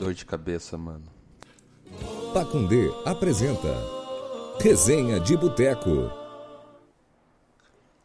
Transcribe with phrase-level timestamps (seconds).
[0.00, 1.04] Dor de cabeça, mano.
[2.32, 3.68] Pacundê apresenta
[4.58, 6.10] Resenha de Boteco.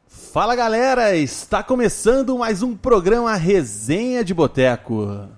[0.05, 5.30] Fala galera, está começando mais um programa Resenha de Boteco.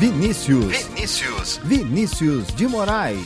[0.00, 0.66] Vinícius.
[0.66, 1.56] Vinícius.
[1.58, 3.24] Vinícius de Moraes.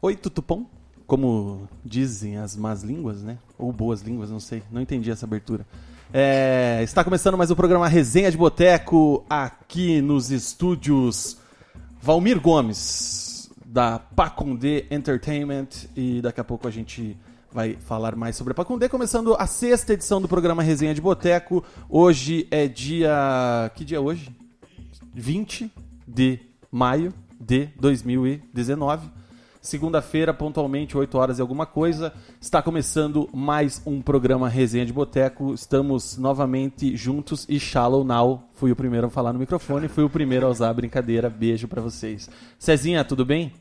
[0.00, 0.66] Oi, Tutupom,
[1.06, 3.38] como dizem as más línguas, né?
[3.56, 5.64] Ou boas línguas, não sei, não entendi essa abertura.
[6.14, 11.38] É, está começando mais um programa Resenha de Boteco aqui nos estúdios
[12.02, 17.16] Valmir Gomes, da Pacundê Entertainment, e daqui a pouco a gente
[17.50, 21.64] vai falar mais sobre a Pacundê, começando a sexta edição do programa Resenha de Boteco.
[21.88, 23.72] Hoje é dia.
[23.74, 24.36] Que dia é hoje?
[25.14, 25.72] 20
[26.06, 26.38] de
[26.70, 29.08] maio de 2019.
[29.62, 32.12] Segunda-feira, pontualmente, 8 horas e alguma coisa.
[32.40, 35.54] Está começando mais um programa Resenha de Boteco.
[35.54, 38.42] Estamos novamente juntos e Shallow Now.
[38.54, 41.30] Fui o primeiro a falar no microfone, fui o primeiro a usar a brincadeira.
[41.30, 42.28] Beijo pra vocês.
[42.58, 43.52] Cezinha, tudo bem?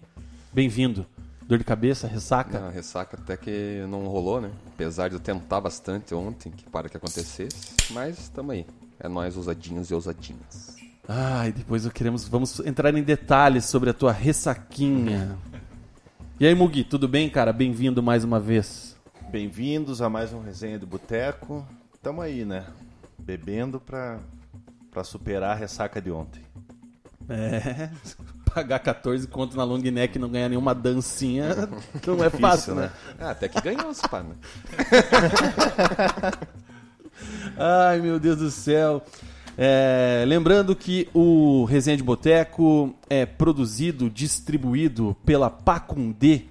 [0.52, 1.06] Bem-vindo.
[1.44, 2.58] Dor de cabeça, ressaca?
[2.58, 4.50] A ressaca até que não rolou, né?
[4.74, 7.76] Apesar de eu tentar bastante ontem que para que acontecesse.
[7.92, 8.66] Mas estamos aí.
[9.00, 10.78] É nós ousadinhos e ousadinhas.
[11.08, 15.38] Ai, depois eu queremos, vamos entrar em detalhes sobre a tua ressaquinha.
[16.42, 17.54] E aí, Mugi, tudo bem, cara?
[17.54, 18.98] Bem-vindo mais uma vez.
[19.30, 21.64] Bem-vindos a mais um Resenha do Boteco.
[22.02, 22.66] Tamo aí, né?
[23.16, 24.18] Bebendo pra,
[24.90, 26.42] pra superar a ressaca de ontem.
[27.30, 27.92] É,
[28.52, 31.70] pagar 14 conto na long neck e não ganhar nenhuma dancinha
[32.08, 32.92] não é fácil, né?
[33.20, 34.36] Ah, até que ganhou, pá, né?
[37.56, 39.04] Ai, meu Deus do céu.
[39.64, 46.46] É, lembrando que o Resenha de Boteco é produzido, distribuído pela Pacundê,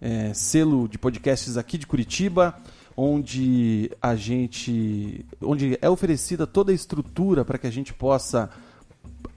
[0.00, 2.58] é, selo de podcasts aqui de Curitiba,
[2.96, 8.50] onde a gente, onde é oferecida toda a estrutura para que a gente possa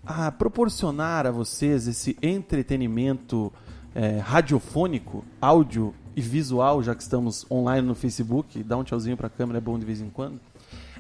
[0.04, 3.54] ah, proporcionar a vocês esse entretenimento
[3.94, 8.64] é, radiofônico, áudio e visual, já que estamos online no Facebook.
[8.64, 10.40] Dá um tchauzinho para a câmera, é bom de vez em quando.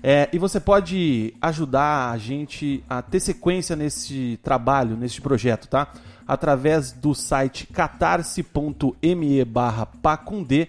[0.07, 5.91] É, e você pode ajudar a gente a ter sequência nesse trabalho, nesse projeto, tá?
[6.27, 10.67] Através do site catarse.me barra pacundê,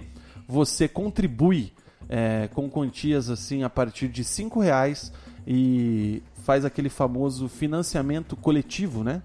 [0.49, 1.71] você contribui
[2.09, 5.13] é, com quantias assim a partir de cinco reais
[5.47, 9.21] e faz aquele famoso financiamento coletivo, né?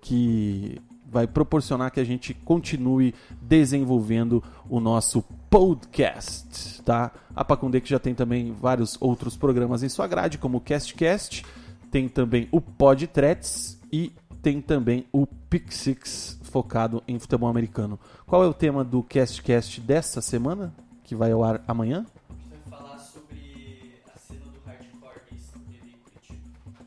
[0.00, 7.12] Que vai proporcionar que a gente continue desenvolvendo o nosso podcast, tá?
[7.36, 11.44] A Pacundê que já tem também vários outros programas em sua grade, como o CastCast,
[11.90, 18.00] tem também o Podtrets e tem também o Pixix focado em futebol americano.
[18.26, 20.74] Qual é o tema do CastCast dessa semana,
[21.04, 22.06] que vai ao ar amanhã?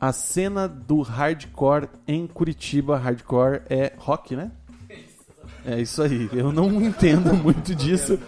[0.00, 2.98] A cena do hardcore em Curitiba.
[2.98, 4.50] Hardcore é rock, né?
[5.64, 6.28] É isso aí.
[6.32, 8.18] Eu não entendo muito disso.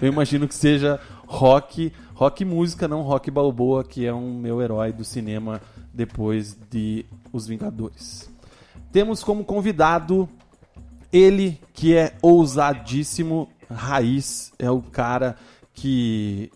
[0.00, 4.92] Eu imagino que seja rock, rock música, não rock balboa, que é um meu herói
[4.92, 5.60] do cinema
[5.92, 8.30] depois de Os Vingadores.
[8.92, 10.28] Temos como convidado
[11.12, 15.36] ele que é ousadíssimo, raiz, é o cara
[15.72, 16.50] que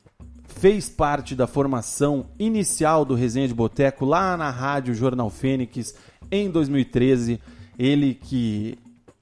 [0.58, 5.94] fez parte da formação inicial do Resenha de Boteco lá na rádio Jornal Fênix
[6.32, 7.40] em 2013.
[7.78, 8.76] Ele que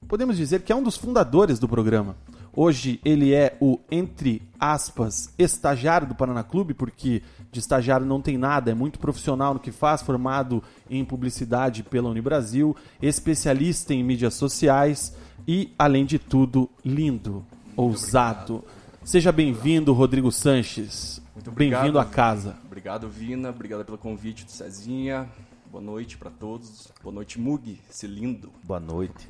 [0.07, 2.15] podemos dizer que é um dos fundadores do programa.
[2.51, 7.21] Hoje ele é o, entre aspas, estagiário do Paraná Clube, porque
[7.51, 12.09] de estagiário não tem nada, é muito profissional no que faz, formado em publicidade pela
[12.09, 15.15] Unibrasil, especialista em mídias sociais
[15.47, 17.45] e, além de tudo, lindo,
[17.75, 18.63] ousado.
[19.07, 21.21] Seja bem-vindo, Rodrigo Sanches.
[21.33, 21.83] Muito obrigado.
[21.83, 22.57] Bem-vindo à casa.
[22.65, 23.51] Obrigado, Vina.
[23.51, 25.29] Obrigado pelo convite do Cezinha.
[25.71, 26.91] Boa noite para todos.
[27.01, 28.51] Boa noite, Mug, esse lindo.
[28.65, 29.29] Boa noite.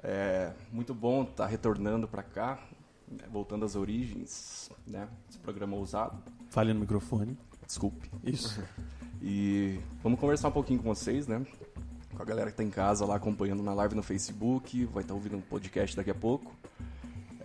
[0.00, 2.60] É muito bom estar retornando para cá,
[3.10, 5.08] né, voltando às origens, né?
[5.28, 6.22] Esse programa ousado.
[6.48, 7.36] Fale no microfone.
[7.66, 8.08] Desculpe.
[8.22, 8.62] Isso.
[9.20, 11.44] E vamos conversar um pouquinho com vocês, né?
[12.14, 15.14] Com a galera que tá em casa lá acompanhando na live no Facebook, vai estar
[15.14, 16.54] ouvindo um podcast daqui a pouco.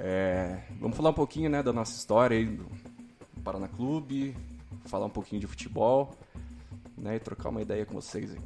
[0.03, 2.65] É, vamos falar um pouquinho, né, da nossa história aí do
[3.43, 4.35] Paraná Clube,
[4.85, 6.17] falar um pouquinho de futebol,
[6.97, 7.17] né?
[7.17, 8.39] E trocar uma ideia com vocês aí.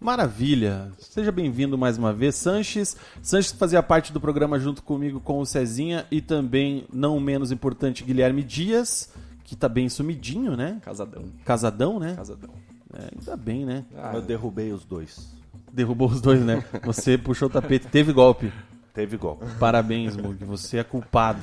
[0.00, 0.90] Maravilha!
[0.98, 2.96] Seja bem-vindo mais uma vez, Sanches.
[3.20, 8.02] Sanches fazia parte do programa junto comigo com o Cezinha e também, não menos importante,
[8.02, 9.12] Guilherme Dias,
[9.44, 10.80] que tá bem sumidinho, né?
[10.82, 11.24] Casadão.
[11.44, 12.14] Casadão, né?
[12.14, 12.54] Casadão.
[12.94, 13.84] É, ainda bem, né?
[13.94, 15.36] Ah, Eu derrubei os dois.
[15.70, 16.64] Derrubou os dois, né?
[16.84, 18.50] Você puxou o tapete, teve golpe.
[18.94, 19.38] Teve gol.
[19.58, 20.44] Parabéns, Mug.
[20.44, 21.40] Você é culpado.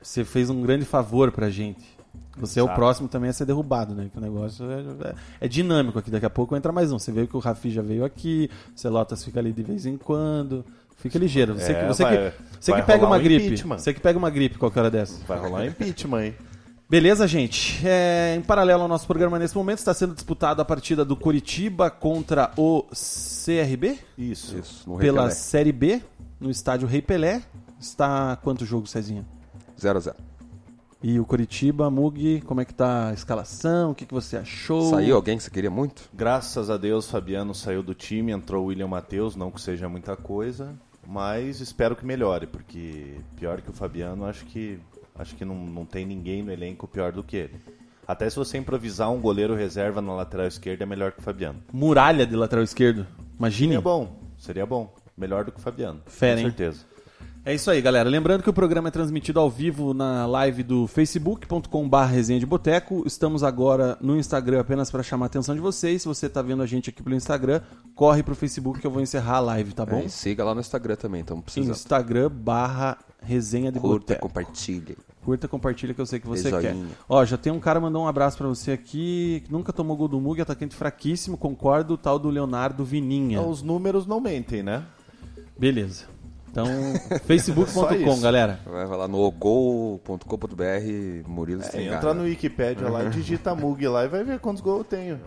[0.00, 1.84] Você fez um grande favor pra gente.
[2.38, 2.76] Você é o Exato.
[2.78, 4.08] próximo também a ser derrubado, né?
[4.12, 6.10] Que o negócio é, é- é dinâmico aqui.
[6.10, 6.98] Daqui a pouco entra mais um.
[6.98, 9.96] Você viu que o Rafi já veio aqui, o Celotas fica ali de vez em
[9.96, 10.64] quando.
[10.98, 11.54] Fica ligeiro.
[11.54, 13.56] Você, É, que, você, vai- que, você que pega uma um gripe.
[13.62, 15.18] Você que pega uma gripe qualquer hora dessa.
[15.26, 16.34] Vai rolar impeachment aí.
[16.88, 17.80] Beleza, gente?
[17.86, 21.90] É, em paralelo ao nosso programa nesse momento, está sendo disputada a partida do Curitiba
[21.90, 22.84] contra o
[23.44, 24.56] CRB Isso.
[24.56, 25.30] Isso, pela.
[25.30, 26.00] Série B,
[26.40, 27.42] no estádio Rei Pelé.
[27.78, 29.24] Está quanto jogo, Cezinha?
[29.78, 30.14] 0x0.
[31.02, 33.90] E o Curitiba, Mug, como é que tá a escalação?
[33.90, 34.90] O que, que você achou?
[34.90, 36.08] Saiu alguém que você queria muito?
[36.12, 40.16] Graças a Deus, Fabiano saiu do time, entrou o William Matheus, não que seja muita
[40.16, 40.74] coisa,
[41.06, 44.80] mas espero que melhore, porque pior que o Fabiano, acho que
[45.14, 47.60] acho que não, não tem ninguém no elenco pior do que ele.
[48.08, 51.62] Até se você improvisar um goleiro reserva na lateral esquerda é melhor que o Fabiano.
[51.72, 53.06] Muralha de lateral esquerdo.
[53.38, 53.74] Imagine.
[53.74, 54.94] Seria bom, seria bom.
[55.16, 56.00] Melhor do que o Fabiano.
[56.06, 56.46] Fera, com hein?
[56.48, 56.96] certeza.
[57.48, 58.08] É isso aí, galera.
[58.08, 63.04] Lembrando que o programa é transmitido ao vivo na live do facebook.com.br resenha de boteco.
[63.06, 66.02] Estamos agora no Instagram apenas para chamar a atenção de vocês.
[66.02, 67.60] Se você tá vendo a gente aqui pelo Instagram,
[67.94, 69.98] corre pro Facebook que eu vou encerrar a live, tá bom?
[69.98, 71.72] É, e siga lá no Instagram também, estamos precisando.
[71.72, 74.28] Instagram barra resenha de Curta, boteco.
[74.28, 74.98] compartilhe.
[75.24, 76.74] Curta, compartilha que eu sei que você quer.
[77.08, 80.08] Ó, já tem um cara mandou um abraço pra você aqui, que nunca tomou gol
[80.08, 83.38] do Mug, atacante fraquíssimo, concordo, o tal do Leonardo Vininha.
[83.38, 84.84] Então, os números não mentem, né?
[85.58, 86.04] Beleza.
[86.50, 86.66] Então,
[87.26, 88.60] facebook.com, galera.
[88.64, 94.24] Vai lá no gol.com.br, Murilo É, entra no Wikipedia lá, digita Mug lá e vai
[94.24, 95.20] ver quantos gols eu tenho.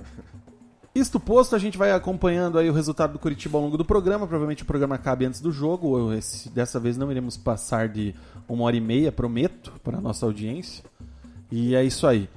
[0.93, 4.25] Isto posto, a gente vai acompanhando aí o resultado do Curitiba ao longo do programa.
[4.27, 5.97] Provavelmente o programa cabe antes do jogo.
[5.97, 8.15] Eu, esse- dessa vez não iremos passar de
[8.47, 10.83] uma hora e meia, prometo, para a nossa audiência.
[11.51, 12.27] E é isso aí.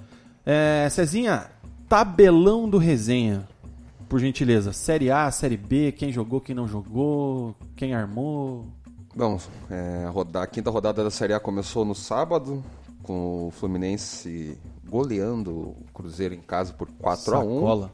[0.45, 1.47] É, Cezinha,
[1.89, 3.49] tabelão do resenha.
[4.13, 4.75] Por gentileza.
[4.75, 8.67] Série A, Série B, quem jogou, quem não jogou, quem armou.
[9.17, 10.05] Bom, é,
[10.35, 12.63] a, quinta rodada da Série A começou no sábado,
[13.03, 17.93] com o Fluminense goleando o Cruzeiro em casa por 4 a 1 Sacola.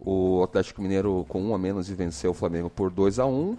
[0.00, 3.54] O Atlético Mineiro com um a menos e venceu o Flamengo por 2 a 1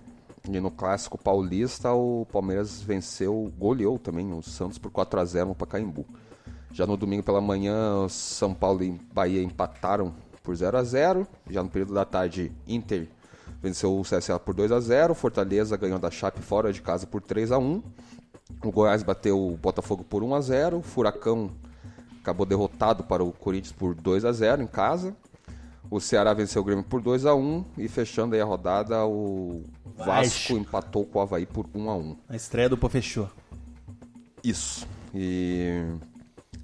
[0.50, 5.50] E no clássico paulista, o Palmeiras venceu, goleou também o Santos por 4 a 0
[5.50, 6.08] no Pacaembu.
[6.72, 10.12] Já no domingo pela manhã, São Paulo e Bahia empataram
[10.44, 13.08] por 0 a 0 Já no período da tarde, Inter
[13.62, 17.22] venceu o CSA por 2 a 0 Fortaleza ganhou da Chape fora de casa por
[17.22, 17.82] 3 a 1
[18.64, 21.52] O Goiás bateu o Botafogo por 1 a 0 O Furacão
[22.24, 25.14] acabou derrotado para o Corinthians por 2 a 0 em casa.
[25.92, 29.62] O Ceará venceu o Grêmio por 2 a 1 e fechando aí a rodada, o
[29.98, 30.54] Vasco Vasco.
[30.54, 33.30] empatou com o Havaí por 1 a 1 A estreia do Pô fechou.
[34.42, 34.88] Isso.
[35.14, 35.84] E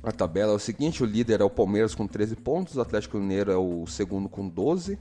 [0.04, 3.18] a tabela é o seguinte: o líder é o Palmeiras com 13 pontos, o Atlético
[3.18, 4.98] Mineiro é o segundo com 12,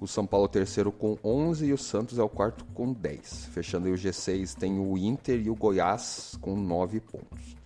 [0.00, 2.92] o São Paulo é o terceiro com 11 e o Santos é o quarto com
[2.92, 3.46] 10.
[3.46, 7.56] Fechando aí o G6 tem o Inter e o Goiás com 9 pontos.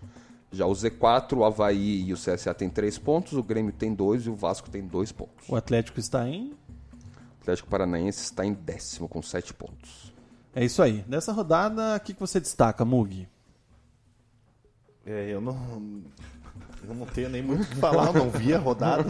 [0.50, 4.26] Já o Z4, o Havaí e o CSA tem 3 pontos, o Grêmio tem 2
[4.26, 5.48] e o Vasco tem 2 pontos.
[5.48, 6.52] O Atlético está em.
[6.52, 10.14] O Atlético Paranaense está em décimo com 7 pontos.
[10.54, 11.02] É isso aí.
[11.02, 13.28] Dessa rodada, o que, que você destaca, Mug?
[15.04, 16.02] É, eu não.
[16.86, 19.04] Eu não tenho nem muito o que falar, eu não vi a rodada.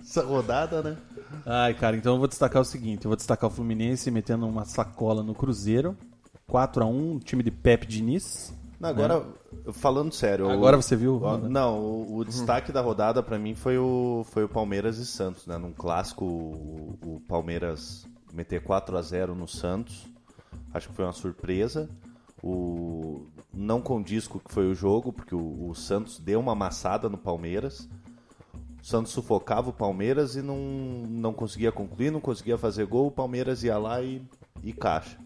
[0.00, 0.96] Essa rodada, né?
[1.44, 4.64] Ai, cara, então eu vou destacar o seguinte: eu vou destacar o Fluminense metendo uma
[4.64, 5.96] sacola no Cruzeiro.
[6.50, 8.54] 4x1, time de Pepe Diniz.
[8.78, 9.24] Não, agora,
[9.72, 10.48] falando sério.
[10.50, 11.16] Agora o- você viu?
[11.16, 15.06] o- Não, o, o destaque da rodada pra mim foi o, foi o Palmeiras e
[15.06, 15.56] Santos, né?
[15.58, 20.06] Num clássico, o, o Palmeiras meter 4 a 0 no Santos.
[20.74, 21.88] Acho que foi uma surpresa.
[22.46, 26.52] O, não condiz com o que foi o jogo, porque o, o Santos deu uma
[26.52, 27.88] amassada no Palmeiras.
[28.80, 30.58] O Santos sufocava o Palmeiras e não,
[31.08, 33.08] não conseguia concluir, não conseguia fazer gol.
[33.08, 34.22] O Palmeiras ia lá e,
[34.62, 35.18] e caixa.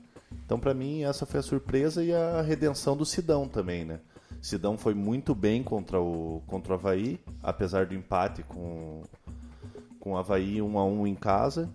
[0.47, 4.00] Então, pra mim, essa foi a surpresa e a redenção do Sidão também, né?
[4.41, 9.03] Sidão foi muito bem contra o, contra o Havaí, apesar do empate com,
[9.99, 11.69] com o Havaí 1 a 1 em casa.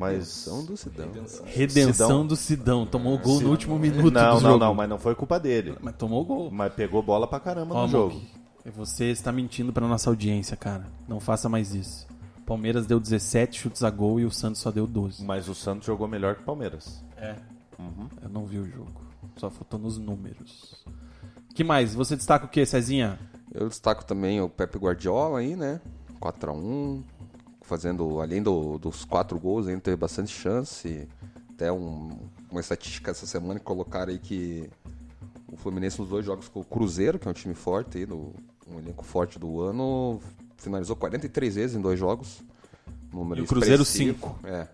[0.00, 1.08] Mas Redenção do Sidão.
[1.44, 2.26] Redenção Sidão.
[2.26, 2.86] do Sidão.
[2.86, 4.58] Tomou o gol no último minuto não, do não, jogo.
[4.58, 5.76] não, mas não foi culpa dele.
[5.80, 6.50] Mas tomou o gol.
[6.50, 8.14] Mas pegou bola pra caramba Ó, no jogo.
[8.14, 8.26] Mug,
[8.74, 10.86] você está mentindo pra nossa audiência, cara.
[11.06, 12.06] Não faça mais isso.
[12.46, 15.24] Palmeiras deu 17 chutes a gol e o Santos só deu 12.
[15.24, 17.02] Mas o Santos jogou melhor que o Palmeiras.
[17.16, 17.36] É.
[18.22, 18.92] Eu não vi o jogo.
[19.36, 20.84] Só faltou nos números.
[21.54, 21.94] que mais?
[21.94, 23.18] Você destaca o que, Cezinha?
[23.52, 25.80] Eu destaco também o Pepe Guardiola aí, né?
[26.20, 27.02] 4x1,
[27.64, 31.08] fazendo, além do- dos quatro gols, ainda teve bastante chance.
[31.50, 32.16] Até um-
[32.50, 34.68] uma estatística essa semana que colocaram aí que
[35.48, 38.32] o Fluminense nos dois jogos com o Cruzeiro, que é um time forte aí, do,
[38.68, 40.20] um elenco forte do ano,
[40.56, 42.42] finalizou 43 vezes em dois jogos.
[43.12, 44.14] Número E o Cruzeiro, expressivo.
[44.14, 44.38] cinco.
[44.46, 44.68] É.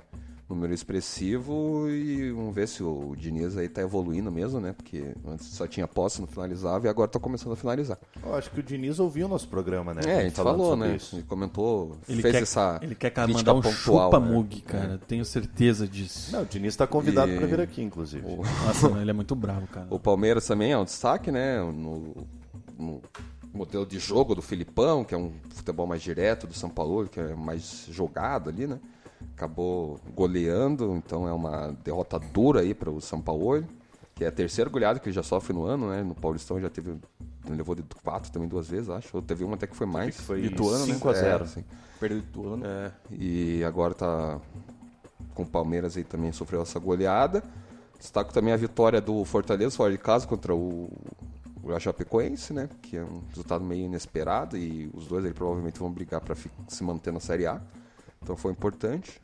[0.50, 4.72] Número expressivo e vamos ver se o Diniz aí tá evoluindo mesmo, né?
[4.72, 7.96] Porque antes só tinha posse, não finalizava e agora tá começando a finalizar.
[8.20, 10.00] Eu acho que o Diniz ouviu o nosso programa, né?
[10.04, 10.96] É, a gente falou, né?
[10.96, 11.14] isso.
[11.16, 14.18] Ele comentou, Ele fez quer, essa ele quer cara, mandar um pontual, né?
[14.18, 15.00] chupa-mug, cara.
[15.06, 16.32] Tenho certeza disso.
[16.32, 18.26] Não, o Diniz tá convidado E- pra vir aqui, inclusive.
[18.66, 19.86] Nossa, não, ele é muito bravo, cara.
[19.88, 21.60] O Palmeiras também é um destaque, né?
[21.60, 22.26] No,
[22.76, 23.00] no
[23.54, 27.20] modelo de jogo do Filipão, que é um futebol mais direto, do São Paulo, que
[27.20, 28.80] é mais jogado ali, né?
[29.40, 33.64] Acabou goleando, então é uma derrota dura aí para o São Paulo,
[34.14, 36.02] que é a terceira goleada que ele já sofre no ano, né?
[36.02, 36.94] No Paulistão já teve.
[37.48, 39.16] Levou de quatro também duas vezes, acho.
[39.16, 40.14] Ou teve uma até que foi mais.
[40.14, 40.92] Que foi Ituano, né?
[40.92, 41.64] 5 a 0 É, sim.
[41.98, 42.66] Perdeu do ano.
[42.66, 44.38] É, e agora tá
[45.34, 47.42] com o Palmeiras aí também sofreu essa goleada.
[47.98, 50.92] Destaco também a vitória do Fortaleza fora de casa contra o,
[51.62, 52.68] o Chapecoense, né?
[52.82, 56.36] Que é um resultado meio inesperado e os dois aí provavelmente vão brigar para
[56.68, 57.58] se manter na Série A.
[58.22, 59.20] Então foi importante.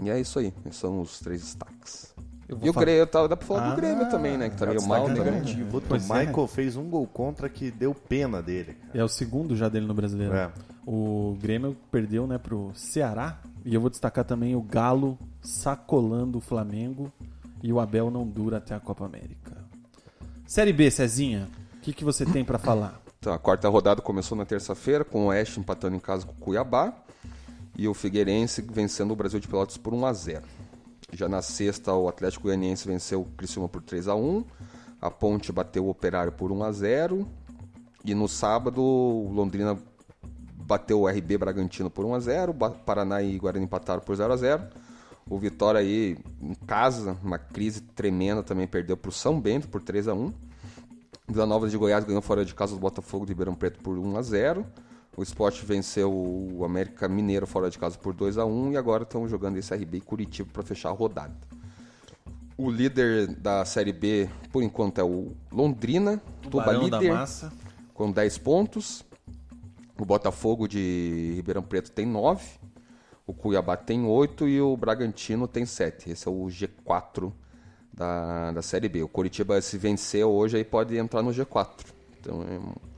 [0.00, 2.14] E é isso aí, esses são os três destaques.
[2.48, 4.48] vou E o Grêmio, tá, dá pra falar Ah, do Grêmio também, né?
[4.48, 5.40] Que tá meio mal destaque também.
[5.40, 5.70] negativo.
[5.70, 6.26] Puta, o Pois é.
[6.26, 8.74] Michael fez um gol contra que deu pena dele.
[8.74, 8.98] cara.
[9.00, 10.34] É o segundo já dele no brasileiro.
[10.34, 10.50] É.
[10.86, 13.38] O Grêmio perdeu, né, pro Ceará.
[13.64, 17.12] E eu vou destacar também o Galo sacolando o Flamengo.
[17.62, 19.56] E o Abel não dura até a Copa América.
[20.46, 21.48] Série B, Cezinha.
[21.76, 23.00] O que, que você tem pra falar?
[23.18, 26.36] Então, a quarta rodada começou na terça-feira, com o Oeste empatando em casa com o
[26.36, 26.94] Cuiabá
[27.78, 30.42] e o Figueirense vencendo o Brasil de Pelotas por 1 a 0.
[31.12, 34.44] Já na sexta, o Atlético Goianiense venceu o Criciúma por 3 a 1.
[35.00, 37.26] A Ponte bateu o Operário por 1 a 0.
[38.04, 39.78] E no sábado, o Londrina
[40.54, 42.52] bateu o RB Bragantino por 1 a 0.
[42.52, 44.64] Ba- Paraná e Guarani empataram por 0 a 0.
[45.30, 49.80] O Vitória aí em casa, uma crise tremenda também perdeu para o São Bento por
[49.80, 50.32] 3 a 1.
[51.28, 54.16] Vila Nova de Goiás ganhou fora de casa do Botafogo de Ribeirão Preto por 1
[54.16, 54.66] a 0.
[55.18, 59.02] O Sport venceu o América Mineiro fora de casa por 2 a 1 e agora
[59.02, 61.34] estão jogando esse RB e Curitiba para fechar a rodada.
[62.56, 67.52] O líder da Série B, por enquanto, é o Londrina, Tuba líder, Massa.
[67.92, 69.04] com 10 pontos.
[70.00, 72.40] O Botafogo de Ribeirão Preto tem 9.
[73.26, 76.10] O Cuiabá tem 8 e o Bragantino tem 7.
[76.10, 77.32] Esse é o G4
[77.92, 79.02] da, da Série B.
[79.02, 81.86] O Curitiba, se vencer hoje, aí pode entrar no G4.
[82.20, 82.88] Então, é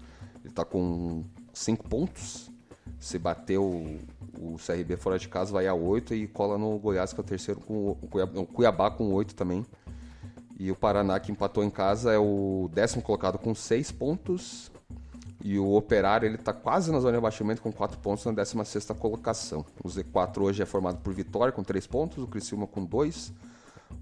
[0.42, 1.24] ele está com
[1.60, 2.50] 5 pontos.
[2.98, 3.98] Se bater o,
[4.38, 7.26] o CRB fora de casa, vai a 8 e cola no Goiás, que é o
[7.26, 9.64] terceiro, com o Cuiabá, o Cuiabá com 8 também.
[10.58, 14.70] E o Paraná, que empatou em casa, é o décimo colocado com 6 pontos.
[15.42, 18.94] E o Operário, ele tá quase na zona de abaixamento com 4 pontos na 16ª
[18.94, 19.64] colocação.
[19.82, 23.32] O Z4 hoje é formado por Vitória com 3 pontos, o Criciúma com 2,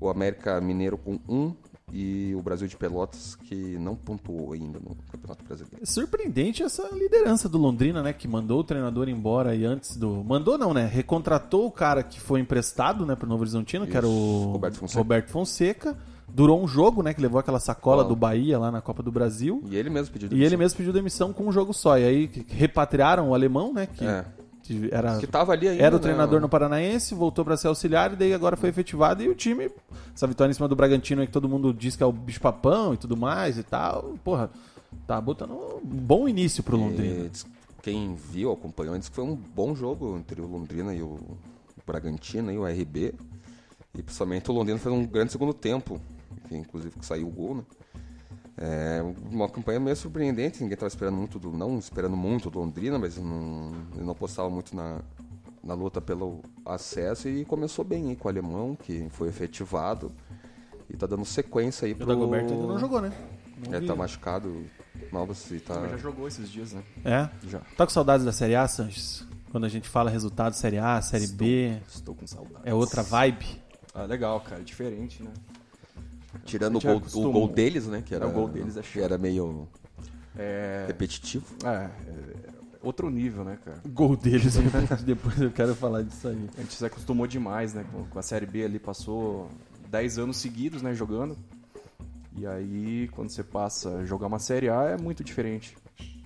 [0.00, 1.54] o América Mineiro com 1
[1.92, 5.78] e o Brasil de Pelotas que não pontuou ainda no Campeonato Brasileiro.
[5.82, 8.12] É surpreendente essa liderança do Londrina, né?
[8.12, 10.22] Que mandou o treinador embora e antes do.
[10.24, 10.86] Mandou não, né?
[10.86, 14.78] Recontratou o cara que foi emprestado, né, pro Novo Horizontino, que era o Isso, Roberto
[14.78, 14.98] Fonseca.
[14.98, 15.96] Roberto Fonseca.
[16.30, 17.14] Durou um jogo, né?
[17.14, 18.06] Que levou aquela sacola Ó.
[18.06, 19.62] do Bahia lá na Copa do Brasil.
[19.70, 21.98] E ele mesmo pediu E ele mesmo pediu demissão com um jogo só.
[21.98, 23.86] E aí repatriaram o alemão, né?
[23.86, 24.26] Que, É.
[24.90, 27.68] era, Que tava ali ainda, era o né, treinador no- no Paranaense, voltou pra ser
[27.68, 29.22] auxiliar e daí agora foi efetivado.
[29.22, 29.70] E o time,
[30.14, 32.94] essa vitória em cima do Bragantino aí que todo mundo diz que é o bicho-papão
[32.94, 34.14] e tudo mais e tal.
[34.24, 34.50] Porra,
[35.06, 37.26] tá botando um bom início pro Londrina.
[37.26, 37.30] E
[37.82, 41.18] quem viu, acompanhou, disse que foi um bom jogo entre o Londrina e o
[41.86, 43.14] Bragantino e o RB.
[43.94, 46.00] E principalmente o Londrina fez um grande segundo tempo,
[46.48, 47.62] que inclusive que saiu o gol, né?
[48.60, 49.00] É
[49.30, 53.16] uma campanha meio surpreendente, ninguém estava esperando muito do, não esperando muito do Londrina, mas
[53.16, 55.00] não, ele não apostava muito na,
[55.62, 60.10] na luta pelo acesso e começou bem aí com o alemão, que foi efetivado
[60.90, 62.06] e tá dando sequência aí O pro...
[62.06, 63.12] Dagoberto ainda não jogou, né?
[63.64, 63.86] Não É, vi.
[63.86, 64.64] tá machucado,
[65.12, 65.78] Novas e tá...
[65.80, 66.82] Mas já jogou esses dias, né?
[67.04, 67.28] É?
[67.46, 67.60] Já.
[67.76, 69.24] Tá com saudades da Série A, Sanches?
[69.52, 72.62] Quando a gente fala resultado Série A, Série B, Estou com saudade.
[72.64, 73.62] é outra vibe.
[73.94, 74.62] Ah, legal, cara.
[74.62, 75.30] Diferente, né?
[76.44, 78.02] Tirando o gol, o gol deles, né?
[78.04, 79.02] Que era, É, o gol deles é que chato.
[79.04, 79.68] era meio
[80.36, 81.44] É, repetitivo.
[81.64, 81.68] é,
[82.06, 82.48] é
[82.82, 83.80] outro nível, né, cara?
[83.84, 84.56] O gol deles,
[85.04, 86.48] depois eu quero falar disso aí.
[86.56, 87.84] A gente se acostumou demais, né?
[87.92, 89.48] Com, com a Série B ali, passou
[89.90, 91.36] 10 anos seguidos, né, jogando.
[92.36, 95.76] E aí, quando você passa a jogar uma Série A, é muito diferente.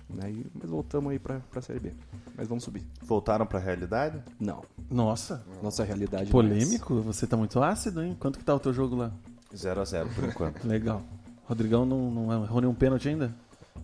[0.09, 0.29] Né?
[0.31, 1.91] E, mas voltamos aí pra, pra Série B.
[2.37, 2.83] Mas vamos subir.
[3.01, 4.21] Voltaram pra realidade?
[4.39, 4.63] Não.
[4.91, 7.01] Nossa, Nossa realidade é polêmico?
[7.01, 8.15] Você tá muito ácido, hein?
[8.19, 9.11] Quanto que tá o teu jogo lá?
[9.55, 10.63] 0 a 0 por enquanto.
[10.67, 11.03] Legal.
[11.45, 13.33] Rodrigão não, não errou nenhum pênalti ainda?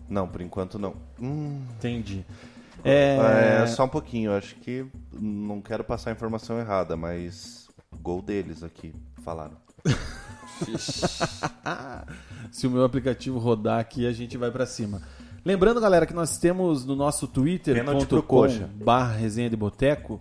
[0.08, 0.94] não, por enquanto não.
[1.20, 2.24] Hum, Entendi.
[2.82, 7.68] É, só um pouquinho, acho que não quero passar a informação errada, mas
[8.00, 9.56] gol deles aqui, falaram.
[12.50, 15.02] Se o meu aplicativo rodar aqui, a gente vai pra cima.
[15.44, 18.46] Lembrando, galera, que nós temos no nosso twitter.com
[18.82, 20.20] barra resenha de boteco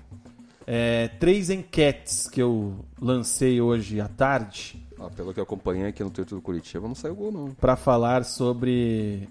[0.72, 6.04] é, três enquetes que eu lancei hoje à tarde Ah, pelo que eu acompanhei aqui
[6.04, 7.50] no Twitter do Curitiba, não saiu gol, não.
[7.52, 9.30] para falar sobre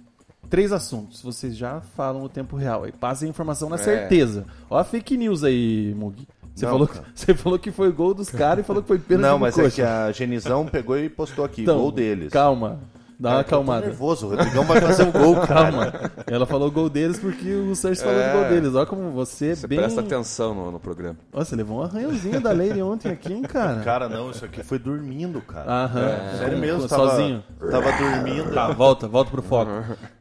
[0.48, 1.20] três assuntos.
[1.22, 2.92] Vocês já falam o tempo real aí.
[2.92, 3.78] Passem a informação na É.
[3.78, 4.46] certeza.
[4.70, 6.26] Ó a fake news aí, Mug.
[6.54, 7.04] Você Não, falou, cara.
[7.14, 9.62] você falou que foi gol dos caras e falou que foi pênalti Não, mas é
[9.62, 9.74] Coxa.
[9.76, 12.32] que a Genizão pegou e postou aqui, Então, gol deles.
[12.32, 12.80] Calma.
[13.20, 13.86] Dá uma eu tô acalmada.
[13.86, 15.72] nervoso, o Rodrigão vai fazer o gol, cara.
[15.72, 15.92] Calma.
[16.26, 18.32] Ela falou gol deles porque o Sanches falou É.
[18.32, 18.74] do gol deles.
[18.76, 19.78] Olha como você é Você bem.
[19.78, 21.16] presta atenção no, no programa.
[21.32, 23.80] Nossa, você levou um arranhãozinho da Leire ontem aqui, hein, cara?
[23.80, 25.68] Cara, não, isso aqui foi dormindo, cara.
[25.84, 26.38] Aham.
[26.38, 27.42] Sério mesmo, tava, Sozinho.
[27.70, 28.54] tava dormindo.
[28.54, 29.70] Tá, volta, volta pro foco.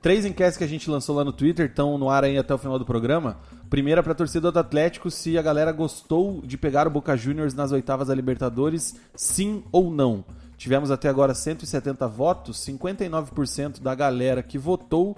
[0.01, 2.57] Três enquetes que a gente lançou lá no Twitter estão no ar aí até o
[2.57, 3.37] final do programa.
[3.69, 7.71] Primeira pra torcida do Atlético, se a galera gostou de pegar o Boca Juniors nas
[7.71, 10.23] oitavas da Libertadores, sim ou não.
[10.57, 15.15] Tivemos até agora 170 votos, 59% da galera que votou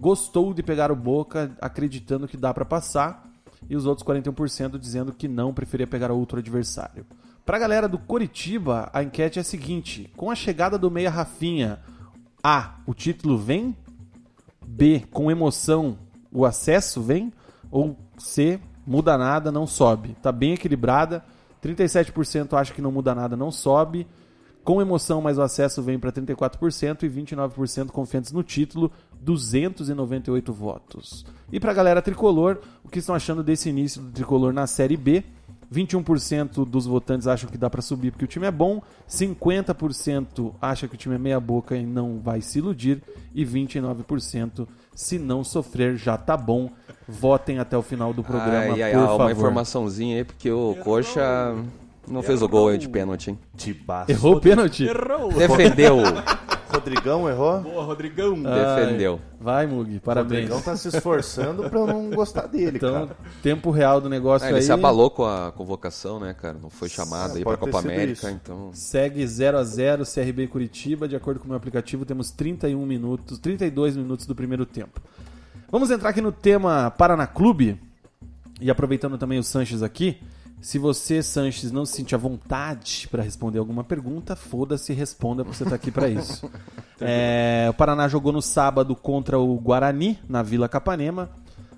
[0.00, 3.28] gostou de pegar o Boca, acreditando que dá pra passar,
[3.68, 7.04] e os outros 41% dizendo que não, preferia pegar outro adversário.
[7.44, 11.80] Pra galera do Coritiba, a enquete é a seguinte: com a chegada do meia Rafinha,
[12.42, 13.76] A, o título vem?
[14.66, 15.98] B, com emoção,
[16.32, 17.32] o acesso vem?
[17.70, 20.16] Ou C, muda nada, não sobe?
[20.22, 21.22] Tá bem equilibrada.
[21.62, 24.06] 37% acha que não muda nada, não sobe.
[24.62, 31.24] Com emoção, mas o acesso vem para 34% e 29% confiantes no título, 298 votos.
[31.50, 35.24] E pra galera tricolor, o que estão achando desse início do tricolor na Série B?
[35.72, 40.88] 21% dos votantes acham que dá pra subir porque o time é bom, 50% acha
[40.88, 43.00] que o time é meia boca e não vai se iludir
[43.32, 46.70] e 29% se não sofrer já tá bom.
[47.08, 49.20] Votem até o final do programa, Ai, ai, por ai, favor.
[49.20, 51.54] uma informaçãozinha aí, porque o Coxa
[52.10, 53.38] não fez o gol aí de pênalti, hein?
[53.56, 54.10] Tibaço.
[54.10, 54.84] Errou o pênalti?
[54.84, 55.32] Errou!
[55.32, 55.96] Defendeu,
[56.72, 57.60] Rodrigão errou?
[57.60, 58.34] Boa, Rodrigão!
[58.42, 59.20] defendeu.
[59.40, 60.42] Vai, Mug, parabéns.
[60.48, 63.16] Rodrigão tá se esforçando pra eu não gostar dele, Então, cara.
[63.42, 64.62] tempo real do negócio Ah, ele aí.
[64.62, 66.58] se abalou com a convocação, né, cara?
[66.62, 68.38] Não foi chamado aí pra pode ter Copa sido América, isso.
[68.40, 68.70] então...
[68.72, 71.08] Segue 0 a 0 CRB e Curitiba.
[71.08, 75.00] De acordo com o meu aplicativo, temos 31 minutos, 32 minutos do primeiro tempo.
[75.72, 77.80] Vamos entrar aqui no tema Paraná Clube.
[78.60, 80.18] E aproveitando também o Sanches aqui,
[80.60, 85.56] se você, Sanches, não se sentir à vontade para responder alguma pergunta, foda-se, responda, porque
[85.56, 86.50] você tá aqui para isso.
[87.02, 91.30] É, o Paraná jogou no sábado contra o Guarani, na Vila Capanema.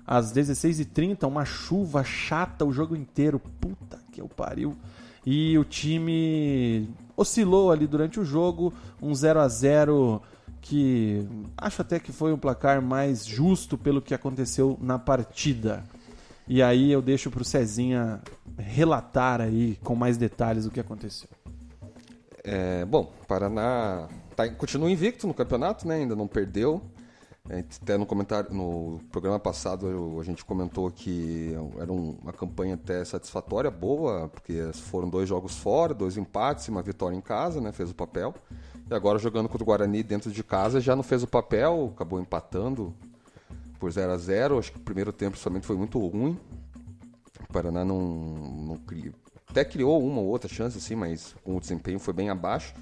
[0.05, 3.39] Às 16h30, uma chuva chata o jogo inteiro.
[3.39, 4.75] Puta que eu pariu.
[5.25, 10.21] E o time oscilou ali durante o jogo, um 0 a 0
[10.59, 11.25] que
[11.57, 15.83] acho até que foi um placar mais justo pelo que aconteceu na partida.
[16.47, 18.21] E aí eu deixo pro Cezinha
[18.57, 21.29] relatar aí com mais detalhes o que aconteceu.
[22.43, 25.95] É, bom, Paraná tá, continua invicto no campeonato, né?
[25.95, 26.81] Ainda não perdeu.
[27.49, 32.75] É, Até no comentário, no programa passado a gente comentou que era um- uma campanha
[32.75, 37.59] até satisfatória, boa, porque foram dois jogos fora, dois empates e uma vitória em casa,
[37.59, 37.71] né?
[37.73, 38.33] Fez o papel.
[38.89, 42.19] E agora jogando contra o Guarani dentro de casa já não fez o papel, acabou
[42.19, 42.93] empatando
[43.83, 46.39] por 0 a 0 Acho que o primeiro tempo somente foi muito ruim.
[47.49, 49.13] O Paraná não, não criou.
[49.49, 52.73] Até criou uma ou outra chance, assim, mas o desempenho foi bem abaixo.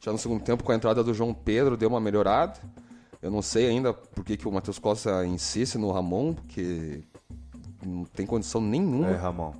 [0.00, 2.58] Já no segundo tempo, com a entrada do João Pedro, deu uma melhorada.
[3.22, 7.04] Eu não sei ainda por que, que o Matheus Costa insiste no Ramon, porque
[7.86, 9.10] não tem condição nenhuma.
[9.10, 9.52] É, Ramon.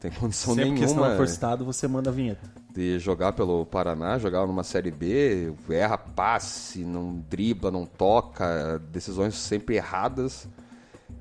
[0.00, 2.48] Tem condição Sempre que esse nenhuma não for citado, você manda a vinheta.
[2.72, 9.34] de jogar pelo Paraná, jogar numa Série B, erra passe, não dribla, não toca, decisões
[9.34, 10.48] sempre erradas.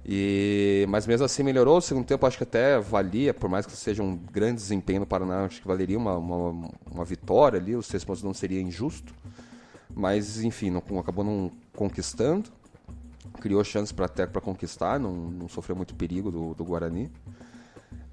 [0.05, 1.77] E, mas mesmo assim melhorou.
[1.77, 5.07] O segundo tempo acho que até valia, por mais que seja um grande desempenho no
[5.07, 9.13] Paraná, acho que valeria uma, uma, uma vitória ali, os três pontos não seria injusto.
[9.93, 12.51] Mas enfim, não, acabou não conquistando.
[13.41, 17.11] Criou chances para até para conquistar, não, não sofreu muito perigo do, do Guarani.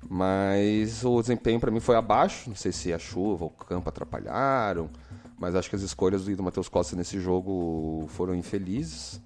[0.08, 2.48] Mas o desempenho para mim foi abaixo.
[2.48, 4.90] Não sei se a chuva, o campo atrapalharam.
[5.38, 9.20] Mas acho que as escolhas do Matheus Costa nesse jogo foram infelizes.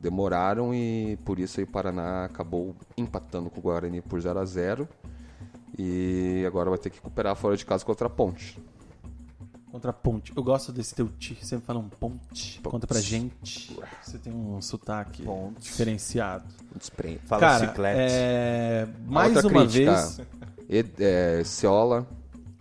[0.00, 4.88] Demoraram e por isso o Paraná acabou empatando com o Guarani por 0 a 0
[5.78, 8.60] E agora vai ter que recuperar fora de casa contra a Ponte.
[9.72, 10.34] Contra ponte.
[10.36, 12.60] Eu gosto desse teu ti, sempre fala um ponte.
[12.60, 13.74] Conta pra gente.
[14.02, 15.24] Você tem um sotaque
[15.58, 16.44] diferenciado.
[16.76, 17.20] Desprende.
[17.24, 18.86] Fala Cara, é...
[19.06, 19.94] mais Outra uma crítica.
[19.94, 20.20] vez...
[20.68, 22.06] Ed, é, Ciola.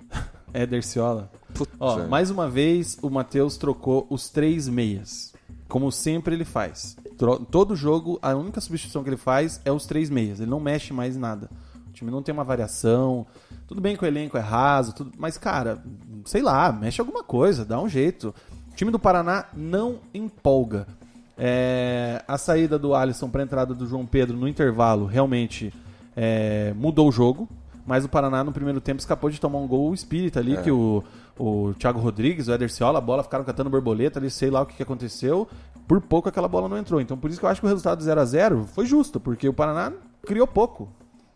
[0.54, 1.30] Éder Ciola.
[1.54, 1.76] Puta.
[1.78, 5.34] Ó, mais uma vez o Matheus trocou os três meias.
[5.68, 6.96] Como sempre ele faz.
[7.52, 10.40] todo jogo, a única substituição que ele faz é os três meias.
[10.40, 11.50] Ele não mexe mais em nada.
[11.92, 13.28] O time não tem uma variação.
[13.68, 15.84] Tudo bem que o elenco é raso, tudo, mas, cara,
[16.24, 18.34] sei lá, mexe alguma coisa, dá um jeito.
[18.72, 20.88] O time do Paraná não empolga.
[21.38, 25.74] É, a saída do Alisson para a entrada do João Pedro no intervalo realmente
[26.16, 27.50] é, mudou o jogo,
[27.86, 31.04] mas o Paraná no primeiro tempo escapou de tomar um gol espírita ali, que o,
[31.38, 34.66] o Thiago Rodrigues, o Eder Ciola, a bola ficaram cantando borboleta ali, sei lá o
[34.66, 35.46] que, que aconteceu.
[35.88, 37.02] Por pouco aquela bola não entrou.
[37.02, 39.50] Então por isso que eu acho que o resultado 0 a 0 foi justo, porque
[39.50, 39.92] o Paraná
[40.26, 40.90] criou pouco,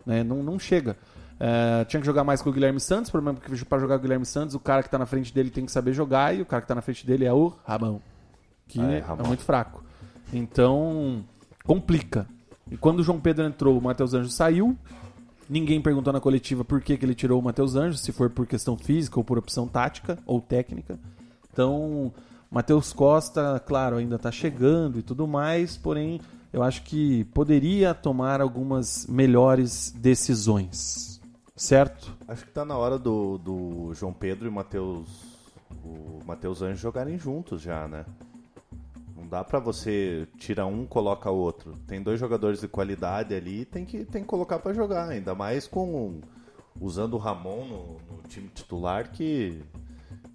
[0.06, 0.24] né?
[0.24, 0.98] não, não chega.
[1.40, 4.00] É, tinha que jogar mais com o Guilherme Santos, problema é que para jogar com
[4.00, 6.42] o Guilherme Santos, o cara que tá na frente dele tem que saber jogar, e
[6.42, 8.02] o cara que tá na frente dele é o Rabão,
[8.68, 9.84] que Ah, é, é, muito fraco.
[10.32, 11.24] Então,
[11.64, 12.28] complica.
[12.72, 14.78] E quando o João Pedro entrou, o Matheus Anjos saiu.
[15.48, 18.48] Ninguém perguntou na coletiva por que, que ele tirou o Matheus Anjos, se for por
[18.48, 20.98] questão física ou por opção tática ou técnica.
[21.52, 22.12] Então,
[22.50, 26.20] Matheus Costa, claro, ainda está chegando e tudo mais, porém,
[26.56, 31.20] eu acho que poderia tomar algumas melhores decisões.
[31.54, 32.16] Certo?
[32.26, 35.36] Acho que tá na hora do, do João Pedro e o Matheus
[35.84, 38.06] o Matheus Anjos jogarem juntos já, né?
[39.18, 41.74] Não dá pra você tirar um, coloca outro.
[41.86, 45.68] Tem dois jogadores de qualidade ali, tem que tem que colocar pra jogar, ainda mais
[45.68, 46.22] com
[46.80, 49.62] usando o Ramon no, no time titular que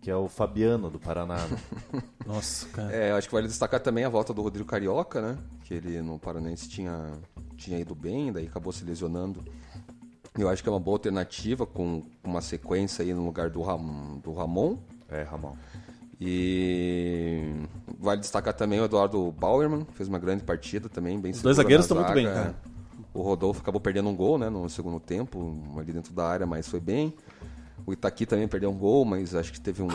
[0.01, 1.37] que é o Fabiano do Paraná.
[1.37, 1.59] né?
[2.27, 2.93] Nossa, cara.
[2.93, 5.39] É, acho que vale destacar também a volta do Rodrigo Carioca, né?
[5.65, 7.13] Que ele no Paranense tinha,
[7.57, 9.45] tinha ido bem, daí acabou se lesionando.
[10.39, 14.19] Eu acho que é uma boa alternativa com uma sequência aí no lugar do, Ram,
[14.23, 14.79] do Ramon.
[15.09, 15.55] É, Ramon.
[16.21, 17.65] E
[17.99, 21.57] vale destacar também o Eduardo Bauerman, que fez uma grande partida também, bem Os dois
[21.57, 22.55] zagueiros estão muito bem, cara.
[23.13, 26.69] O Rodolfo acabou perdendo um gol, né, no segundo tempo, ali dentro da área, mas
[26.69, 27.15] foi bem.
[27.87, 29.89] O Itaqui também perdeu um gol, mas acho que teve um,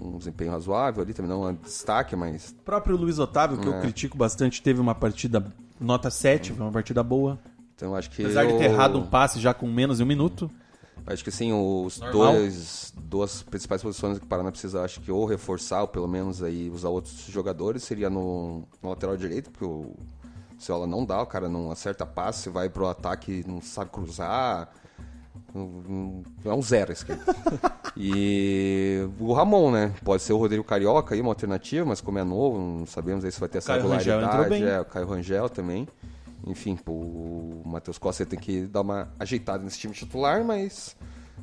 [0.00, 3.66] um desempenho razoável ali, também não é um destaque, mas O próprio Luiz Otávio, que
[3.68, 3.80] eu É.
[3.80, 5.44] critico bastante, teve uma partida
[5.80, 7.38] nota 7, foi uma partida boa.
[7.74, 10.06] então acho que Apesar de ter eu- errado um passe já com menos de um
[10.06, 10.50] minuto.
[11.06, 12.32] Acho que sim, os Normal.
[12.32, 16.42] dois duas principais posições que o Paraná precisa, acho que ou reforçar ou pelo menos
[16.42, 19.94] aí usar outros jogadores seria no, no lateral direito, porque o
[20.58, 24.68] Ciola não dá, o cara não acerta passe, vai pro ataque, não sabe cruzar.
[26.44, 27.20] É um zero esse aqui.
[27.96, 29.94] e o Ramon, né?
[30.04, 33.32] Pode ser o Rodrigo Carioca aí, uma alternativa, mas como é novo, não sabemos aí
[33.32, 34.64] se vai ter essa Caio regularidade.
[34.64, 35.88] É, o Caio Rangel também.
[36.46, 40.96] Enfim, pô, o Matheus Costa tem que dar uma ajeitada nesse time titular, mas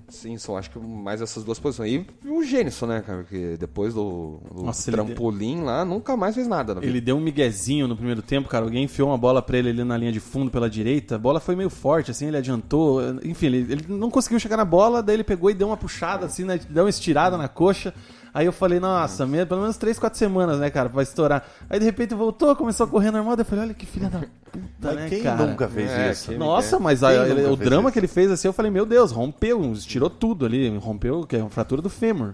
[0.07, 2.05] sim, são acho que mais essas duas posições.
[2.23, 3.19] E o Gênison, né, cara?
[3.19, 6.73] Porque depois do, do Nossa, trampolim lá, nunca mais fez nada.
[6.75, 6.91] na vida.
[6.91, 8.65] Ele deu um miguezinho no primeiro tempo, cara.
[8.65, 11.15] Alguém enfiou uma bola pra ele ali na linha de fundo pela direita.
[11.15, 13.01] A bola foi meio forte, assim, ele adiantou.
[13.23, 16.25] Enfim, ele, ele não conseguiu chegar na bola, daí ele pegou e deu uma puxada,
[16.25, 17.93] assim, né, deu uma estirada na coxa.
[18.33, 21.45] Aí eu falei, nossa, me- pelo menos 3, 4 semanas, né, cara, pra estourar.
[21.69, 23.35] Aí de repente voltou, começou a correr normal.
[23.35, 25.45] Daí eu falei, olha que filha da puta, Mas né, quem cara?
[25.45, 26.31] nunca fez É, isso?
[26.33, 27.93] Nossa, mas Quem a- nunca o drama isso?
[27.93, 31.39] que ele fez assim, eu falei, meu Deus, rompeu, tirou tudo ali, rompeu, que é
[31.39, 32.33] uma fratura do fêmur.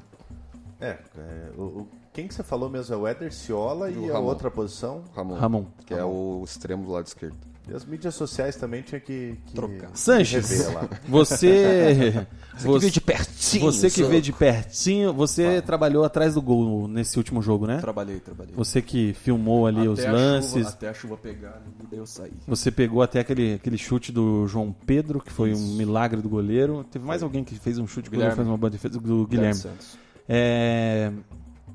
[0.79, 2.95] É, é, o, o- quem que você falou mesmo?
[2.95, 4.25] É o Éder Ciola e, o a Ramon.
[4.27, 5.03] outra posição?
[5.15, 5.65] Ramon, Ramon.
[5.85, 7.35] que é o extremo do lado esquerdo.
[7.71, 9.91] E as mídias sociais também tinha que, que Trocar.
[9.93, 10.87] Sanches, lá.
[11.07, 12.25] você.
[12.61, 13.63] Você, de pertinho.
[13.63, 17.77] Você que vê de pertinho, você trabalhou atrás do gol nesse último jogo, né?
[17.77, 18.53] Trabalhei, trabalhei.
[18.53, 20.51] Você que filmou ali os a lances.
[20.51, 22.33] Chuva, até a chuva pegar e daí eu saí.
[22.45, 26.83] Você pegou até aquele, aquele chute do João Pedro, que foi um milagre do goleiro.
[26.91, 28.35] Teve mais alguém que fez um chute que goleiro Guilherme.
[28.35, 29.55] fez uma boa defesa do Guilherme.
[29.55, 29.97] Santos.
[30.27, 31.11] É,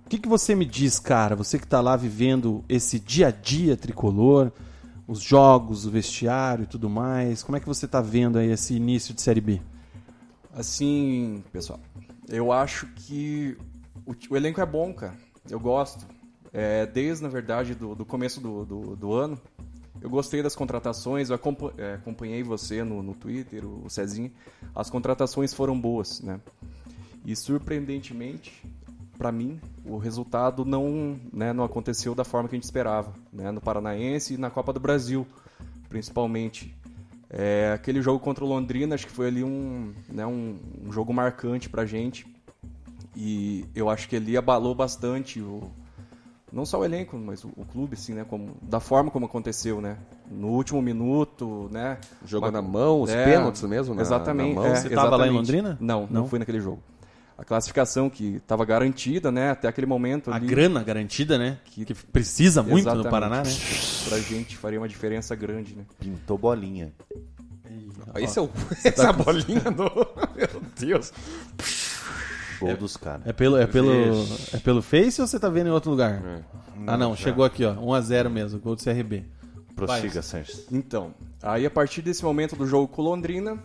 [0.05, 1.35] O que, que você me diz, cara?
[1.35, 4.53] Você que tá lá vivendo esse dia a dia tricolor,
[5.07, 7.43] os jogos, o vestiário e tudo mais.
[7.43, 9.61] Como é que você tá vendo aí esse início de Série B?
[10.53, 11.81] Assim, pessoal,
[12.29, 13.57] eu acho que
[14.07, 15.17] o, o elenco é bom, cara.
[15.49, 16.07] Eu gosto.
[16.53, 19.39] É, desde, na verdade, do, do começo do, do, do ano,
[20.01, 21.31] eu gostei das contratações.
[21.31, 21.41] Eu
[21.79, 24.31] é, acompanhei você no, no Twitter, o Cezinho.
[24.75, 26.41] As contratações foram boas, né?
[27.25, 28.63] E surpreendentemente,
[29.19, 33.51] para mim, o resultado não, né, não aconteceu da forma que a gente esperava, né?
[33.51, 35.27] No Paranaense e na Copa do Brasil,
[35.89, 36.75] principalmente.
[37.31, 41.13] É, aquele jogo contra o Londrina, acho que foi ali um, né, um, um jogo
[41.13, 42.27] marcante pra gente.
[43.17, 45.63] E eu acho que ele abalou bastante o,
[46.53, 48.25] não só o elenco, mas o, o clube, assim, né?
[48.29, 49.97] Como, da forma como aconteceu, né?
[50.31, 51.99] No último minuto, né?
[52.27, 54.55] Jogou Uma- na mão, os É, pênaltis mesmo, na- Exatamente.
[54.55, 54.67] na mão.
[54.71, 55.31] é, Você tava lá em.
[55.31, 55.77] Londrina?
[55.81, 56.27] Não, não, Não?
[56.29, 56.81] fui naquele jogo.
[57.37, 59.51] A classificação que estava garantida, né?
[59.51, 60.47] Até aquele momento A ali.
[60.47, 61.59] grana garantida, né?
[61.65, 63.51] Que- Que, precisa muito no Paraná, né?
[64.09, 65.85] Pra gente faria uma diferença grande, né?
[65.99, 66.93] Pintou bolinha.
[68.15, 68.49] Aí esse é o,
[68.85, 69.83] essa bolinha do.
[70.37, 71.13] Meu Deus.
[72.61, 73.27] Gol dos caras.
[73.27, 73.93] É pelo, é, pelo,
[74.53, 76.23] é pelo Face ou você tá vendo em outro lugar?
[76.25, 76.41] É.
[76.87, 77.75] ah, não, chegou aqui, ó.
[77.75, 79.25] 1x0 mesmo, gol do CRB.
[79.75, 80.67] Prossiga, Sanches.
[80.71, 83.59] Então, aí a partir desse momento do jogo com Londrina,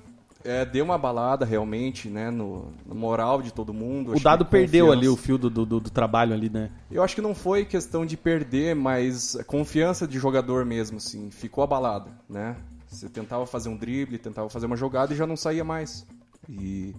[0.43, 4.15] é, deu uma balada realmente, né, no, no moral de todo mundo.
[4.15, 6.71] O Dado perdeu confiança- ali o fio do, do, do- do trabalho ali, né?
[6.89, 11.29] Eu acho que não foi questão de perder, mas a confiança de jogador mesmo, assim,
[11.31, 12.55] ficou abalada, né?
[12.87, 16.07] Você tentava fazer um drible, tentava fazer uma jogada e já não saía mais.
[16.49, 16.95] E,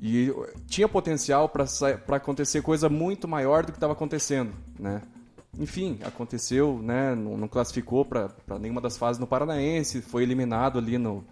[0.00, 0.32] e
[0.68, 1.64] tinha potencial para
[2.16, 5.02] acontecer coisa muito maior do que estava acontecendo, né?
[5.58, 7.14] Enfim, aconteceu, né?
[7.14, 11.24] Não, não classificou para nenhuma das fases no Paranaense, foi eliminado ali no,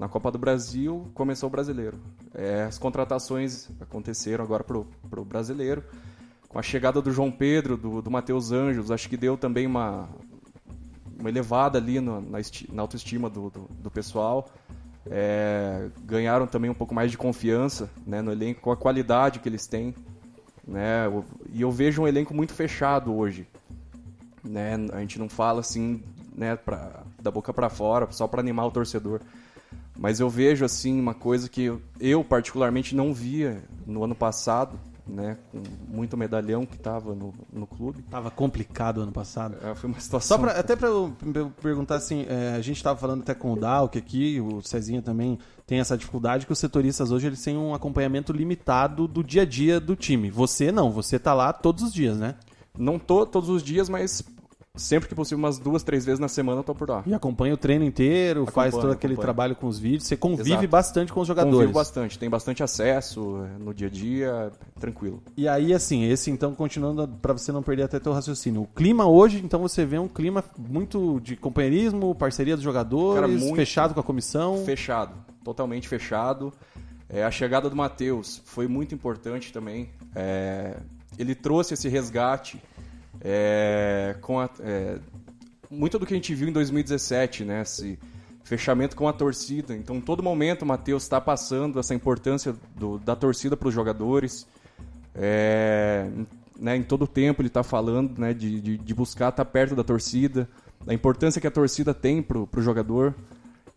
[0.00, 1.98] na Copa do Brasil, começou o brasileiro.
[2.32, 5.84] É, as contratações aconteceram agora pro, pro brasileiro.
[6.48, 10.08] Com a chegada do João Pedro, do, do Matheus Anjos, acho que deu também uma,
[11.18, 12.38] uma elevada ali no- na,
[12.72, 14.48] na autoestima do, do, do pessoal.
[15.04, 19.50] É, ganharam também um pouco mais de confiança né, no elenco, com a qualidade que
[19.50, 19.94] eles têm.
[20.66, 21.04] Né,
[21.52, 23.46] e eu vejo um elenco muito fechado hoje.
[24.42, 26.02] Né, a gente não fala assim
[26.34, 29.20] né, pra, da boca para fora, só para animar o torcedor.
[30.00, 35.36] Mas eu vejo assim uma coisa que eu, particularmente não via no ano passado, né,
[35.52, 35.62] com
[35.94, 38.00] muito medalhão que estava no, no clube.
[38.10, 39.58] Tava complicado ano passado.
[39.62, 40.38] É, foi uma situação.
[40.38, 41.14] Só pra, até pra eu,
[41.60, 45.38] perguntar assim, é, a gente tava falando até com o Dalk aqui, o Cezinha também
[45.66, 49.44] tem essa dificuldade que os setoristas hoje eles têm um acompanhamento limitado do dia a
[49.44, 50.30] dia do time.
[50.30, 52.36] Você não, você tá lá todos os dias, né?
[52.78, 54.24] Não tô todos os dias, mas
[54.80, 57.02] sempre que possível, umas duas, três vezes na semana eu tô por lá.
[57.06, 60.68] E acompanha o treino inteiro, faz todo aquele trabalho com os vídeos, você convive Exato.
[60.68, 61.56] bastante com os jogadores.
[61.56, 65.22] Convivo bastante, tem bastante acesso é, no dia a dia, tranquilo.
[65.36, 68.62] E aí, assim, esse então, continuando pra você não perder até teu raciocínio.
[68.62, 73.28] O clima hoje, então, você vê um clima muito de companheirismo, parceria dos jogadores, Cara,
[73.28, 73.56] muito.
[73.56, 74.64] fechado com a comissão.
[74.64, 75.12] Fechado,
[75.44, 76.52] totalmente fechado.
[77.08, 79.90] É, a chegada do Matheus foi muito importante também.
[80.14, 80.76] É,
[81.18, 82.62] ele trouxe esse resgate
[83.20, 84.98] é, com a, é,
[85.70, 87.62] muito do que a gente viu em 2017, né?
[87.62, 87.98] Esse
[88.44, 89.74] fechamento com a torcida.
[89.76, 94.46] Então, todo momento o Matheus está passando essa importância do- da torcida para os jogadores.
[95.14, 96.08] É,
[96.58, 99.82] né, em todo tempo ele está falando né, de, de, de buscar estar perto da
[99.82, 100.48] torcida,
[100.84, 103.14] da importância que a torcida tem para o jogador.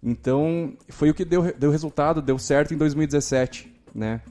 [0.01, 4.21] Então, foi o que deu, deu resultado, deu certo em 2017, né?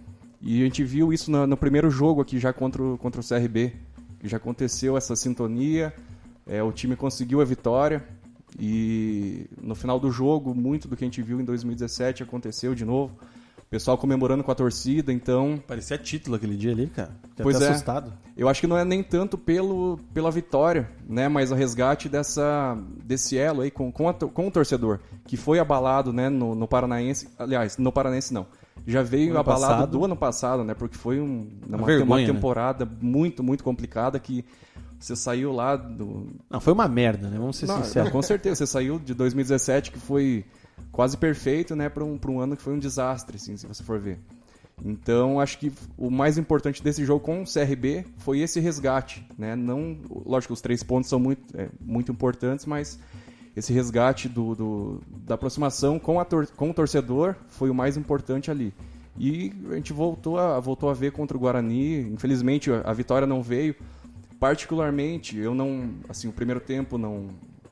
[0.40, 3.24] E a gente viu isso no, no primeiro jogo aqui já contra o, contra o
[3.24, 3.72] CRB.
[4.22, 5.92] Já aconteceu essa sintonia,
[6.46, 8.04] é, o time conseguiu a vitória
[8.58, 12.84] e no final do jogo, muito do que a gente viu em 2017 aconteceu de
[12.84, 13.16] novo.
[13.58, 17.10] O pessoal comemorando com a torcida, então Parecia título aquele dia ali, cara.
[17.30, 17.70] Fiquei Pois é.
[17.70, 18.12] assustado.
[18.36, 22.76] eu acho que não é nem tanto pelo, pela vitória, né, mas o resgate dessa,
[23.02, 26.68] desse elo aí com, com, a com o torcedor, que foi abalado né, no, no
[26.68, 27.28] Paranaense.
[27.38, 28.46] Aliás, no Paranaense não.
[28.86, 29.90] Já veio Ano abalado passado.
[29.90, 30.74] do ano passado, né?
[30.74, 32.26] Porque foi um, uma, vergonha, uma né?
[32.26, 34.44] temporada muito, muito complicada que
[34.98, 36.28] você saiu lá do.
[36.50, 37.36] Não, foi uma merda, né?
[37.38, 38.10] Vamos ser Não, sinceros.
[38.10, 40.44] com certeza, você saiu de 2017, que foi
[40.90, 43.82] quase perfeito, né, para um, pra um ano que foi um desastre, assim, se você
[43.82, 44.18] for ver.
[44.84, 49.54] Então, acho que o mais importante desse jogo com o CRB foi esse resgate, né?
[49.54, 52.98] Não, lógico, os três pontos são muito, é, muito importantes, mas
[53.56, 57.96] esse resgate do, do- da aproximação com, a tor- com o torcedor foi o mais
[57.96, 58.72] importante ali.
[59.18, 62.00] E a gente voltou a, voltou a ver contra o Guarani.
[62.00, 63.74] Infelizmente, a, vitória não veio.
[64.40, 65.90] Particularmente, eu não.
[66.08, 67.28] Assim, o primeiro tempo não,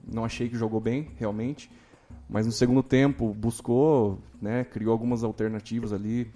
[0.06, 1.70] não achei que jogou bem, realmente.
[2.28, 6.30] Mas no segundo tempo buscou, né, criou algumas alternativas ali.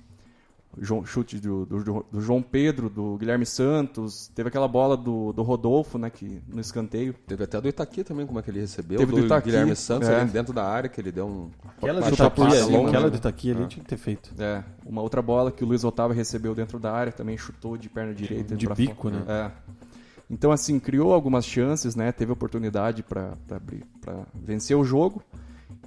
[1.04, 5.98] Chute do, do- do João Pedro, do Guilherme Santos, teve aquela bola do, do Rodolfo,
[5.98, 7.14] né, que no escanteio.
[7.26, 8.98] Teve até do Itaqui também, como é que ele recebeu.
[8.98, 10.20] Teve do Itaqui, Guilherme Santos é.
[10.20, 11.50] ali dentro da área, que ele deu um...
[11.76, 13.10] Aquela uma do Itaqui ali, longa, aquela né?
[13.10, 14.30] do Itaqui ali tinha que ter feito.
[14.38, 17.88] É, uma outra bola que o Luiz Otávio recebeu dentro da área, também chutou de
[17.88, 18.56] perna direita.
[18.56, 19.16] De bico, fora.
[19.20, 19.24] né?
[19.28, 19.74] É.
[20.30, 22.10] Então, assim, criou algumas chances, né?
[22.10, 23.34] Teve oportunidade pra
[24.34, 25.22] vencer o jogo.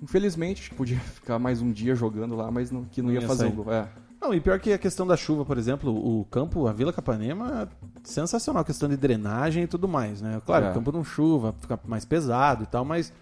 [0.01, 3.27] Infelizmente, podia ficar mais um dia jogando lá, mas não, que não, Não ia, ia
[3.27, 3.51] fazer sair.
[3.51, 3.73] o gol.
[3.73, 3.87] É.
[4.27, 7.69] Não, e pior que a questão da chuva, por exemplo, o campo, a Vila Capanema,
[8.03, 10.41] sensacional, questão de drenagem e tudo mais, né?
[10.45, 10.71] Claro, É.
[10.71, 13.13] o campo não chuva, fica mais pesado e tal, mas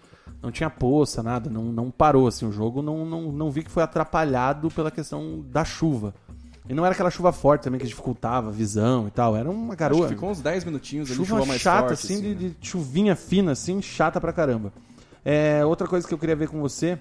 [0.42, 3.70] não tinha poça, nada, não, não parou assim o jogo, não, não, não vi que
[3.70, 6.12] foi atrapalhado pela questão da chuva.
[6.68, 9.76] E não era aquela chuva forte também que dificultava a visão e tal, era uma
[9.76, 10.08] garoa.
[10.08, 12.34] ficou uns 10 minutinhos ali, chuva chuva mais chata, forte, assim, de, né?
[12.34, 14.72] de chuvinha fina, assim, chata pra caramba.
[15.24, 16.98] É, outra coisa que eu queria ver com você,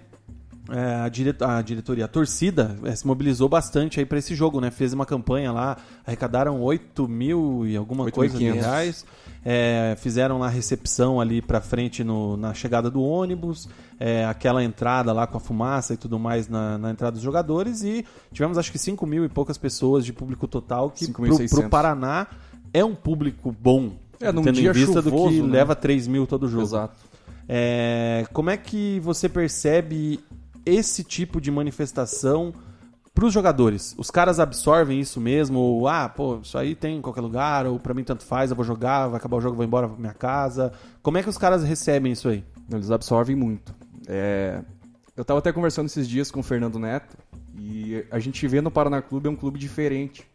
[0.70, 4.60] é, a, dire- a diretoria, a torcida é, se mobilizou bastante aí pra esse jogo,
[4.60, 4.72] né?
[4.72, 8.12] Fez uma campanha lá, arrecadaram 8 mil e alguma 8.500.
[8.12, 9.06] coisa de reais.
[9.48, 14.64] É, fizeram lá a recepção ali pra frente no- na chegada do ônibus, é, aquela
[14.64, 18.58] entrada lá com a fumaça e tudo mais na, na entrada dos jogadores e tivemos
[18.58, 21.50] acho que 5 mil e poucas pessoas de público total que pro, 5.600.
[21.50, 22.26] pro Paraná
[22.74, 23.92] é um público bom.
[24.20, 25.52] É, num tendo dia em vista do que chuvoso, né?
[25.60, 26.64] leva 3 mil todo jogo.
[26.64, 26.96] Exato.
[27.48, 30.20] É, como é que você percebe
[30.66, 32.54] esse tipo de manifestação
[33.14, 33.96] para os jogadores?
[33.98, 35.60] Os caras absorvem isso mesmo?
[35.60, 38.56] Ou, ah, pô, isso aí tem em qualquer lugar, ou para mim tanto faz, eu
[38.56, 40.74] vou jogar, vai acabar o jogo, vou embora pra minha casa.
[41.02, 42.44] Como é que os caras recebem isso aí?
[42.72, 43.74] Eles absorvem muito.
[44.08, 44.62] É,
[45.16, 47.18] eu estava até conversando esses dias com o Fernando Neto
[47.58, 50.28] e a gente vê no Paraná Clube é um clube diferente.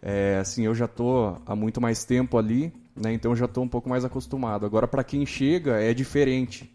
[0.00, 3.12] É, assim, eu já tô há muito mais tempo ali, né?
[3.12, 4.64] Então eu já tô um pouco mais acostumado.
[4.64, 6.72] Agora para quem chega é diferente,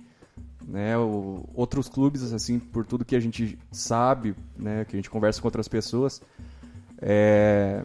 [0.67, 0.97] né?
[0.97, 5.41] O, outros clubes assim, por tudo que a gente sabe, né, que a gente conversa
[5.41, 6.21] com outras pessoas,
[7.01, 7.83] é,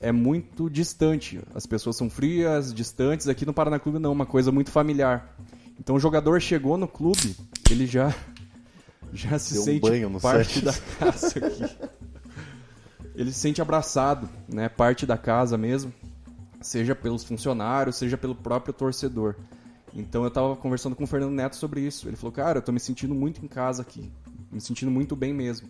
[0.00, 1.40] é muito distante.
[1.54, 3.26] As pessoas são frias, distantes.
[3.26, 5.36] Aqui no Paraná Clube não, uma coisa muito familiar.
[5.78, 7.34] Então o jogador chegou no clube,
[7.70, 8.14] ele já
[9.12, 10.62] já se Deu um sente no parte Sanches.
[10.62, 11.90] da casa aqui.
[13.14, 14.68] Ele se sente abraçado, né?
[14.68, 15.92] Parte da casa mesmo,
[16.60, 19.34] seja pelos funcionários, seja pelo próprio torcedor.
[19.94, 22.08] Então eu tava conversando com o Fernando Neto sobre isso.
[22.08, 24.10] Ele falou: "Cara, eu tô me sentindo muito em casa aqui,
[24.50, 25.68] me sentindo muito bem mesmo".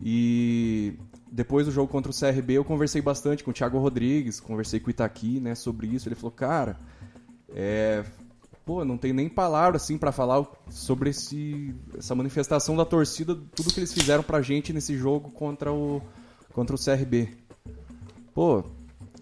[0.00, 0.94] E
[1.30, 4.88] depois do jogo contra o CRB, eu conversei bastante com o Thiago Rodrigues, conversei com
[4.88, 6.08] o Itaqui, né, sobre isso.
[6.08, 6.78] Ele falou: "Cara,
[7.54, 8.04] é,
[8.64, 13.72] pô, não tem nem palavra assim pra falar sobre esse, essa manifestação da torcida, tudo
[13.72, 16.02] que eles fizeram pra gente nesse jogo contra o
[16.52, 17.30] contra o CRB.
[18.34, 18.64] Pô,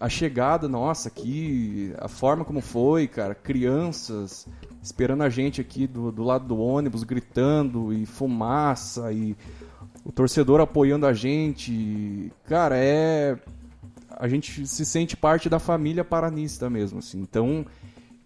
[0.01, 4.47] a chegada nossa aqui, a forma como foi, cara, crianças
[4.81, 9.37] esperando a gente aqui do, do lado do ônibus, gritando e fumaça e
[10.03, 12.31] o torcedor apoiando a gente.
[12.45, 13.37] Cara, é
[14.17, 17.19] a gente se sente parte da família paranista mesmo, assim.
[17.19, 17.65] Então,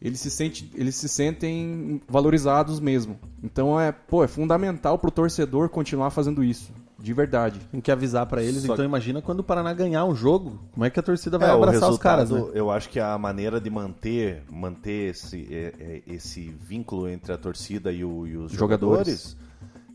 [0.02, 3.18] eles se, sente, eles se sentem valorizados mesmo.
[3.42, 6.74] Então, é, pô, é fundamental pro torcedor continuar fazendo isso,
[7.06, 7.60] de verdade.
[7.72, 8.64] Tem que avisar pra eles.
[8.64, 11.50] Só Então imagina quando o Paraná ganhar um jogo, como é que a torcida vai
[11.50, 12.44] É, abraçar os caras, né?
[12.54, 17.38] Eu acho que a maneira de manter, manter esse, é, é, esse vínculo entre a
[17.38, 18.58] torcida e, o- e os Jogadores.
[19.08, 19.38] jogadores,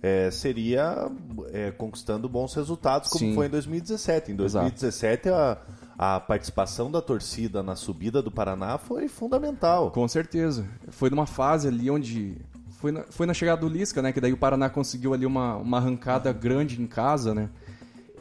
[0.02, 1.10] é, seria
[1.52, 3.34] é, conquistando bons resultados, como Sim.
[3.34, 4.32] foi em 2017.
[4.32, 5.58] Em 2017, a,
[5.98, 9.90] a participação da torcida na subida do Paraná foi fundamental.
[9.90, 10.64] Com certeza.
[10.88, 12.36] Foi numa fase ali onde.
[12.80, 14.10] Foi na, foi na chegada do Lisca, né?
[14.12, 17.50] Que daí o Paraná conseguiu ali uma, uma arrancada grande em casa, né?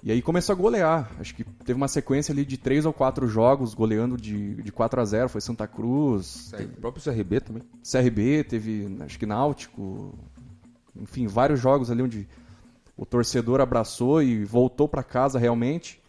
[0.03, 1.09] E aí começou a golear.
[1.19, 4.99] Acho que teve uma sequência ali de três ou quatro jogos goleando de, de 4
[5.01, 7.63] a 0 Foi Santa Cruz, É, o próprio CRB também.
[7.89, 10.13] CRB, teve acho que Náutico.
[10.95, 12.27] Enfim, vários jogos ali onde
[12.97, 16.01] o torcedor abraçou e voltou para casa realmente.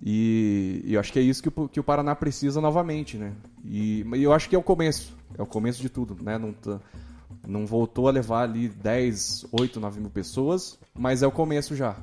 [0.00, 3.32] E, e eu acho que é isso que o, que o Paraná precisa novamente, né?
[3.64, 5.14] E, e eu acho que é o começo.
[5.38, 6.38] É o começo de tudo, né?
[6.38, 6.80] Não, tá-
[7.46, 11.96] não voltou a levar ali 10, 8, 9 mil pessoas, mas é o começo já.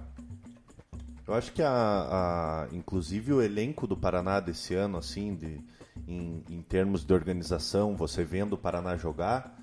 [1.28, 5.60] Eu acho que a, a- inclusive o elenco do Paraná desse ano, assim, de,
[6.08, 9.56] em, em termos de organização, você vendo o Paraná jogar,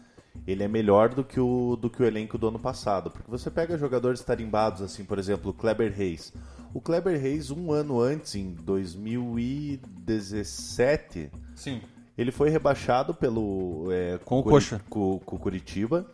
[0.47, 3.11] ele é melhor do que, o, do que o elenco do ano passado.
[3.11, 6.33] Porque você pega jogadores tarimbados, assim, por exemplo, o Kleber Reis.
[6.73, 11.83] O Kleber Reis, um ano antes, em 2017, Sim.
[12.17, 14.81] Ele foi rebaixado pelo é, Com o Curi- Coxa.
[14.89, 16.07] Com, com o Curitiba.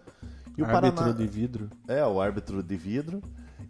[0.56, 1.70] E o Árbitro Paraná, de vidro.
[1.88, 3.22] é, o árbitro de vidro.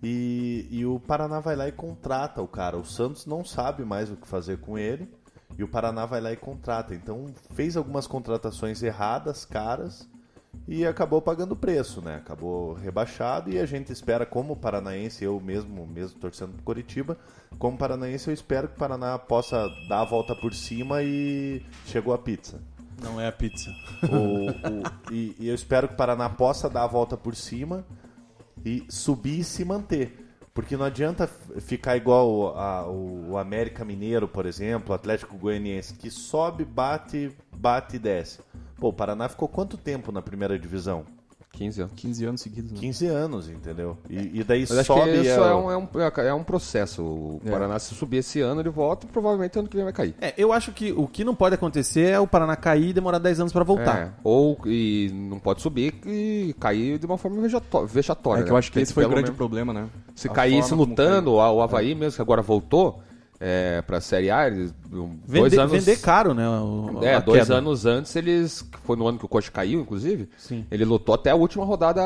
[0.02, 2.76] E, e o Paraná vai lá e contrata o cara.
[2.76, 5.08] O Santos não sabe mais o que fazer com ele.
[5.56, 6.94] E o Paraná vai lá e contrata.
[6.94, 10.08] Então fez algumas contratações erradas, caras,
[10.68, 12.16] e acabou pagando preço, né?
[12.16, 17.16] Acabou rebaixado e a gente espera, como paranaense, eu mesmo, mesmo torcendo pro Curitiba,
[17.58, 22.12] como paranaense eu espero que o Paraná possa dar a volta por cima e chegou
[22.14, 22.60] a pizza.
[23.02, 23.70] Não é a pizza.
[24.04, 27.84] O- o- e, e eu espero que o Paraná possa dar a volta por cima
[28.64, 30.18] e subir e se manter.
[30.54, 31.26] Porque não adianta
[31.60, 37.34] ficar igual a- o, o América Mineiro, por exemplo, o Atlético Goianiense, que sobe, bate,
[37.56, 38.38] bate e desce.
[38.82, 41.04] Pô, o Paraná ficou quanto tempo na primeira divisão?
[41.52, 41.92] 15 anos.
[41.94, 42.78] 15 anos seguidos, né?
[42.80, 43.96] 15 anos, entendeu?
[44.10, 45.88] E, e daí Mas acho sobe que isso é, é, o- um, é, um,
[46.26, 47.00] é um processo.
[47.04, 47.50] O É.
[47.50, 50.16] Paraná, se subir esse ano, ele volta e provavelmente ano que vem vai cair.
[50.20, 53.18] É, eu acho que o que não pode acontecer é o Paraná cair e demorar
[53.18, 53.98] 10 anos pra voltar.
[53.98, 58.40] É, ou e não pode subir e cair de uma forma vexató- vexatória.
[58.40, 58.58] É que eu né?
[58.58, 59.88] acho que Tem esse foi o grande menos- problema, né?
[60.16, 63.00] Se A caísse lutando, o Havaí mesmo, que agora voltou
[63.44, 65.72] é, pra Série A, eles, um, dois Vender, anos...
[65.84, 66.48] vender caro, né?
[66.48, 67.54] o- É, a dois queda.
[67.58, 68.64] anos antes, eles.
[68.84, 70.28] Foi no ano que o Coxa caiu, inclusive.
[70.38, 70.64] Sim.
[70.70, 72.00] Ele lutou até a última rodada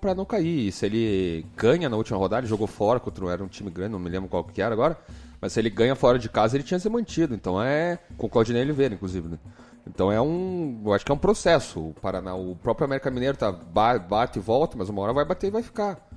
[0.00, 0.66] pra não cair.
[0.68, 3.92] E se ele ganha na última rodada, ele jogou fora contra era um time grande,
[3.92, 4.98] não me lembro qual que era agora.
[5.40, 7.34] Mas se ele ganha fora de casa, ele tinha se mantido.
[7.34, 7.98] Então é.
[8.18, 9.38] Com o Claudinei Oliveira, inclusive, né?
[9.86, 10.82] Então é um.
[10.84, 11.80] Eu acho que é um processo.
[11.80, 15.24] O Paraná, o próprio América Mineiro tá, ba- bate e volta, mas uma hora vai
[15.24, 16.09] bater e vai ficar.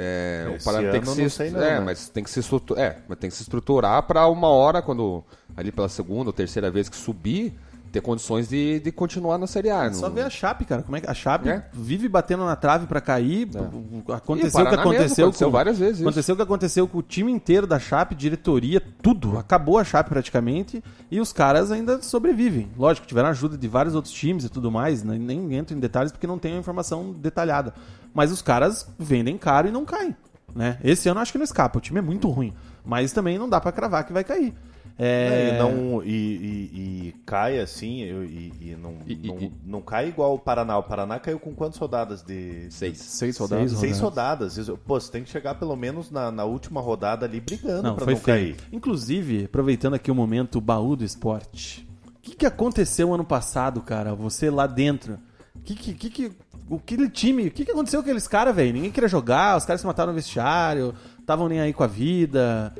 [0.00, 1.80] É, o Paraná tem que se, não sei não, é, né?
[1.80, 5.24] mas tem que se estruturar, é, mas tem que se estruturar para uma hora quando
[5.56, 7.52] ali pela segunda ou terceira vez que subir,
[7.90, 9.92] ter condições de, de continuar na Série A.
[9.92, 10.82] Só não- ver a Chape, cara.
[10.82, 11.64] Como é que a Chape É.
[11.72, 13.48] vive batendo na trave pra cair.
[13.48, 16.02] E Aconteceu o que aconteceu, mesmo, aconteceu com, várias vezes isso.
[16.02, 19.38] Aconteceu o que aconteceu com o time inteiro da Chape, diretoria, tudo.
[19.38, 22.70] Acabou a Chape praticamente e os caras ainda sobrevivem.
[22.76, 25.16] Lógico, tiveram ajuda de vários outros times e tudo mais, né?
[25.18, 27.72] nem entro em detalhes porque não tenho informação detalhada.
[28.14, 30.16] Mas os caras vendem caro e não caem.
[30.54, 30.78] Né?
[30.82, 32.54] Esse ano eu acho que não escapa, o time é muito ruim.
[32.84, 34.54] Mas também não dá pra cravar que vai cair.
[35.00, 35.54] É...
[35.54, 40.08] E, não, e, e- e cai assim, e, e não, E- e- não, não cai
[40.08, 40.76] igual o Paraná.
[40.76, 42.66] O Paraná caiu com quantas rodadas de.
[42.70, 42.98] Seis.
[42.98, 43.72] Seis rodadas.
[43.72, 44.56] Seis rodadas.
[44.56, 47.94] Isso- Pô, você tem que chegar pelo menos na, na última rodada ali brigando Não,
[47.94, 48.56] pra foi não feio.
[48.56, 48.68] cair.
[48.72, 51.88] Inclusive, aproveitando aqui o momento baú do esporte.
[52.16, 54.14] O que, que aconteceu ano passado, cara?
[54.16, 55.16] Você lá dentro.
[55.64, 56.32] Que, que, que, que,
[56.68, 57.46] o que time.
[57.46, 58.72] O que, que aconteceu com aqueles caras, velho?
[58.72, 62.74] Ninguém queria jogar, os caras se mataram no vestiário, estavam nem aí com a vida.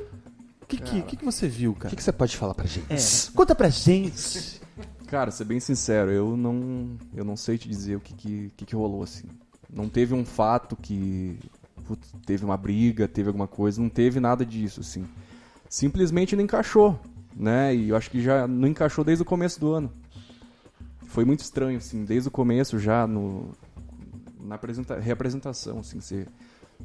[0.61, 1.89] O que, que, que, que você viu, O cara?
[1.89, 2.85] que, que você pode falar pra gente?
[2.91, 2.97] É,
[3.35, 4.61] conta pra gente.
[5.07, 8.65] Cara, ser bem sincero, eu não, eu não sei te dizer o que, que, que,
[8.65, 9.25] que rolou, assim.
[9.67, 11.39] Não teve um fato que
[11.89, 15.07] putz, teve uma briga, teve alguma coisa, não teve nada disso, assim.
[15.67, 16.99] Simplesmente não encaixou,
[17.35, 17.75] né?
[17.75, 19.91] E eu acho que já não encaixou desde o começo do ano.
[21.07, 23.49] Foi muito estranho, assim, desde o começo já no
[24.39, 26.27] na apresenta reapresentação, assim, você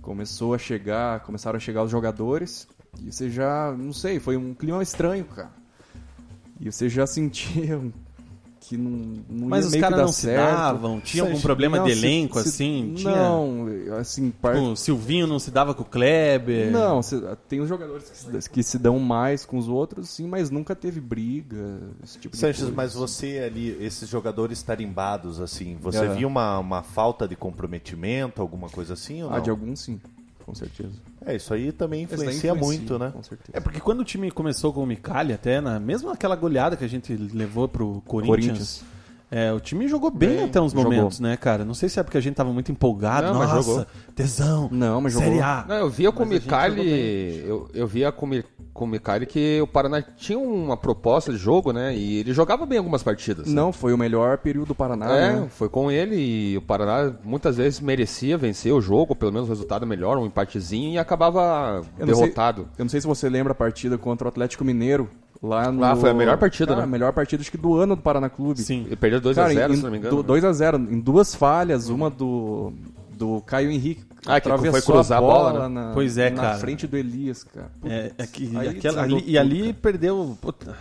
[0.03, 2.67] começou a chegar, começaram a chegar os jogadores
[3.01, 5.53] e você já, não sei, foi um clima estranho, cara.
[6.61, 7.81] E você já sentia
[8.67, 8.91] que não,
[9.29, 10.55] não Mas ia os meio que caras dar não se certo.
[10.57, 11.01] davam?
[11.01, 12.93] Tinha algum problema de se- elenco, se- assim?
[12.97, 13.67] Tinha- Não,
[14.01, 14.57] assim, par...
[14.57, 16.71] O Silvinho não se dava com o Kleber?
[16.73, 17.01] Não,
[17.47, 20.75] tem os jogadores que se, que se dão mais com os outros, sim, mas nunca
[20.75, 22.75] teve briga, esse tipo de Sanches, coisa.
[22.75, 26.09] mas você ali, esses jogadores tarimbados, assim, você É.
[26.15, 29.37] viu uma, uma falta de comprometimento, alguma coisa assim ou não?
[29.37, 30.01] Ah, de alguns sim,
[30.45, 30.93] com certeza.
[31.25, 33.11] É, isso aí também daí influencia muito, né?
[33.11, 33.57] Com certeza.
[33.57, 36.85] É porque quando o time começou com o Micali, até, na, mesmo aquela goleada que
[36.85, 38.85] a gente levou pro Corinthians, Corinthians.
[39.37, 40.85] É, o time jogou bem, Bem, até uns jogou.
[40.93, 41.65] momentos, né, cara?
[41.65, 43.27] Não sei se é porque a gente tava muito empolgado.
[43.27, 43.87] Não, mas Nossa, jogou.
[44.15, 44.69] tesão.
[44.71, 45.43] Não, mas Série jogou.
[45.43, 45.65] A.
[45.69, 47.49] Não, eu via com o Mas Micali, jogou bem.
[47.49, 48.31] eu, eu via com,
[48.73, 51.95] com o Micali que o Paraná tinha uma proposta de jogo, né?
[51.97, 53.47] E ele jogava bem algumas partidas.
[53.49, 53.53] né?
[53.55, 55.47] Não, foi o melhor período do Paraná, É, né?
[55.51, 59.51] foi com ele e o Paraná muitas vezes merecia vencer o jogo, pelo menos o
[59.51, 62.69] resultado melhor, um empatezinho e acabava Eu não sei- derrotado.
[62.79, 65.09] Eu não sei se você lembra a partida contra o Atlético Mineiro.
[65.47, 65.85] Lá no...
[65.85, 66.85] Ah, foi a melhor partida, Cara, né?
[66.85, 68.61] A melhor partida acho que do ano do Paraná Clube.
[68.63, 68.85] Sim.
[68.87, 70.17] Ele perdeu 2x0, Cara, em- se não me engano.
[70.17, 70.23] né?
[70.23, 72.73] do- 2x0, em duas falhas, uma do,
[73.11, 74.05] do Caio Henrique.
[74.27, 75.69] Ah, que foi cruzar a bola, né?
[75.69, 76.59] na, Pois é, na cara.
[76.59, 77.71] frente do Elias, cara.
[77.85, 79.77] É, é que Aí aquela- ali- e tudo, ali cara.
[79.83, 80.39] perdeu.
[80.41, 80.75] puta,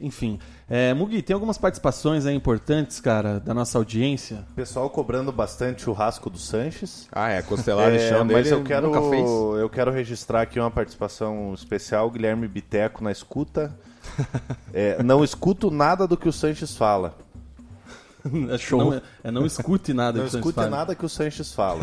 [0.00, 0.38] enfim.
[0.68, 4.44] É, Mugi, tem algumas participações aí importantes, cara, da nossa audiência.
[4.56, 7.06] Pessoal cobrando bastante churrasco do Sanches.
[7.12, 9.28] Ah, é, costelar de É, chão mas dele eu quero, nunca fez.
[9.60, 13.76] eu quero registrar aqui uma participação especial, Guilherme Biteco na escuta.
[14.72, 17.14] É, não escuto nada do que o Sanches fala.
[18.54, 20.68] Acho que Não, é, não escute nada Não que o escute fala.
[20.70, 21.80] nada que o Sanches fala.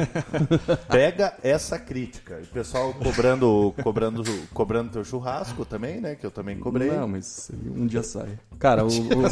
[0.89, 2.39] Pega essa crítica.
[2.43, 4.23] O pessoal cobrando, cobrando,
[4.53, 6.15] cobrando teu churrasco também, né?
[6.15, 6.91] Que eu também cobrei.
[6.91, 8.37] Não, mas um dia sai.
[8.59, 9.23] Cara, o, o,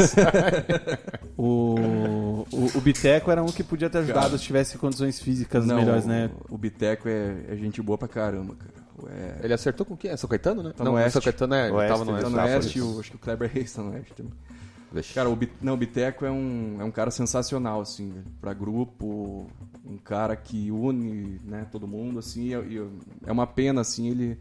[1.37, 5.75] o, o, o Biteco era um que podia ter ajudado se tivesse condições físicas Não,
[5.77, 6.29] melhores, né?
[6.49, 8.81] O Biteco é, é gente boa pra caramba, cara.
[9.09, 10.11] É, Ele acertou com quem?
[10.11, 10.73] É São Caetano, né?
[10.75, 11.13] Tá não, Oeste.
[11.13, 12.79] São Caetano é, ele Oeste, tava no ele tá Oeste.
[12.79, 14.31] no Oeste, o- acho que o Kleber Reis tá no Oeste também.
[14.91, 15.13] Vixe.
[15.13, 19.47] Cara, o, não, o Biteco é um, é um cara sensacional, assim, pra grupo,
[19.85, 22.87] um cara que une, né, todo mundo, assim, e, e
[23.25, 24.37] é uma pena, assim, ele,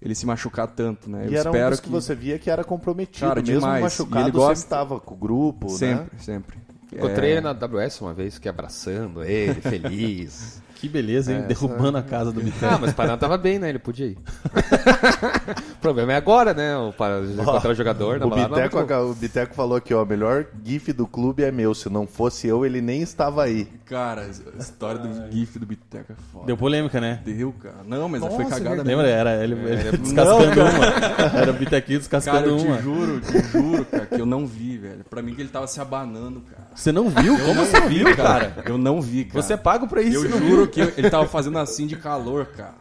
[0.00, 1.26] ele se machucar tanto, né?
[1.28, 3.26] E Eu era um espero dos que, você via que era comprometido.
[3.26, 3.82] Cara, mesmo demais.
[3.82, 5.76] machucado, E ele gosta- sempre estava com o grupo, né?
[5.76, 6.58] Sempre, sempre.
[6.92, 10.61] Encontrei É, ele na WS uma vez, que abraçando ele, feliz.
[10.82, 11.42] Que beleza, hein?
[11.46, 12.66] Derrubando a casa do Biteco.
[12.74, 13.68] ah, mas o Paraná tava bem, né?
[13.68, 14.18] Ele podia ir.
[15.76, 16.76] o problema é agora, né?
[16.76, 18.16] O Paraná encontrar o jogador.
[18.16, 21.06] O não, não é Biteco, muito- o Biteco falou aqui, ó, o melhor gif do
[21.06, 21.72] clube é meu.
[21.72, 23.68] Se não fosse eu, ele nem estava aí.
[23.84, 26.46] Cara, a história do GIF do Biteco é foda.
[26.46, 27.20] Deu polêmica, né?
[27.24, 27.76] Deu, cara.
[27.86, 28.84] Não, mas foi cagada Lembra?
[28.84, 29.02] mesmo.
[29.02, 31.38] Era ele, ele descascando uma.
[31.40, 32.82] Era o Bitequinho Cara, descascando eu te uma.
[32.82, 35.04] juro, te juro, cara, que eu não vi, velho.
[35.08, 36.68] Pra mim que ele tava se abanando, cara.
[36.74, 37.38] Você não viu?
[37.38, 38.54] Como você não viu, cara?
[38.66, 39.42] Eu não vi, cara.
[39.42, 40.68] Você é pago pra isso, Eu não juro viu?
[40.68, 42.74] que ele tava fazendo assim de calor, cara.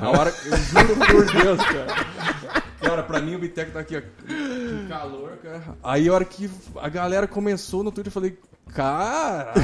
[0.00, 2.64] Na hora, eu juro por Deus, cara.
[2.80, 5.62] Cara, pra mim o Biteco tá aqui, ó, com calor, cara.
[5.82, 6.48] Aí a hora que
[6.80, 8.38] a galera começou no Twitter, eu falei,
[8.72, 9.52] cara.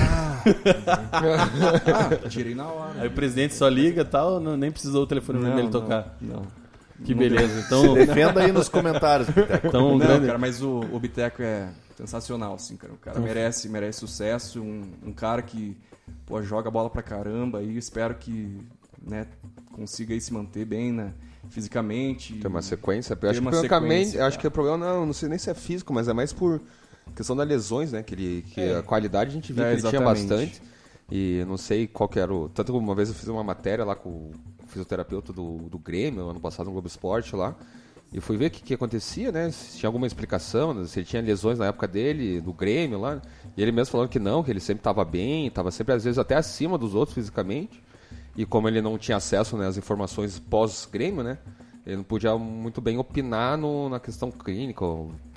[2.22, 3.00] ah, tirei na hora.
[3.00, 6.16] Aí o presidente só liga e tal, não- nem precisou o telefone vermelho tocar.
[6.20, 6.42] Não.
[7.05, 7.61] Que beleza.
[7.66, 9.66] Então, Defenda aí nos comentários, Biteco.
[9.68, 12.92] então Não, grande- cara, mas o, o Biteco é sensacional, assim, cara.
[12.92, 14.61] O cara merece, merece sucesso.
[14.61, 15.76] Um, um cara que,
[16.26, 18.59] pô, joga bola pra caramba e espero que,
[19.07, 19.26] né,
[19.72, 21.12] consiga aí se manter bem, né,
[21.50, 22.34] fisicamente.
[22.34, 23.14] Tem uma sequência.
[23.14, 25.50] Tem acho que, uma francamente, sequência, acho que o problema não, não sei nem se
[25.50, 26.61] é físico, mas é mais por
[27.14, 28.02] questão das lesões, né?
[28.02, 30.26] Que, ele, que a qualidade a gente viu É, que ele tinha exatamente.
[30.28, 30.62] bastante.
[31.11, 32.48] E não sei qual que era o.
[32.48, 34.32] Tanto que uma vez eu fiz uma matéria lá com o
[34.66, 37.55] fisioterapeuta do, do Grêmio, ano passado no Globo Esporte lá.
[38.12, 39.50] E fui ver o que, que acontecia, né?
[39.50, 43.20] Se tinha alguma explicação, né, se ele tinha lesões na época dele, do Grêmio lá.
[43.57, 46.18] E ele mesmo falando que não, que ele sempre estava bem, estava sempre às vezes
[46.18, 47.82] até acima dos outros fisicamente.
[48.36, 51.38] E como ele não tinha acesso né, às informações pós-Grêmio, né?
[51.84, 54.84] Ele não podia muito bem opinar no- na questão clínica,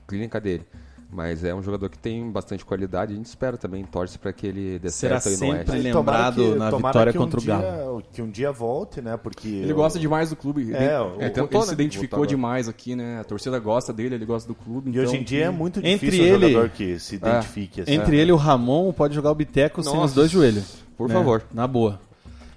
[0.08, 0.66] clínica dele.
[1.10, 3.14] Mas é um jogador que tem bastante qualidade.
[3.14, 5.88] A gente espera também, torce para que ele dê Será certo aí no sempre Oeste.
[5.88, 8.04] ele- lembrado na tomara vitória que um contra o dia- Galo.
[8.12, 9.16] Que um dia volte, né?
[9.16, 10.64] Porque Ele eu- gosta demais do clube.
[10.64, 11.74] Ele, É, o- ele tentou, se né?
[11.76, 13.20] identificou Voltar demais aqui, né?
[13.22, 14.90] A torcida gosta dele, ele gosta do clube.
[14.90, 17.82] E então, hoje em dia é muito Entre difícil um ele- jogador que se identifique
[17.82, 17.94] assim.
[17.94, 20.84] Entre ele e o Ramon, pode jogar o Biteco sem os Nossa, dois joelhos.
[20.98, 21.14] por né?
[21.16, 21.42] favor.
[21.54, 22.02] Na boa.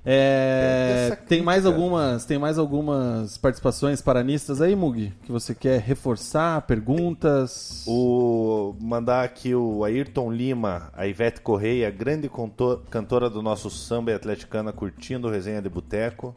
[0.04, 5.12] É, tem mais algumas tem mais algumas participações paranistas aí, Mugi?
[5.24, 6.62] Que você quer reforçar?
[6.62, 7.84] Perguntas?
[7.86, 14.10] O mandar aqui o Ayrton Lima, a Ivete Correia, grande conto- cantora do nosso samba
[14.10, 16.34] e atleticana, curtindo resenha de boteco.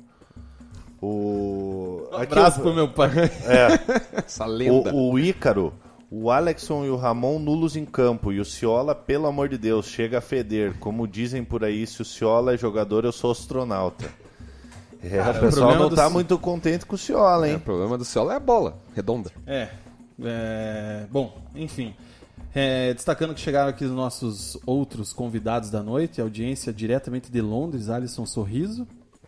[1.01, 3.09] O aqui Abraço o- pro meu pai.
[4.25, 4.93] Essa lenda.
[4.93, 5.73] O, o Ícaro,
[6.15, 8.31] o Alexson e o Ramon nulos em campo.
[8.31, 10.73] E o Ciola, pelo amor de Deus, chega a feder.
[10.79, 14.05] Como dizem por aí, se o Ciola é jogador, eu sou astronauta.
[15.03, 17.55] É, o pessoal problema não do tá Ci- muito contente com o Ciola, É, hein?
[17.57, 19.31] o problema do Ciolo é a bola, redonda.
[19.45, 19.67] É,
[20.23, 21.93] é, Bom, enfim.
[22.55, 27.89] É, destacando que chegaram aqui os nossos outros convidados da noite, audiência diretamente de Londres,
[27.89, 28.87] Alisson Sorriso.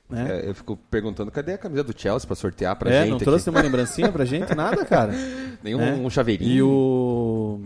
[0.09, 0.41] Né?
[0.43, 3.15] É, eu fico perguntando, cadê a camisa do Chelsea pra sortear pra É, gente não
[3.17, 3.25] aqui?
[3.25, 4.53] trouxe uma lembrancinha pra gente?
[4.53, 5.13] Nada, cara.
[5.63, 5.93] Nenhum É.
[5.93, 6.51] um chaveirinho.
[6.51, 7.59] E o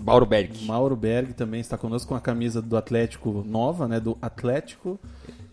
[0.00, 0.64] Mauro Berg.
[0.66, 4.00] Mauro Berg também está conosco com a camisa do Atlético nova, né?
[4.00, 4.98] Do Atlético.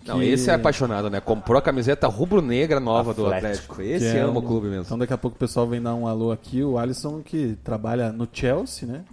[0.04, 1.22] Não, que- esse é apaixonado, né?
[1.22, 3.74] Comprou a camiseta rubro-negra nova do Atlético.
[3.74, 3.82] Atlético.
[3.84, 4.82] Esse é ama o um- clube mesmo.
[4.86, 6.64] Então daqui a pouco o pessoal vem dar um alô aqui.
[6.64, 9.04] O Alisson, que trabalha no Chelsea, né?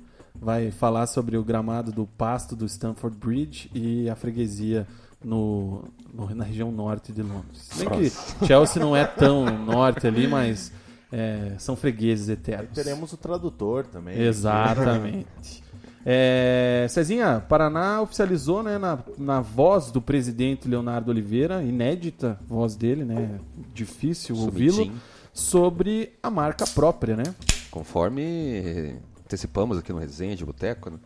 [0.41, 4.87] Vai falar sobre o gramado do pasto do Stamford Bridge e a freguesia
[5.25, 7.69] no, no- na região norte de Londres.
[7.77, 8.11] Bem que
[8.47, 10.73] Chelsea não é tão norte ali, mas
[11.13, 12.71] é, são fregueses eternos.
[12.75, 14.19] Teremos o tradutor também.
[14.21, 15.63] Exatamente.
[16.11, 23.05] É, Cezinha, Paraná oficializou né, na, na voz do presidente Leonardo Oliveira, inédita voz dele,
[23.05, 23.39] né?
[23.75, 24.91] Difícil ouvi-lo,
[25.35, 27.25] sobre a marca própria, né?
[27.71, 30.99] Conforme antecipamos aqui no Resenha de Boteco, né?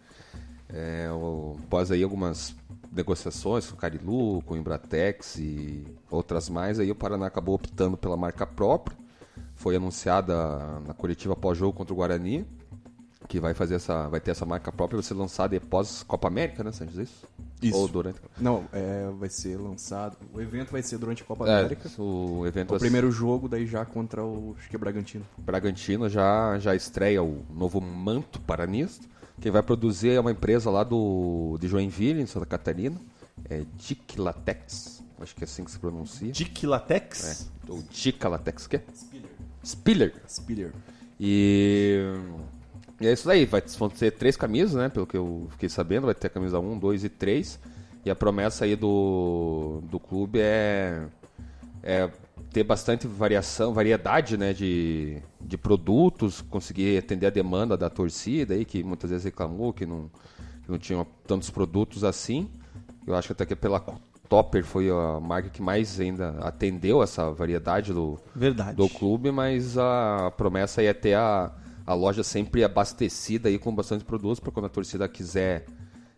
[0.69, 1.09] É,
[1.65, 2.55] após aí algumas
[2.93, 7.97] negociações com o Carilu, com o Embratex e outras mais, aí o Paraná acabou optando
[7.97, 8.97] pela marca própria.
[9.55, 12.47] Foi anunciada na coletiva pós-jogo contra o Guarani,
[13.29, 16.63] que vai fazer essa, vai ter essa marca própria, vai ser lançada após Copa América,
[16.63, 16.99] né, Santos?
[16.99, 17.25] Isso?
[17.63, 17.77] Isso.
[17.79, 18.21] Ou durante.
[18.41, 20.17] Não, é, vai ser lançado.
[20.35, 21.89] O evento vai ser durante a Copa É, América.
[22.03, 25.25] o evento O vai primeiro jogo, daí já contra o acho que é Bragantino.
[25.39, 29.07] Bragantino já, já estreia o novo manto paranista.
[29.43, 32.97] Quem vai produzir é uma empresa lá do, de Joinville, em Santa Catarina.
[33.51, 35.03] É Dic Latex.
[35.21, 36.31] Acho que é assim que se pronuncia.
[36.31, 37.51] Dick Latex?
[37.69, 38.81] É, o Dica Latex, o quê?
[39.65, 40.15] Spiller.
[40.29, 40.73] Spiller.
[41.19, 42.05] E,
[43.01, 43.45] e é isso aí.
[43.45, 44.89] Vai, vão ser três camisas, né?
[44.89, 46.07] Pelo que eu fiquei sabendo.
[46.07, 47.59] Vai ter a camisa 1, 2 e 3.
[48.05, 51.05] E a promessa aí do, do clube é,
[51.83, 52.09] é
[52.53, 58.65] ter bastante variação, variedade né, de, de produtos, conseguir atender a demanda da torcida aí,
[58.65, 60.11] que muitas vezes reclamou que não,
[60.65, 62.49] que não tinha tantos produtos assim.
[63.07, 63.81] Eu acho que até que pela
[64.29, 68.77] Topper foi a marca que mais ainda atendeu essa variedade do, Verdade.
[68.77, 71.53] do clube, mas a promessa é ter a,
[71.87, 75.67] a loja sempre abastecida aí com bastante produtos para quando a torcida quiser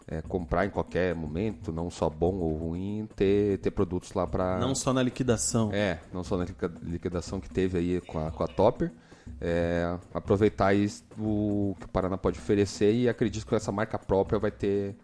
[0.06, 4.58] é, comprar em qualquer momento, não só bom ou ruim, ter, ter produtos lá para
[4.58, 5.70] Não só na liquidação.
[5.72, 8.92] é, não só na liqui- liquidação que teve aí com a, com a Topper.
[9.40, 10.86] É, aproveitar aí
[11.18, 14.94] o que o Paraná pode oferecer e acredito que essa marca própria vai ter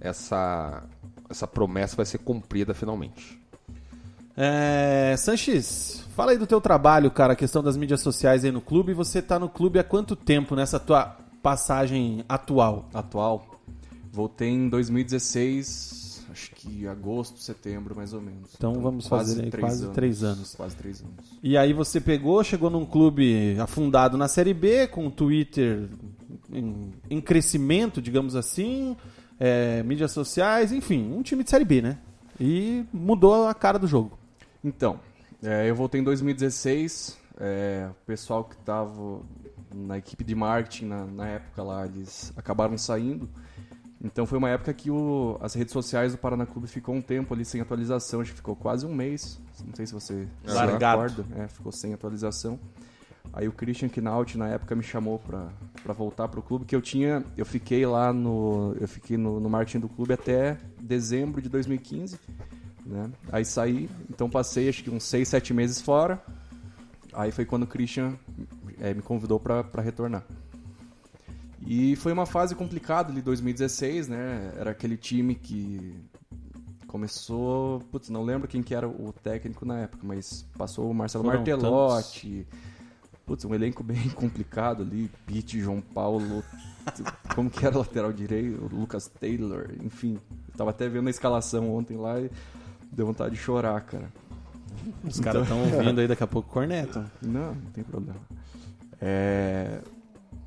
[0.00, 0.82] essa,
[1.30, 3.40] essa promessa vai ser cumprida finalmente.
[4.36, 8.60] É, Sanches, fala aí do teu trabalho, cara, a questão das mídias sociais aí no
[8.60, 8.92] clube.
[8.92, 12.88] Você tá no clube há quanto tempo nessa tua passagem atual?
[12.92, 13.46] Atual.
[14.14, 18.54] Voltei em 2016, acho que agosto, setembro, mais ou menos.
[18.56, 20.54] Então vamos fazer aí quase três anos.
[20.54, 21.36] Quase três anos.
[21.42, 25.88] E aí você pegou, chegou num clube afundado na Série B, com o Twitter
[26.48, 28.96] em, em crescimento, digamos assim,
[29.40, 31.98] é, mídias sociais, enfim, um time de Série B, né?
[32.38, 34.16] E mudou a cara do jogo.
[34.62, 35.00] Então,
[35.42, 37.18] é, eu voltei em 2016.
[37.40, 39.20] é, o pessoal que estava
[39.74, 43.28] na equipe de marketing na, na época lá, eles acabaram saindo.
[44.04, 47.32] Então foi uma época que o- as redes sociais do Paraná Clube ficou um tempo
[47.32, 49.40] ali sem atualização, acho que ficou quase um mês.
[49.66, 51.00] Não sei se você se Largado.
[51.02, 52.60] recorda, é, ficou sem atualização.
[53.32, 55.48] Aí o Christian Knaut na época me chamou pra,
[55.82, 57.24] pra voltar pro clube, que eu tinha.
[57.36, 58.76] Eu fiquei lá no.
[58.78, 62.20] Eu fiquei no, no marketing do clube até dezembro de 2015.
[62.84, 63.10] Né?
[63.32, 66.22] Aí saí, então passei acho que uns 6, 7 meses fora.
[67.14, 68.12] Aí foi quando o Christian
[68.78, 70.22] eh, me convidou pra retornar.
[71.66, 74.52] E foi uma fase complicada ali, 2016, né?
[74.56, 75.94] Era aquele time que
[76.86, 77.80] começou.
[77.90, 81.38] Putz, não lembro quem que era o técnico na época, mas passou o Marcelo Foram
[81.38, 82.46] Martelotti.
[83.24, 85.10] Putz, um elenco bem complicado ali.
[85.26, 86.44] Pete, João Paulo.
[87.34, 88.62] Como que era o lateral direito?
[88.62, 90.18] O Lucas Taylor, enfim.
[90.48, 92.30] Eu tava até vendo a escalação ontem lá e
[92.92, 94.12] deu vontade de chorar, cara.
[95.02, 97.10] Os caras estão ouvindo aí daqui a pouco cornetam.
[97.22, 98.20] Não, não tem problema.
[99.00, 99.80] É,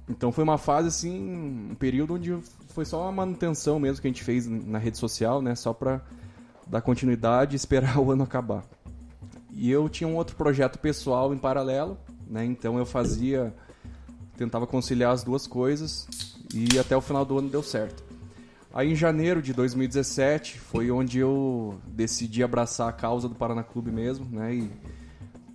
[0.09, 2.37] Então foi uma fase assim, um período onde
[2.69, 5.53] foi só uma manutenção mesmo que a gente fez na rede social, né?
[5.55, 6.01] Só pra
[6.65, 8.63] dar continuidade e esperar o ano acabar.
[9.51, 11.97] E eu tinha um outro projeto pessoal em paralelo,
[12.27, 12.45] né?
[12.45, 13.53] Então eu fazia,
[14.37, 16.07] tentava conciliar as duas coisas
[16.53, 18.03] e até o final do ano deu certo.
[18.73, 23.91] Aí em janeiro de 2017 foi onde eu decidi abraçar a causa do Paraná Clube
[23.91, 24.53] mesmo, né?
[24.53, 24.71] E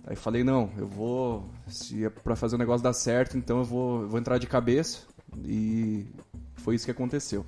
[0.05, 3.65] aí falei, não, eu vou, se é pra fazer o negócio dar certo, então eu
[3.65, 4.99] vou, eu vou entrar de cabeça
[5.45, 6.05] e
[6.55, 7.45] foi isso que aconteceu.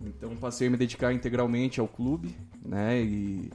[0.00, 3.00] Então passei a me dedicar integralmente ao clube, né?
[3.02, 3.50] E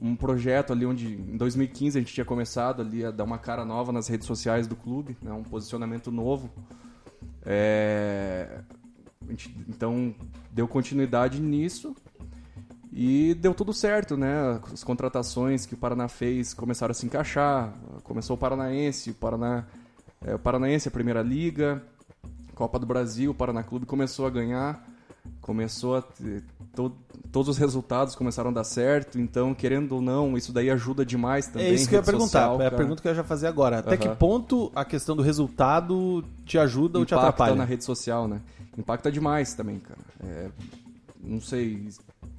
[0.00, 3.64] um projeto ali onde em 2015 a gente tinha começado ali a dar uma cara
[3.64, 5.32] nova nas redes sociais do clube, né?
[5.32, 6.50] Um posicionamento novo.
[7.44, 8.60] É,
[9.28, 10.14] gente, então
[10.52, 11.96] deu continuidade nisso
[13.00, 14.60] e deu tudo certo, né?
[14.72, 17.72] As contratações que o Paraná fez começaram a se encaixar.
[18.02, 19.64] Começou o Paranaense, o Paraná,
[20.20, 21.80] é, o Paranaense a Primeira Liga,
[22.56, 24.84] Copa do Brasil, o Paraná Clube começou a ganhar,
[25.40, 26.42] começou a ter,
[26.74, 26.92] to-
[27.30, 29.16] todos os resultados começaram a dar certo.
[29.16, 31.68] Então, querendo ou não, isso daí ajuda demais também.
[31.68, 32.26] É isso que eu ia perguntar.
[32.48, 33.78] social, é a pergunta que eu ia já fazer agora.
[33.78, 34.16] Até que Aham.
[34.16, 37.54] ponto a questão do resultado te ajuda ou te impacta atrapalha?
[37.54, 38.40] na rede social, né?
[38.76, 40.00] Impacta demais também, cara.
[40.24, 40.48] É,
[41.22, 41.86] não sei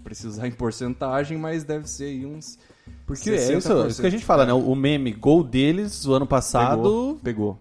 [0.09, 2.57] precisar em porcentagem, mas deve ser aí uns.
[3.05, 3.89] Porque é isso, 60%.
[3.89, 4.51] isso que a gente fala, né?
[4.53, 7.19] O meme gol deles o ano passado.
[7.21, 7.55] Pegou.
[7.55, 7.59] pegou.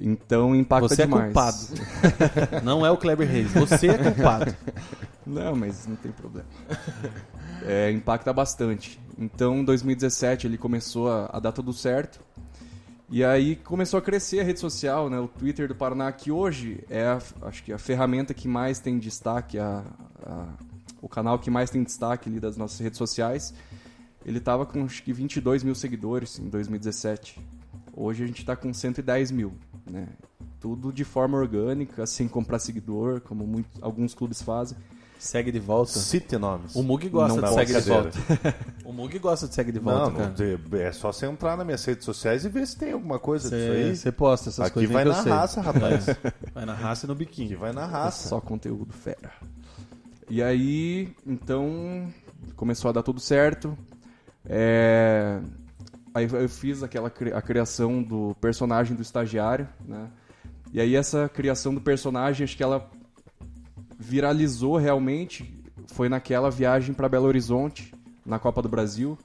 [0.00, 1.24] Então impacta Você é demais.
[1.32, 1.56] culpado.
[2.62, 3.50] Não é o Kleber Reis.
[3.52, 4.54] Você é culpado.
[5.26, 6.46] Não, mas não tem problema.
[7.66, 8.98] É, impacta bastante.
[9.18, 12.20] Então, em 2017 ele começou a, a dar tudo certo.
[13.10, 15.18] E aí começou a crescer a rede social, né?
[15.18, 18.98] O Twitter do Paraná, que hoje é, a- acho que a ferramenta que mais tem
[18.98, 19.82] destaque, a,
[20.24, 20.46] a-
[21.00, 23.54] o canal que mais tem destaque ali das nossas redes sociais.
[24.24, 27.40] Ele tava com acho que 22 mil seguidores em 2017.
[27.94, 29.52] Hoje a gente tá com 110 mil,
[29.88, 30.08] né?
[30.60, 34.76] Tudo de forma orgânica, sem comprar seguidor, como muito, alguns clubes fazem.
[35.18, 35.98] Segue de volta.
[35.98, 36.76] Cite nomes.
[36.76, 38.18] O Mug gosta Não de segue de volta.
[38.84, 40.34] O Mug gosta de segue de volta, Não, cara.
[40.70, 43.50] não é só você entrar nas minhas redes sociais e ver se tem alguma coisa
[43.50, 43.96] disso aí.
[43.96, 45.32] Você posta essas Aqui coisas vai que eu na sei.
[45.32, 46.08] raça, rapaz.
[46.08, 46.16] É.
[46.54, 47.58] Vai na raça e no Aqui biquinho.
[47.58, 48.28] vai na raça.
[48.28, 49.32] Só conteúdo fera.
[50.30, 52.12] E aí, então,
[52.54, 53.76] começou a dar tudo certo.
[54.44, 55.40] É,
[56.18, 60.08] Aí eu fiz aquela a criação do personagem do estagiário, né?
[60.72, 62.90] E aí essa criação do personagem, acho que ela
[63.96, 65.62] viralizou realmente.
[65.86, 67.94] Foi naquela viagem para Belo Horizonte,
[68.26, 69.16] na Copa do Brasil,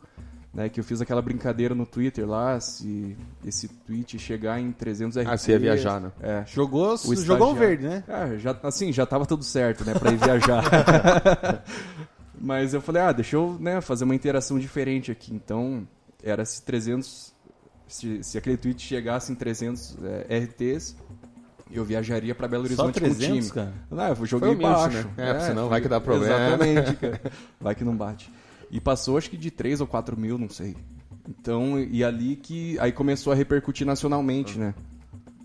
[0.54, 0.70] né?
[0.70, 5.28] Que eu fiz aquela brincadeira no Twitter lá, se esse tweet chegar em 300 RT.
[5.28, 6.12] Ah, você ia viajar, né?
[6.22, 8.04] É, Jogou, O jogou um verde, né?
[8.08, 10.64] é, já, assim, já tava tudo certo, né, pra ir viajar.
[12.39, 15.34] Mas eu falei, ah, deixa eu né, fazer uma interação diferente aqui.
[15.34, 15.88] Então,
[16.22, 17.34] era se 300,
[17.88, 19.97] se, se aquele tweet chegasse em 300
[20.30, 20.95] é, RTs,
[21.72, 23.49] eu viajaria pra Belo Só Horizonte com o 300, time.
[23.51, 23.74] cara?
[23.89, 25.08] Não, eu joguei humilde, baixo.
[25.18, 25.30] né?
[25.32, 26.36] É, senão vai que dá foi- problema.
[26.47, 27.22] Exatamente, cara.
[27.62, 28.32] Vai que não bate.
[28.74, 30.76] E passou acho que de 3 ou 4 mil, não sei.
[31.30, 32.76] Então, e ali que.
[32.80, 34.74] Aí começou a repercutir nacionalmente, né?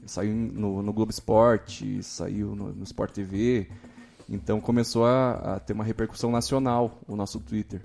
[0.06, 3.68] Saiu no, no Globo Esporte, saiu no, no Sport TV.
[4.30, 7.82] Então começou a, a ter uma repercussão nacional o nosso Twitter.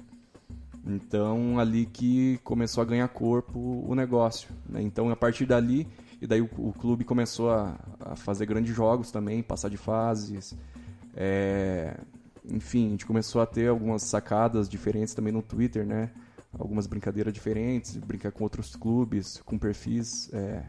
[0.88, 4.48] Então ali que começou a ganhar corpo o negócio.
[4.68, 4.82] né?
[4.82, 5.86] Então a partir dali,
[6.22, 10.56] e daí o, o clube começou a, a fazer grandes jogos também, passar de fases.
[11.14, 11.98] É,
[12.50, 16.10] enfim, a gente começou a ter algumas sacadas diferentes também no Twitter, né?
[16.58, 20.30] Algumas brincadeiras diferentes, brincar com outros clubes, com perfis.
[20.34, 20.64] é,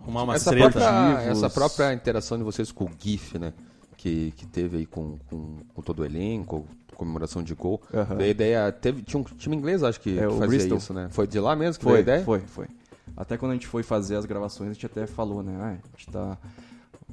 [0.00, 0.70] Arrumar uma Essa treta.
[0.70, 3.52] própria, essa própria interação de vocês com o GIF, né?
[3.96, 7.80] Que, que teve aí com, com, com todo o elenco, comemoração de gol.
[8.16, 8.72] Veio a ideia.
[8.72, 10.78] Teve, tinha um time inglês, acho que, É, que fazia Bristol.
[10.78, 11.08] isso, né?
[11.10, 12.24] Foi de lá mesmo que veio a Foi, ideia?
[12.24, 12.66] foi, foi.
[13.16, 15.56] Até quando a gente foi fazer as gravações, a gente até falou, né?
[15.60, 16.38] Ah, a gente tá.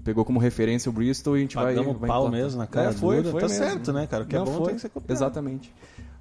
[0.06, 1.76] Pegou como referência o Bristol e a gente vai.
[1.76, 2.46] Pagamos vai pau implantar.
[2.46, 3.64] mesmo na cara É, foi, foi tá mesmo.
[3.66, 4.24] certo, né, cara?
[4.24, 4.66] O que é Não, bom foi.
[4.68, 5.12] tem que ser copiado.
[5.12, 5.74] Exatamente.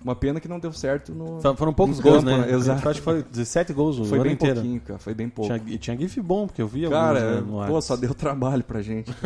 [0.02, 1.40] Uma pena que não deu certo no.
[1.56, 2.52] Foram- poucos no gols, campo, né?
[2.52, 2.88] Exato.
[2.88, 4.56] Acho que foi 17 gols o Foi ano bem inteiro.
[4.56, 4.98] pouquinho, cara.
[4.98, 5.54] Foi bem pouco.
[5.58, 8.12] Tinha, e tinha GIF bom, porque eu vi Cara, alguns né, no pô, só deu
[8.14, 9.10] trabalho pra gente.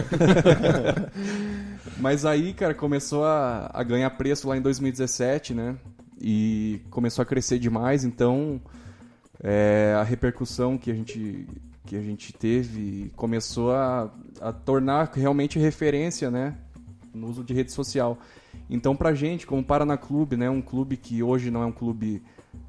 [1.99, 5.77] Mas aí, cara, começou a, a ganhar preço lá em 2017, né?
[6.21, 8.61] E começou a crescer demais, então
[9.43, 11.47] é, a repercussão que a gente,
[11.89, 14.13] que a gente teve começou a,
[14.43, 16.55] a tornar realmente referência, né?
[17.15, 18.19] No uso de rede social.
[18.69, 20.51] Então, pra gente, como Paraná Clube, né?
[20.51, 22.23] Um clube que hoje não é um clube,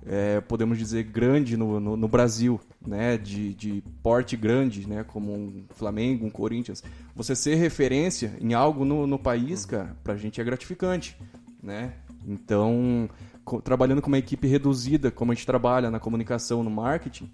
[0.06, 3.18] é, podemos dizer, grande no, no, no Brasil, né?
[3.18, 5.04] De, de porte grande, né?
[5.04, 6.82] Como um Flamengo, um Corinthians.
[7.14, 11.18] Você ser referência em algo no, no país, cara, pra gente é gratificante,
[11.62, 11.92] né?
[12.26, 13.10] Então,
[13.44, 17.30] co- trabalhando com uma equipe reduzida, como a gente trabalha na comunicação, no marketing,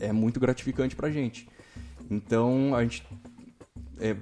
[0.00, 1.48] é muito gratificante pra gente.
[2.10, 3.04] Então, a gente
[3.98, 4.16] é,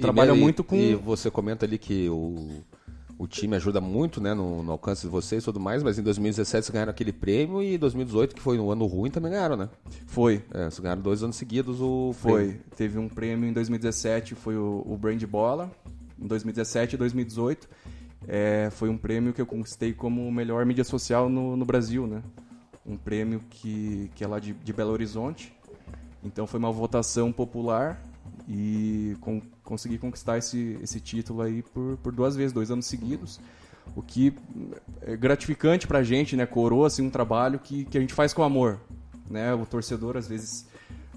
[0.00, 0.76] trabalha mesmo- muito com...
[0.76, 2.62] E você comenta ali que o,
[3.18, 6.02] o time ajuda muito né, no, no alcance de vocês e tudo mais, mas em
[6.02, 9.56] 2017 vocês ganharam aquele prêmio e em 2018, que foi um ano ruim, também ganharam,
[9.56, 9.68] né?
[10.06, 12.44] Foi, É, vocês ganharam dois anos seguidos o Foi.
[12.44, 12.60] prêmio.
[12.76, 15.70] Teve um prêmio em 2017, foi o, o Brand Bola.
[16.20, 17.68] Em 2017 e 2018.
[18.26, 22.22] É, foi um prêmio que eu conquistei como melhor mídia social no, no Brasil, né?
[22.88, 25.52] Um prêmio que, que é lá de, de Belo Horizonte.
[26.24, 28.02] Então foi uma votação popular
[28.48, 33.38] e con- consegui conquistar esse, esse título aí por, por duas vezes, dois anos seguidos.
[33.94, 34.34] O que
[35.02, 36.46] é gratificante pra gente, né?
[36.46, 38.80] Coroa assim, um trabalho que, que a gente faz com amor.
[39.30, 39.52] Né?
[39.54, 40.66] O torcedor às vezes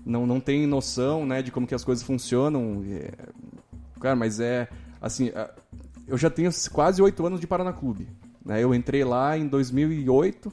[0.06, 2.84] não, não tem noção né, de como que as coisas funcionam.
[2.90, 3.12] É-
[4.00, 4.68] Cara, mas é
[5.00, 5.32] assim,
[6.08, 8.10] eu já tenho quase oito anos de Paraná Clube.
[8.44, 8.62] Né?
[8.64, 10.52] Eu entrei lá em 2008,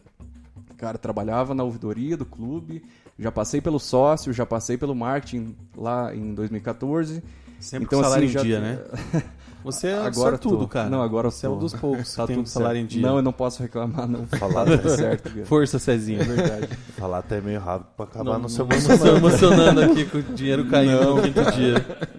[0.79, 2.83] cara, trabalhava na ouvidoria do clube,
[3.19, 7.23] já passei pelo sócio, já passei pelo marketing lá em 2014.
[7.61, 8.79] Sempre Então, com salário assim, em já dia, né?
[9.65, 10.69] Você é Agora tudo, tô.
[10.69, 10.89] cara.
[10.89, 13.03] Não, agora Você é um dos poucos Tá que tem um tudo salário em dia.
[13.03, 14.25] Não, eu não posso reclamar, não.
[14.29, 15.31] Falar tá certo.
[15.31, 15.45] cara.
[15.45, 16.21] Força, Cezinha.
[16.21, 16.69] É verdade.
[16.97, 20.23] Falar até meio rápido pra acabar Não, no seu não estou emocionando aqui com o
[20.23, 21.75] dinheiro caindo no quinto dia.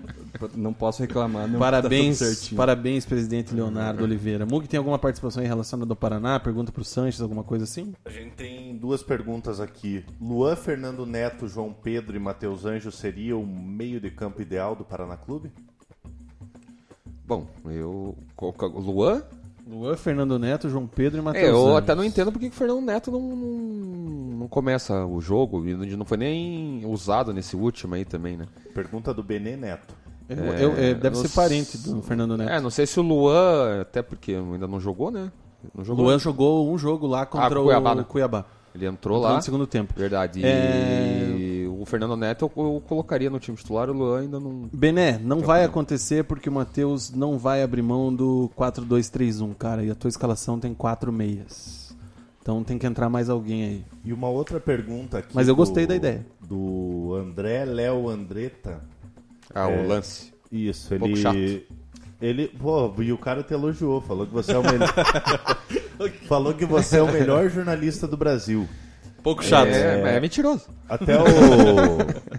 [0.56, 1.60] Não posso reclamar, não.
[1.60, 2.58] Parabéns, Tá tudo certinho.
[2.58, 4.46] parabéns, presidente Leonardo Oliveira.
[4.46, 6.40] Mug, tem alguma participação em relação ao Paraná?
[6.40, 7.94] Pergunta pro Sanches, alguma coisa assim?
[8.06, 10.04] A gente tem duas perguntas aqui.
[10.22, 14.84] Luan, Fernando Neto, João Pedro e Matheus Anjos seria o meio de campo ideal do
[14.86, 15.52] Paraná Clube?
[17.26, 18.18] Bom, eu.
[18.38, 19.22] O Luan?
[19.68, 21.78] Luan, Fernando Neto, João Pedro e Matheus É, eu Anjos.
[21.78, 23.48] até não entendo porque que o Fernando Neto não, não,
[24.40, 28.48] não começa o jogo e não foi nem usado nesse último aí também, né?
[28.74, 29.94] Pergunta do Benê Neto.
[30.30, 32.50] Eu- eu- é, deve ser parente do Fernando Neto.
[32.52, 35.32] É, não sei se o Luan, até porque ainda não jogou, né?
[35.76, 36.06] Não O jogou.
[36.06, 38.06] Luan jogou um jogo lá contra Ah, Cuiabá, o né?
[38.08, 38.46] Cuiabá.
[38.76, 39.36] Ele entrou Entrou lá.
[39.38, 39.94] no segundo tempo.
[39.98, 40.46] Verdade.
[40.46, 41.26] É.
[41.38, 44.70] E o Fernando Neto eu, eu colocaria no time titular, o Luan ainda não.
[44.72, 49.84] Bené, não vai acontecer porque o Matheus não vai abrir mão do 4-2-3-1, cara.
[49.84, 51.96] E a tua escalação tem quatro meias.
[52.42, 53.86] Então tem que entrar mais alguém aí.
[54.06, 55.32] E uma outra pergunta aqui.
[55.34, 56.26] Mas eu do- gostei da ideia.
[56.40, 58.82] Do André Léo Andretta.
[59.54, 59.82] Ah, É.
[59.84, 60.34] o lance.
[60.52, 61.16] Isso, pouco ele.
[61.18, 61.38] chato.
[62.22, 62.48] Ele.
[62.50, 64.94] Pô, e o cara te elogiou, falou que você é o melhor.
[66.28, 68.68] falou que você é o melhor jornalista do Brasil.
[69.24, 69.68] Pouco chato.
[69.70, 70.68] É, mas é mentiroso.
[70.88, 71.24] Até o,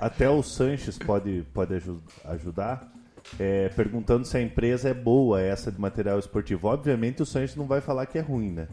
[0.01, 2.91] até o Sanches pode, pode aju- ajudar,
[3.39, 6.69] é, perguntando se a empresa é boa, essa de material esportivo.
[6.69, 8.67] Obviamente o Sanches não vai falar que é ruim, né?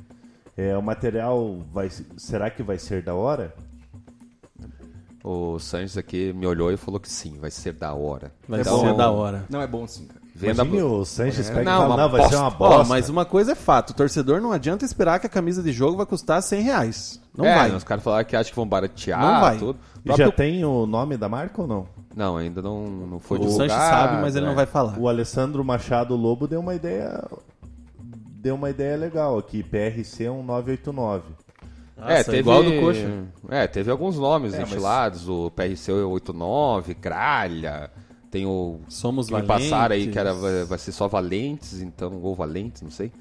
[0.56, 3.54] É, o material vai, será que vai ser da hora?
[5.24, 8.32] O Sanches aqui me olhou e falou que sim, vai ser da hora.
[8.48, 9.46] Vai então, ser da hora.
[9.50, 10.22] Não, é bom sim, cara.
[10.38, 11.54] Venda Imagine o Sanches é.
[11.54, 12.36] pega não, e fala, não, vai bosta.
[12.36, 12.84] ser uma bosta.
[12.88, 15.98] Mas uma coisa é fato, o torcedor não adianta esperar que a camisa de jogo
[15.98, 17.22] vai custar 100 reais.
[17.36, 17.76] Não é, vai.
[17.76, 19.20] Os caras falaram que acham que vão baratear.
[19.20, 19.58] Não vai.
[19.58, 19.80] Tudo.
[20.06, 21.88] E Já tem o nome da marca ou não?
[22.16, 23.72] Não, ainda não, não foi divulgado.
[23.72, 24.50] O Sanches sabe, mas ele né?
[24.50, 24.98] não vai falar.
[25.00, 27.24] O Alessandro Machado Lobo deu uma ideia
[28.48, 29.64] deu uma ideia legal aqui.
[29.64, 31.24] PRC 1989.
[31.98, 33.28] Nossa, é, teve, igual do Coxa.
[33.50, 35.30] É, teve alguns nomes é, ventilados, mas...
[35.30, 37.90] o PRC 89, Gralha,
[38.30, 39.70] tem o Somos que Valentes.
[39.70, 43.12] passaram aí que era vai ser só Valentes, então ou Valentes, não sei.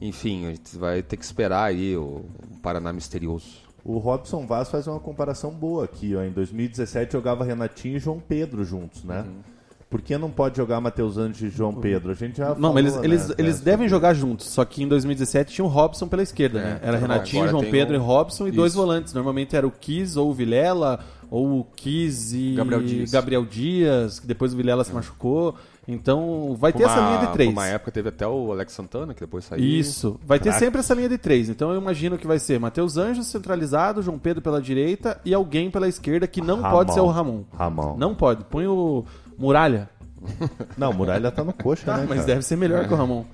[0.00, 2.24] Enfim, a gente vai ter que esperar aí o
[2.62, 3.66] Paraná misterioso.
[3.84, 6.22] O Robson Vaz faz uma comparação boa aqui, ó.
[6.22, 9.22] Em 2017 jogava Renatinho e João Pedro juntos, né?
[9.26, 9.57] Uhum.
[9.90, 12.10] Por que não pode jogar Matheus Anjos e João Pedro?
[12.12, 13.94] A gente já Não, falou, mas eles, né, eles, eles sobre devem isso.
[13.94, 16.78] jogar juntos, só que em 2017 tinha o Robson pela esquerda, né?
[16.82, 18.80] Era agora Renatinho, João Pedro um- e Robson e dois Isso.
[18.82, 19.14] volantes.
[19.14, 23.10] Normalmente era o Kiss ou o Vilela, ou o Kiss e Gabriel Dias.
[23.10, 25.54] Gabriel Dias, que depois o Vilela se machucou.
[25.90, 27.50] Então vai ter essa linha de três.
[27.50, 29.64] uma época teve até o Alex Santana, que depois saiu.
[29.64, 30.20] Isso.
[30.22, 30.58] Vai ter Craque.
[30.64, 31.48] sempre essa linha de três.
[31.48, 35.70] Então eu imagino que vai ser Matheus Anjos centralizado, João Pedro pela direita e alguém
[35.70, 36.76] pela esquerda que não Ramon.
[36.76, 37.44] pode ser o Ramon.
[37.56, 37.96] Ramon.
[37.96, 38.44] Não pode.
[38.44, 39.04] Põe o
[39.38, 39.88] Muralha.
[40.76, 42.06] Não, Muralha tá no coxa, Tá, né?
[42.08, 42.26] mas cara?
[42.26, 43.24] deve ser melhor que o Ramon.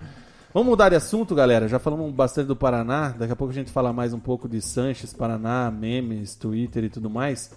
[0.53, 1.67] Vamos mudar de assunto, galera.
[1.67, 3.09] Já falamos bastante do Paraná.
[3.19, 6.89] Daqui a pouco a gente fala mais um pouco de Sanches, Paraná, memes, Twitter e
[6.91, 7.51] tudo mais.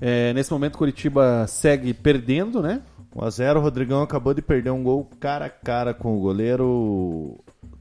[0.00, 2.80] É, nesse momento, Curitiba segue perdendo, né?
[3.16, 7.38] 1x0, o Rodrigão acabou de perder um gol cara a cara com o goleiro.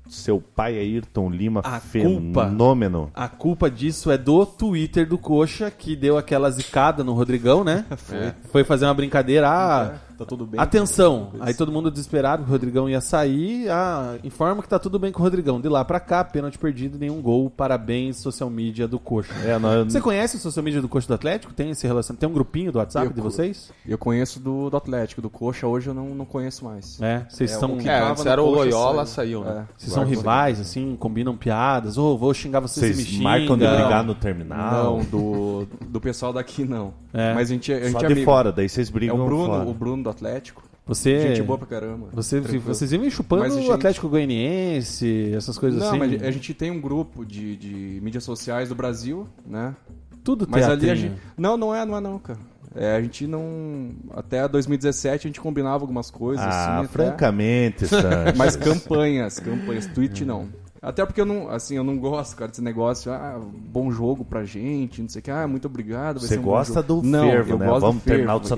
[0.07, 3.11] Seu pai Ayrton Lima, A culpa- fenômeno.
[3.13, 7.85] A culpa disso é do Twitter do Coxa, que deu aquela zicada no Rodrigão, né?
[7.95, 8.33] Foi.
[8.51, 9.47] Foi fazer uma brincadeira.
[9.47, 10.59] Ah, Tá tudo bem.
[10.59, 11.29] Atenção!
[11.39, 13.69] Aí todo mundo desesperado, que o Rodrigão ia sair.
[13.69, 15.61] Ah, informa que tá tudo bem com o Rodrigão.
[15.61, 17.49] De lá pra cá, pênalti perdido, nenhum gol.
[17.49, 19.33] Parabéns, social media do Coxa.
[19.45, 21.53] É, nós, Você conhece o social media do Coxa do Atlético?
[21.53, 22.19] Tem esse relacionamento?
[22.19, 23.71] Tem um grupinho do WhatsApp Eu de vocês?
[23.87, 27.01] Eu conheço do, do Atlético, do Coxa, hoje eu não, não conheço mais.
[27.01, 29.43] É, vocês É, são, que É, antes era o Loyola, saiu.
[29.43, 29.67] saiu, né?
[29.77, 31.97] vocês são rivais, assim, combinam piadas.
[31.97, 34.97] Ô, vou xingar vocês, vocês se me marcam de brigar no terminal.
[34.97, 36.93] Não, do, do pessoal daqui não.
[37.13, 37.33] É.
[37.33, 38.25] Mas a gente, a gente Só é de amigo.
[38.25, 39.63] fora, daí vocês É brigam o Bruno, fora.
[39.67, 40.63] o Bruno do Atlético.
[40.85, 42.07] Você, Gente boa pra caramba.
[42.11, 45.99] você, vocês vivem chupando Mas, o gente- Atlético Goianiense, essas coisas Não, assim.
[45.99, 49.75] mas a gente tem um grupo de, de mídias sociais do Brasil, né?
[50.23, 51.15] Tudo Mas ali a gente.
[51.37, 52.39] Não, não é, não é não, cara.
[52.75, 53.91] É, a gente não.
[54.11, 56.49] Até 2017 a gente combinava algumas coisas, Ah,
[56.79, 56.85] assim.
[56.85, 58.37] até- francamente, Sanches.
[58.37, 60.49] Mas campanhas, campanhas, tweet não.
[60.81, 64.45] Até porque eu não, assim, eu não gosto, cara, desse negócio, ah, bom jogo pra
[64.45, 66.19] gente, não sei o que, ah, muito obrigado.
[66.19, 67.01] vai Você ser um bom gosta jogo.
[67.01, 67.65] do não, fervo, né?
[67.65, 68.55] Gosto Vamos terminar o é Você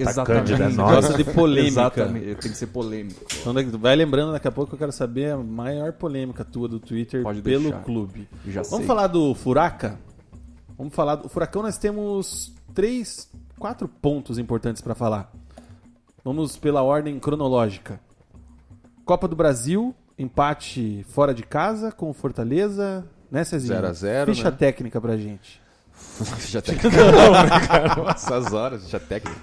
[0.78, 0.96] nóis.
[0.96, 1.68] gosta de polêmica.
[1.72, 3.26] Exatamente, tem que ser polêmico.
[3.40, 7.24] Então vai lembrando daqui a pouco eu quero saber a maior polêmica tua do Twitter
[7.24, 7.84] Pode pelo deixar.
[7.84, 8.30] clube.
[8.46, 8.86] Já Vamos sei.
[8.86, 9.98] falar do Furaca?
[10.78, 15.32] Vamos falar do Furacão, nós temos três, quatro pontos importantes pra falar.
[16.24, 18.00] Vamos pela ordem cronológica.
[19.06, 23.74] Copa do Brasil, empate fora de casa com o Fortaleza, né, Cezinho?
[23.76, 24.58] 0 a 0, Ficha né?
[24.58, 25.62] técnica pra gente.
[26.50, 26.90] já técnica.
[26.90, 28.12] Não, né, cara?
[28.12, 29.40] Essas horas, já técnica.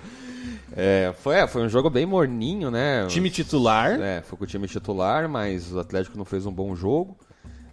[0.76, 3.06] É, foi, é, foi um jogo bem morninho, né?
[3.06, 4.00] Time titular.
[4.00, 7.16] É, foi com o time titular, mas o Atlético não fez um bom jogo.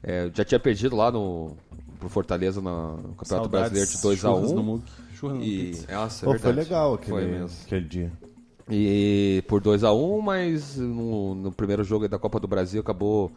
[0.01, 1.55] É, já tinha perdido lá no
[1.99, 2.69] pro Fortaleza no
[3.17, 4.83] Campeonato Saudades, Brasileiro de 2 a churras 1 no Mug.
[5.13, 7.57] Churras no E, nossa, é Pô, foi legal Foi aquele, mesmo.
[7.65, 8.11] aquele dia.
[8.70, 13.32] E por 2 a 1 mas no, no primeiro jogo da Copa do Brasil acabou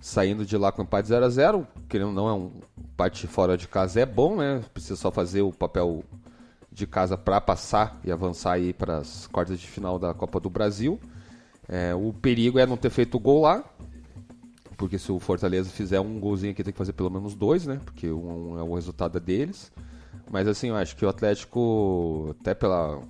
[0.00, 3.56] saindo de lá com empate 0 a 0 Querendo ou não, é um empate fora
[3.56, 4.62] de casa é bom, né?
[4.72, 6.02] Precisa só fazer o papel
[6.72, 10.50] de casa para passar e avançar aí para as quartas de final da Copa do
[10.50, 11.00] Brasil.
[11.68, 13.64] É, o perigo é não ter feito gol lá,
[14.76, 17.80] porque se o Fortaleza fizer um golzinho aqui tem que fazer pelo menos dois, né?
[17.84, 19.72] Porque um é o resultado deles.
[20.30, 23.00] Mas assim, eu acho que o Atlético, até pela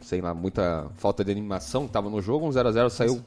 [0.00, 3.20] sei lá, muita falta de animação que tava no jogo, um 0x0 saiu,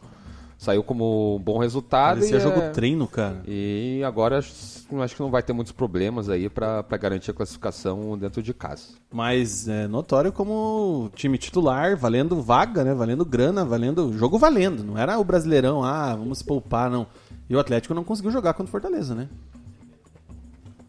[0.58, 2.16] saiu como um bom resultado.
[2.18, 3.42] Parecia e, jogo é- treino, cara.
[3.48, 8.18] e agora acho que não vai ter muitos problemas aí pra pra garantir a classificação
[8.18, 8.90] dentro de casa.
[9.12, 12.94] Mas é notório como time titular, valendo vaga, né?
[12.94, 14.14] Valendo grana, valendo.
[14.18, 14.84] Jogo valendo.
[14.84, 17.08] Não era o brasileirão, ah, vamos poupar, não.
[17.50, 19.28] E o Atlético não conseguiu jogar contra o Fortaleza, né?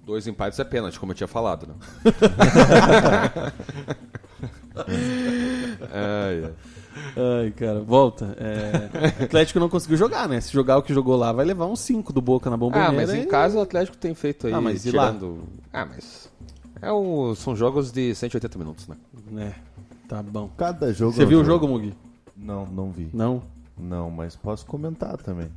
[0.07, 1.75] Dois empates é pênalti, como eu tinha falado, né?
[5.93, 6.45] Ai,
[7.17, 7.51] ai.
[7.53, 8.37] Cara, volta.
[8.39, 10.41] É, o Atlético não conseguiu jogar, né?
[10.41, 12.89] Se jogar o que jogou lá, vai levar uns 5 do Boca na bomboneira.
[12.89, 14.91] Ah, mas em e- casa o Atlético tem feito aí, Ah, mas lá?
[15.09, 15.41] tirando...
[15.73, 16.31] Ah, mas...
[16.81, 17.35] É o...
[17.35, 18.97] São jogos de 180 minutos, né?
[19.39, 19.53] É,
[20.09, 20.51] tá bom.
[20.57, 21.13] Cada jogo.
[21.13, 21.95] Você é viu o jogo, Mugi?
[22.37, 23.09] Não, não vi.
[23.13, 23.43] Não.
[23.77, 25.49] Não, mas posso comentar também.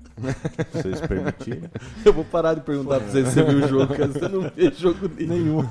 [0.72, 1.70] Se vocês permitirem.
[2.03, 4.07] Eu vou parar de perguntar pra você se você viu o jogo, cara.
[4.07, 5.63] Você não vê jogo nenhum.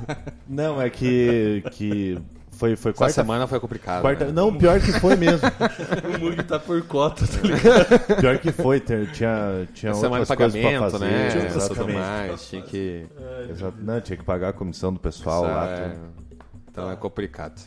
[0.48, 1.64] Não, é que.
[1.72, 2.18] que
[2.56, 3.14] foi, foi Essa quarta.
[3.14, 4.00] semana foi complicado.
[4.02, 4.32] quarta né?
[4.32, 5.40] não, pior que foi mesmo.
[6.16, 8.16] O Mugi tá por cota, tá ligado?
[8.20, 8.80] Pior que foi.
[8.80, 11.04] ter- Tinha, tinha Semana de outras coisas pra fazer.
[11.04, 11.28] né?
[11.30, 11.98] Tinha Tudo exatamente.
[11.98, 13.06] mais, tinha que...
[13.50, 13.76] Exato.
[13.82, 15.68] Não, tinha que pagar a comissão do pessoal lá.
[15.68, 15.96] É.
[16.70, 17.60] Então é complicado.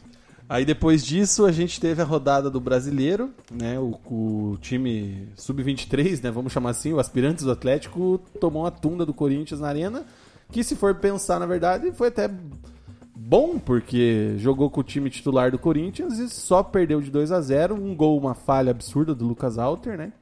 [0.48, 3.78] Aí depois disso a gente teve a rodada do brasileiro, né?
[3.78, 6.32] O, o time sub-23, né?
[6.32, 10.04] Vamos chamar assim, o aspirantes do Atlético tomou a tunda do Corinthians na arena.
[10.52, 12.28] Que se for pensar, na verdade, foi até
[13.20, 17.42] bom, porque jogou com o time titular do Corinthians e só perdeu de 2 a
[17.42, 20.14] 0 Um gol, uma falha absurda do Lucas Alter, né?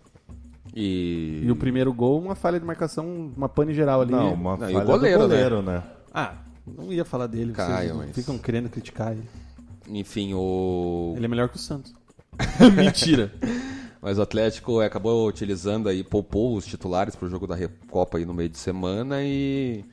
[0.76, 1.42] E...
[1.44, 4.12] E o primeiro gol, uma falha de marcação, uma pane geral ali.
[4.12, 5.84] Não, uma Não, e o falha goleiro, do goleiro, né?
[6.14, 6.34] Ah,
[6.66, 9.24] não ia falar dele, Caio, vocês mas- ficam querendo criticar ele.
[9.90, 11.14] Enfim, o...
[11.16, 11.94] Ele é melhor que o Santos.
[12.76, 13.32] Mentira.
[14.02, 18.34] Mas o Atlético acabou utilizando aí, poupou os titulares pro jogo da Recopa aí no
[18.34, 19.86] meio de semana e...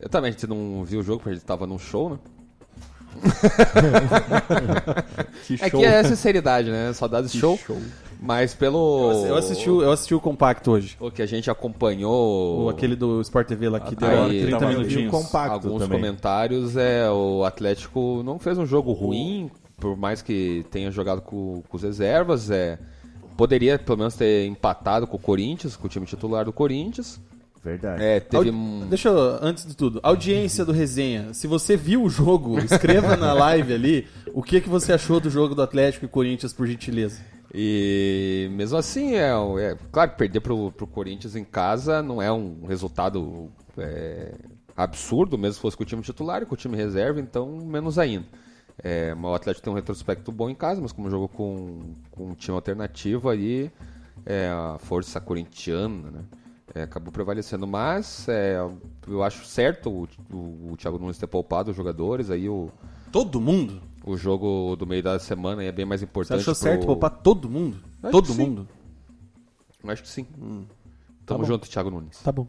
[0.00, 2.18] Eu também, a gente não viu o jogo porque a gente tava num show, né?
[5.60, 6.92] é que é sinceridade, né?
[6.92, 7.58] Saudades show.
[8.22, 9.24] Mas pelo...
[9.26, 10.96] Eu assisti, o- eu assisti o compacto hoje.
[11.00, 12.64] O que a gente acompanhou...
[12.64, 15.08] O, aquele do Sport TV lá que deu Aí, 30 tava- minutinhos.
[15.12, 15.98] o compacto alguns também.
[15.98, 21.62] comentários é o Atlético não fez um jogo ruim, por mais que tenha jogado com,
[21.68, 22.78] com os reservas, é
[23.38, 27.18] poderia pelo menos ter empatado com o Corinthians, com o time titular do Corinthians.
[27.62, 28.02] Verdade.
[28.02, 28.86] É, teve Audi- um...
[28.88, 31.34] Deixa eu, antes de tudo, audiência do Resenha.
[31.34, 35.28] Se você viu o jogo, escreva na live ali o que, que você achou do
[35.28, 37.20] jogo do Atlético e Corinthians, por gentileza.
[37.52, 39.30] E mesmo assim, é,
[39.60, 44.32] é claro que perder pro, pro Corinthians em casa não é um resultado é,
[44.76, 47.98] absurdo, mesmo se fosse com o time titular e com o time reserva, então menos
[47.98, 48.26] ainda.
[48.82, 52.34] É, o Atlético tem um retrospecto bom em casa, mas como jogou com, com um
[52.34, 53.70] time alternativo aí,
[54.24, 56.20] é, a força corintiana, né?
[56.74, 57.66] É, acabou prevalecendo.
[57.66, 58.56] Mas é,
[59.06, 62.70] eu acho certo o, o, o Thiago Nunes ter poupado os jogadores, aí o,
[63.12, 63.82] Todo mundo?
[64.04, 66.40] o jogo do meio da semana é bem mais Você importante.
[66.40, 67.76] achou pro- certo poupar todo mundo?
[68.02, 68.42] Acho todo que sim.
[68.46, 68.68] mundo?
[69.84, 70.24] Acho que sim.
[70.24, 71.44] Tá Tamo bom.
[71.46, 72.22] junto, Thiago Nunes.
[72.22, 72.46] Tá bom.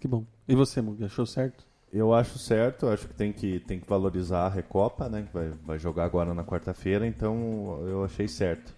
[0.00, 0.24] Que bom.
[0.48, 1.64] E você, Mugi, achou certo?
[1.92, 5.22] Eu acho certo, acho que tem que, tem que valorizar a Recopa, né?
[5.22, 8.74] Que vai, vai jogar agora na quarta-feira, então eu achei certo.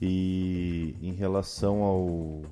[0.00, 2.42] E em relação ao,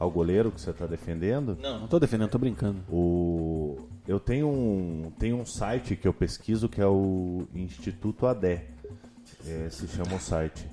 [0.00, 2.78] ao goleiro que você está defendendo, Não, não tô defendendo, tô brincando.
[2.90, 3.78] o,
[4.08, 8.60] eu tenho um, tenho um site que eu pesquiso que é o Instituto ADE.
[9.46, 10.66] É, se chama o site.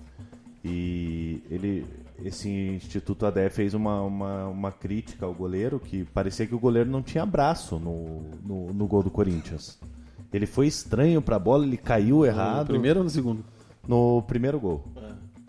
[0.63, 1.85] E ele,
[2.23, 6.89] esse Instituto ADE fez uma, uma, uma crítica ao goleiro que parecia que o goleiro
[6.89, 9.77] não tinha braço no, no, no gol do Corinthians.
[10.33, 12.67] Ele foi estranho pra bola, ele caiu No errado.
[12.67, 13.43] primeiro ou no segundo?
[13.87, 14.83] No primeiro gol.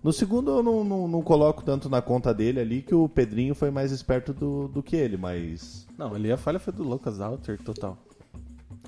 [0.03, 3.55] No segundo eu não, não, não coloco tanto na conta dele ali que o Pedrinho
[3.55, 5.86] foi mais esperto do, do que ele, mas.
[5.99, 7.99] Não, ali a falha foi do Lucas Alter total.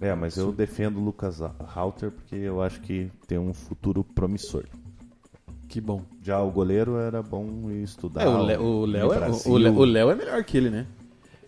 [0.00, 4.64] É, mas eu defendo o Lucas Halter porque eu acho que tem um futuro promissor.
[5.68, 6.02] Que bom.
[6.22, 8.22] Já o goleiro era bom estudar.
[8.22, 9.56] É, o Léo o Léo é, o.
[9.56, 10.86] Léo- o Léo é melhor que ele, né?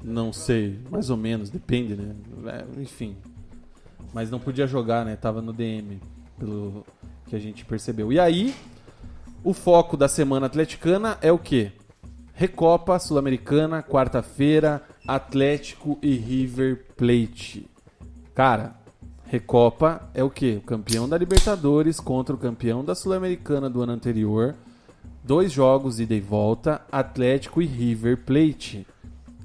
[0.04, 2.14] Não sei, mais ou menos, depende, né?
[2.46, 3.16] É, enfim.
[4.12, 5.16] Mas não podia jogar, né?
[5.16, 6.00] Tava no DM,
[6.38, 6.84] pelo
[7.26, 8.12] que a gente percebeu.
[8.12, 8.54] E aí,
[9.44, 11.72] o foco da semana atleticana é o quê?
[12.32, 17.68] Recopa Sul-Americana, quarta-feira, Atlético e River Plate.
[18.34, 18.74] Cara,
[19.24, 20.58] Recopa é o quê?
[20.58, 24.54] O campeão da Libertadores contra o campeão da Sul-Americana do ano anterior.
[25.24, 28.86] Dois jogos, ida e volta, Atlético e River Plate.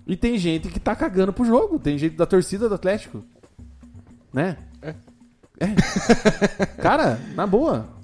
[0.06, 1.78] E tem gente que tá cagando pro jogo.
[1.78, 3.24] Tem gente da torcida do Atlético.
[4.32, 4.58] Né?
[4.82, 4.96] É.
[6.82, 7.97] Cara, na boa.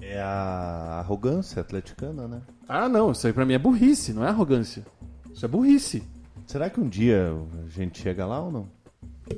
[0.00, 2.42] É a arrogância atleticana, né?
[2.68, 3.12] Ah, não.
[3.12, 4.84] Isso aí pra mim é burrice, não é arrogância.
[5.32, 6.02] Isso é burrice.
[6.46, 7.32] Será que um dia
[7.64, 8.68] a gente chega lá ou não?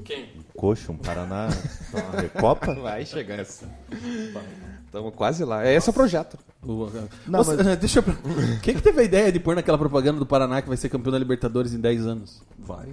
[0.04, 0.28] Quem?
[0.56, 1.48] Coxa, um Paraná,
[1.92, 2.74] uma Recopa?
[2.74, 3.66] Vai chegar essa.
[4.84, 5.64] Estamos quase lá.
[5.64, 6.36] É esse é o projeto.
[7.26, 7.42] Não,
[7.78, 8.04] Deixa eu...
[8.62, 11.12] Quem que teve a ideia de pôr naquela propaganda do Paraná que vai ser campeão
[11.12, 12.42] da Libertadores em 10 anos?
[12.58, 12.88] Vai.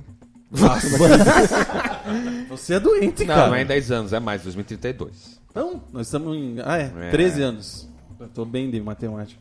[2.49, 3.47] Você é doente, Não, cara.
[3.47, 5.39] não é em 10 anos, é mais, 2032.
[5.53, 6.58] Não, nós estamos em.
[6.64, 7.10] Ah, é, É.
[7.12, 7.89] 13 anos.
[8.20, 9.39] Eu tô bem de matemática.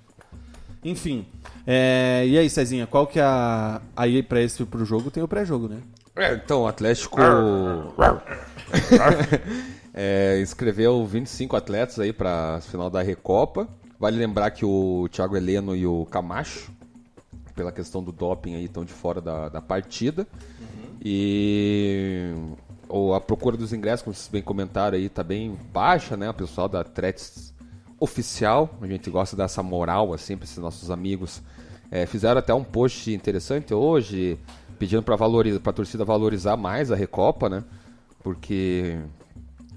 [0.84, 1.26] Enfim.
[1.66, 3.80] é, E aí, Cezinha, qual que é a.
[3.96, 5.78] Aí pra esse pro jogo tem o pré-jogo, né?
[6.16, 7.18] É, então, o Atlético
[9.92, 13.68] é, inscreveu 25 atletas aí para final da Recopa.
[13.98, 16.70] Vale lembrar que o Thiago Heleno e o Camacho,
[17.54, 20.26] pela questão do doping aí, estão de fora da, da partida.
[21.02, 22.32] E
[22.88, 26.28] o- a procura dos ingressos, como vocês bem comentaram aí, tá bem baixa, né?
[26.30, 27.52] O pessoal da Atletis
[27.98, 31.42] oficial, a gente gosta dessa moral assim para esses nossos amigos.
[31.90, 34.38] É, fizeram até um post interessante hoje,
[34.78, 37.64] pedindo para valoriza, a torcida valorizar mais a Recopa, né?
[38.22, 38.98] Porque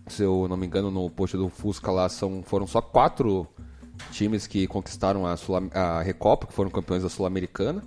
[0.07, 3.45] se eu não me engano no post do Fusca lá são, foram só quatro
[4.11, 7.83] times que conquistaram a, Sul- a Recopa, que foram campeões da Sul-Americana.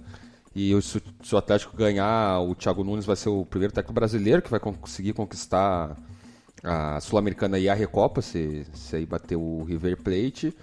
[0.54, 0.98] E se,
[1.32, 5.12] o- Atlético ganhar, o Thiago Nunes vai ser o primeiro técnico brasileiro que vai conseguir
[5.12, 5.96] conquistar
[6.62, 10.54] a Sul-Americana e a Recopa, se, se aí bater o River Plate.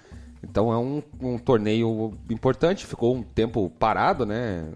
[0.42, 4.70] Então é um, um torneio importante, ficou um tempo parado, né?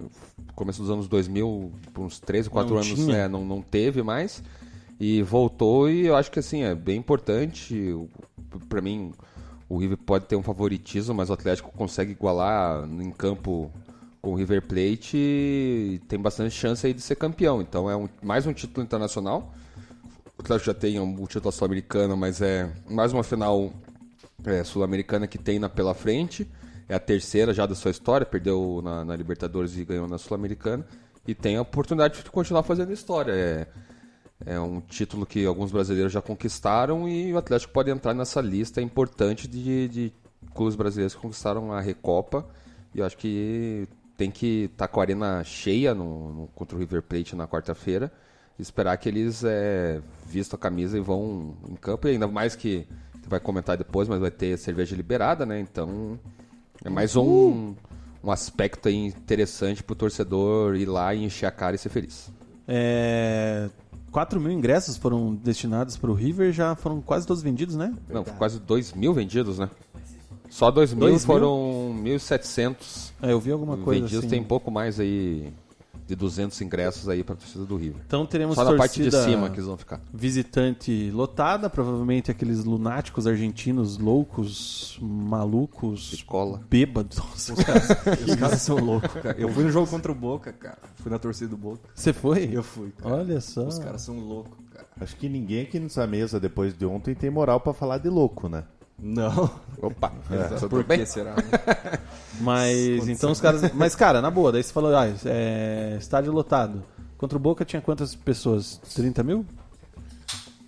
[0.54, 4.02] Começo dos anos 2000, por uns 3 ou 4 Não anos, é, não, não teve
[4.02, 4.42] mais.
[4.98, 7.94] E voltou e eu acho que assim, é bem importante.
[8.68, 9.12] Para mim,
[9.68, 13.70] o River pode ter um favoritismo, mas o Atlético consegue igualar em campo
[14.22, 17.60] com o River Plate tem bastante chance aí de ser campeão.
[17.60, 19.52] Então é um- mais um título internacional.
[20.38, 23.72] O Atlético já tem um título sul-americano, mas é mais uma final
[24.44, 26.48] é, sul-americana que tem na, pela frente.
[26.88, 30.84] É a terceira já da sua história, perdeu na, na Libertadores e ganhou na Sul-Americana.
[31.26, 33.32] E tem a oportunidade de continuar fazendo história.
[33.32, 33.66] É,
[34.44, 38.82] é um título que alguns brasileiros já conquistaram e o Atlético pode entrar nessa lista
[38.82, 40.12] importante de, de
[40.54, 42.44] clubes brasileiros que conquistaram a Recopa.
[42.94, 47.02] E acho que tem que estar com a arena cheia no, no- contra o River
[47.02, 48.12] Plate na quarta-feira.
[48.58, 52.06] Esperar que eles é, vistam a camisa e vão em campo.
[52.06, 52.86] E ainda mais que
[53.20, 55.58] você vai comentar depois, mas vai ter cerveja liberada, né?
[55.58, 56.18] Então
[56.84, 57.74] é mais um,
[58.22, 62.30] um aspecto interessante pro torcedor ir lá e encher a cara e ser feliz.
[62.68, 63.68] É,
[64.12, 67.94] 4 mil ingressos foram destinados para o River, já foram quase todos vendidos, né?
[68.08, 69.68] Não, quase 2 mil vendidos, né?
[70.52, 71.20] Só 2 mil Dois mil?
[71.26, 74.18] foram 1.700 É, eu vi alguma coisa vendidos.
[74.24, 74.28] assim.
[74.28, 75.50] Tem pouco mais aí
[76.06, 78.02] de 200 ingressos aí pra torcida do River.
[78.06, 80.00] Então teremos Só na parte de cima que eles vão ficar.
[80.12, 86.60] visitante lotada, provavelmente aqueles lunáticos argentinos loucos, malucos, Escola.
[86.68, 87.16] bêbados.
[87.16, 89.36] Nossa, Os caras são loucos, cara.
[89.40, 90.78] Eu fui no jogo contra o Boca, cara.
[90.96, 91.88] Fui na torcida do Boca.
[91.94, 92.50] Você foi?
[92.52, 93.14] Eu fui, cara.
[93.14, 93.66] Olha só.
[93.66, 94.86] Os caras são loucos, cara.
[95.00, 98.48] Acho que ninguém aqui nessa mesa, depois de ontem, tem moral pra falar de louco,
[98.50, 98.64] né?
[99.02, 99.50] Não.
[99.82, 100.12] Opa,
[100.60, 101.34] tudo Por que será?
[101.34, 101.42] né?
[102.40, 103.72] Mas então os caras.
[103.74, 106.84] Mas, cara, na boa, daí você falou, ah, é, estádio lotado.
[107.18, 108.80] Contra o Boca tinha quantas pessoas?
[108.94, 109.44] 30 mil?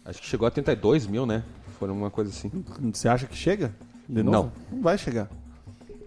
[0.05, 1.45] Acho que chegou a 32 mil, né?
[1.79, 2.51] Foram uma coisa assim.
[2.93, 3.75] Você acha que chega?
[4.09, 4.53] De novo?
[4.71, 4.77] Não.
[4.77, 5.29] Não vai chegar.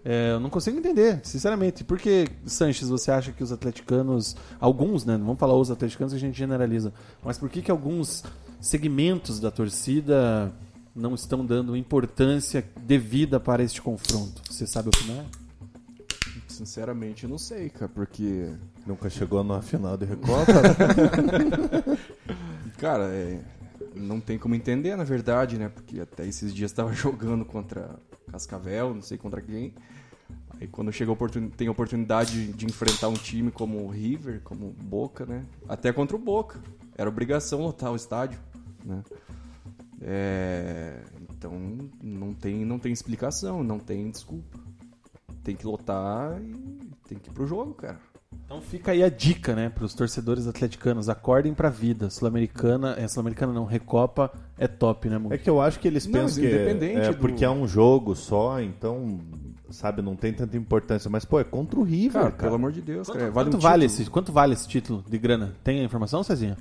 [0.06, 1.84] É, eu não consigo entender, sinceramente.
[1.84, 5.18] Por que, Sanches, você acha que os atleticanos, alguns, né?
[5.18, 8.24] Não vamos falar os atleticanos que a gente generaliza, mas por que, que alguns
[8.62, 10.54] segmentos da torcida
[10.98, 14.42] não estão dando importância devida para este confronto?
[14.52, 15.26] Você sabe opinar?
[16.48, 18.52] Sinceramente, eu não sei, cara, porque.
[18.86, 20.54] Nunca chegou numa final de Recopa.
[20.54, 21.98] né?
[22.80, 23.40] Cara, é,
[23.96, 25.70] não tem como entender, na verdade, né?
[25.70, 28.00] Porque até esses dias tava jogando contra
[28.32, 29.74] Cascavel, não sei contra quem.
[30.60, 31.50] Aí quando chega a oportun...
[31.50, 35.46] tem a oportunidade de enfrentar um time como o River, como o Boca, né?
[35.70, 36.60] Até contra o Boca.
[36.98, 38.40] Era obrigação lotar o estádio,
[38.84, 39.04] né?
[40.02, 41.00] É,
[41.32, 41.54] Então
[42.02, 44.58] não tem, não tem explicação, não tem desculpa.
[45.44, 48.00] Tem que lotar e tem que ir pro jogo, cara.
[48.46, 51.08] Então fica aí a dica, né, para os torcedores atleticanos.
[51.10, 52.10] Acordem pra vida.
[52.10, 55.20] Sul-Americana, é Sul-Americana não, Recopa é top, né?
[55.30, 57.66] É que eu acho que eles Não, pensam que independente é do- porque é um
[57.68, 59.20] jogo só, então,
[59.70, 61.10] sabe, não tem tanta importância.
[61.10, 62.44] Mas, pô, é contra o River, Cara, cara.
[62.44, 63.32] pelo amor de Deus, Quanto, cara.
[63.32, 64.02] Vale quanto um vale título.
[64.02, 65.54] esse, quanto vale esse título de grana?
[65.64, 66.58] Tem a informação, Cezinha?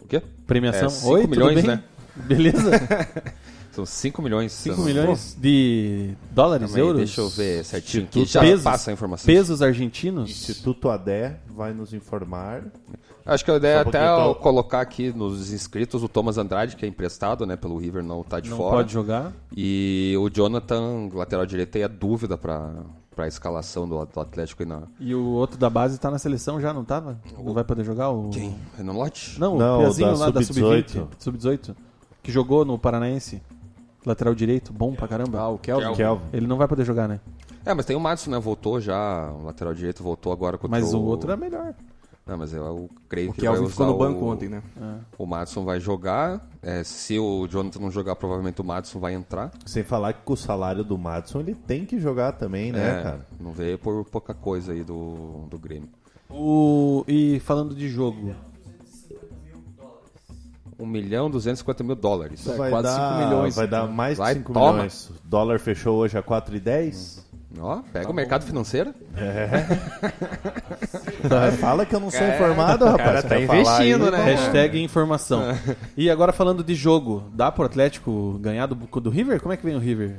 [0.00, 0.22] O quê?
[0.46, 0.86] Premiação?
[0.86, 1.66] É, cinco Oi, tudo milhões, bem?
[1.66, 1.84] né?
[2.26, 2.70] Beleza?
[3.72, 4.50] São 5 milhões.
[4.52, 6.96] 5 se eu não- milhões de dólares, aí, euros?
[6.98, 8.04] Deixa eu ver certinho.
[8.04, 8.64] Instituto Já Pesos.
[8.64, 9.26] passa a informação.
[9.26, 10.28] Pesos argentinos?
[10.30, 12.64] Instituto ADE vai nos informar.
[13.24, 16.74] Acho que a ideia é até eu tô- colocar aqui nos inscritos o Thomas Andrade,
[16.76, 18.76] que é emprestado, né, pelo River, não tá de Não fora.
[18.78, 19.32] pode jogar?
[19.56, 22.72] E o Jonathan, lateral direito, tem a dúvida pra,
[23.14, 24.82] pra escalação do, Atlético aí na.
[24.98, 27.20] E o outro da base tá na seleção já, não tava?
[27.36, 28.08] Não vai poder jogar?
[28.10, 28.30] O...
[28.30, 28.56] Quem?
[28.76, 29.38] Renan Lote?
[29.38, 30.88] Não, Não, o Piazinho da lá da Sub-18.
[30.88, 31.76] Sub-20, Sub-18,
[32.22, 33.42] que jogou no Paranaense,
[34.04, 35.38] lateral direito, bom pra caramba.
[35.40, 35.94] Ah, o Kelvin.
[35.94, 36.26] Kelvin.
[36.32, 37.20] Ele não vai poder jogar, né?
[37.64, 38.38] É, mas tem o Madison, né?
[38.38, 41.74] Voltou já, o lateral direito voltou agora contra Mas o outro é melhor.
[42.26, 44.24] Não, mas eu, eu creio O que ele vai Kelvin usar ficou no o- banco
[44.26, 44.62] ontem, né?
[45.16, 46.46] O Madison vai jogar.
[46.62, 49.50] é, se o Jonathan não jogar, provavelmente o Madison vai entrar.
[49.64, 53.02] Sem falar que com o salário do Madison ele tem que jogar também, né, É,
[53.02, 53.26] cara?
[53.40, 55.88] Não veio por pouca coisa aí do, do Grêmio.
[56.30, 57.02] O...
[57.08, 58.34] E falando de jogo,
[60.78, 62.46] 1 milhão 250 mil dólares.
[62.46, 63.92] É, vai quase dar, cinco milhões, Vai dar então.
[63.94, 64.72] mais de Vai, 5 toma.
[64.72, 65.10] milhões.
[65.10, 67.26] O dólar fechou hoje a 4,10.
[67.58, 68.94] Ó, pega o mercado financeiro.
[71.28, 73.04] Tá, Fala que eu não sou Cara, informado, rapaz.
[73.04, 74.24] cara Você tá investindo, aí, né?
[74.24, 75.42] hashtag informação.
[75.96, 79.40] E agora falando de jogo, dá pro Atlético ganhar do, do River?
[79.40, 80.16] Como é que vem o River?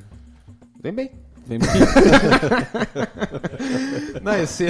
[0.82, 1.12] Vem bem.
[1.50, 1.60] Vem.
[4.22, 4.68] Não, esse...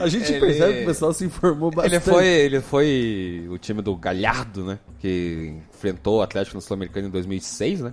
[0.00, 1.94] A gente Ele- percebe que o pessoal se informou bastante.
[1.94, 4.78] ele, foi, ele foi o time do Galhardo, né?
[4.98, 7.92] Que enfrentou o Atlético no Sul-Americano em 2006, né?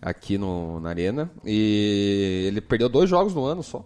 [0.00, 1.30] Aqui no, na Arena.
[1.44, 3.78] E ele perdeu dois jogos no ano só.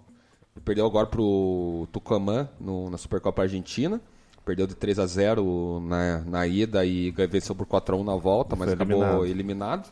[0.54, 4.00] Ele perdeu agora pro Tucumã no, na Supercopa Argentina.
[4.44, 8.16] Perdeu de 3 a 0 na, na ida e venceu por 4 a 1 na
[8.16, 9.26] volta, mas Foi acabou eliminado.
[9.26, 9.90] eliminado.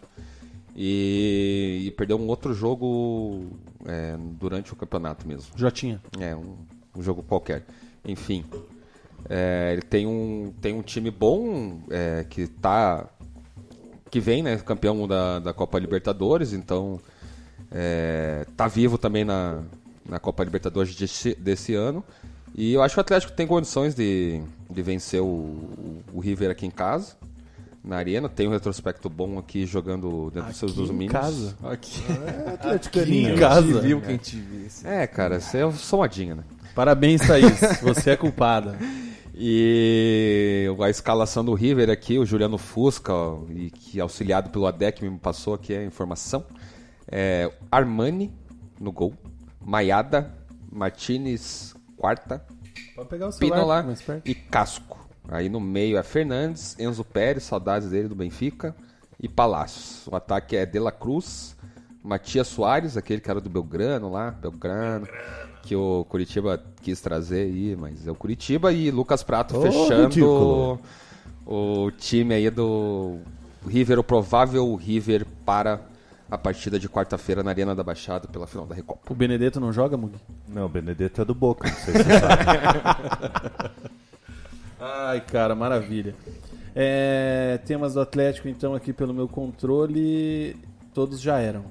[0.81, 3.47] E, e perdeu um outro jogo
[3.85, 5.51] é, durante o campeonato mesmo.
[5.57, 6.01] Jotinha.
[6.21, 6.55] É, um,
[6.97, 7.65] um jogo qualquer.
[8.05, 8.45] Enfim.
[9.29, 13.09] é, ele tem um, tem um time bom é, que tá.
[14.09, 14.57] que vem, né?
[14.59, 17.01] Campeão da, da Copa Libertadores, então.
[17.73, 19.65] É, tá vivo também na,
[20.09, 22.05] na Copa Libertadores desse, desse ano.
[22.55, 24.41] E eu acho que o Atlético tem condições de,
[24.71, 27.17] de vencer o, o, o River aqui em casa.
[27.89, 31.13] Na arena, tem um retrospecto bom aqui jogando dentro dos seus Aqui em domínios.
[31.13, 31.57] casa.
[31.65, 32.03] Aqui.
[32.53, 33.35] Atleticaninho.
[33.35, 33.81] Em casa.
[33.81, 34.67] viu quem te viu.
[34.67, 34.87] assim.
[34.87, 36.45] É, cara, você é só modinha, né?
[36.75, 37.59] Parabéns, Thaís.
[37.83, 38.77] Você é culpada.
[39.41, 45.01] E a escalação do River aqui, o Juliano Fusca, ó, e que auxiliado pelo ADEC
[45.01, 46.45] me passou aqui a informação.
[47.07, 48.33] É, Armani
[48.81, 49.15] no gol,
[49.65, 50.35] Maiada,
[50.73, 52.45] Martinez quarta,
[52.97, 54.29] Pode pegar o Pino lá mais perto.
[54.29, 55.08] e Casco.
[55.29, 58.75] Aí no meio é Fernandes, Enzo Pérez, saudades dele do Benfica,
[59.21, 60.07] e Palácios.
[60.07, 61.57] O ataque é De La Cruz,
[62.03, 65.07] Matias Soares, aquele cara do Belgrano lá, Belgrano,
[65.63, 70.05] que o Curitiba quis trazer aí, mas é o Curitiba e Lucas Prato Ô, fechando
[70.05, 70.81] ridículo.
[71.45, 73.19] o time aí do
[73.67, 75.81] River, o provável River para
[76.31, 79.13] a partida de quarta-feira na Arena da Baixada pela final da Recopa.
[79.13, 80.15] O Benedetto não joga, Mug?
[80.47, 83.89] Não, o Benedetto é do Boca, não sei se você sabe.
[84.81, 86.15] Ai, cara, maravilha.
[86.75, 90.57] É, temas do Atlético, então, aqui pelo meu controle,
[90.95, 91.65] todos já eram.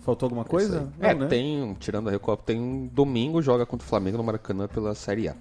[0.00, 0.88] Faltou alguma coisa?
[1.00, 1.26] é, Não, né?
[1.28, 5.28] tem, tirando a Recopa, tem um domingo, joga contra o Flamengo no Maracanã pela Série
[5.28, 5.36] A.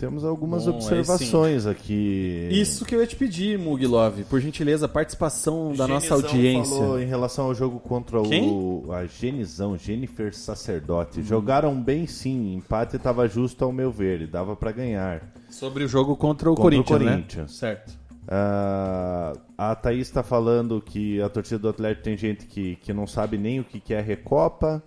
[0.00, 2.48] Temos algumas Bom, aí observações aqui.
[2.50, 4.24] Isso que eu ia te pedir, Mug Love.
[4.24, 6.74] Por gentileza, participação da nossa Genizão audiência.
[6.74, 8.48] falou em relação ao jogo contra Quem?
[8.48, 11.22] o a Genizão, Jennifer Sacerdote.
[11.22, 15.34] Jogaram bem sim, empate estava justo ao meu ver, e dava para ganhar.
[15.50, 17.12] Sobre o jogo contra o Contra o Corinthians, né?
[17.12, 17.56] Corinthians.
[17.56, 17.92] Certo.
[18.26, 23.06] Ah, a Thaís está falando que a torcida do Atlético tem gente que, que não
[23.06, 24.82] sabe nem o que, que é Recopa.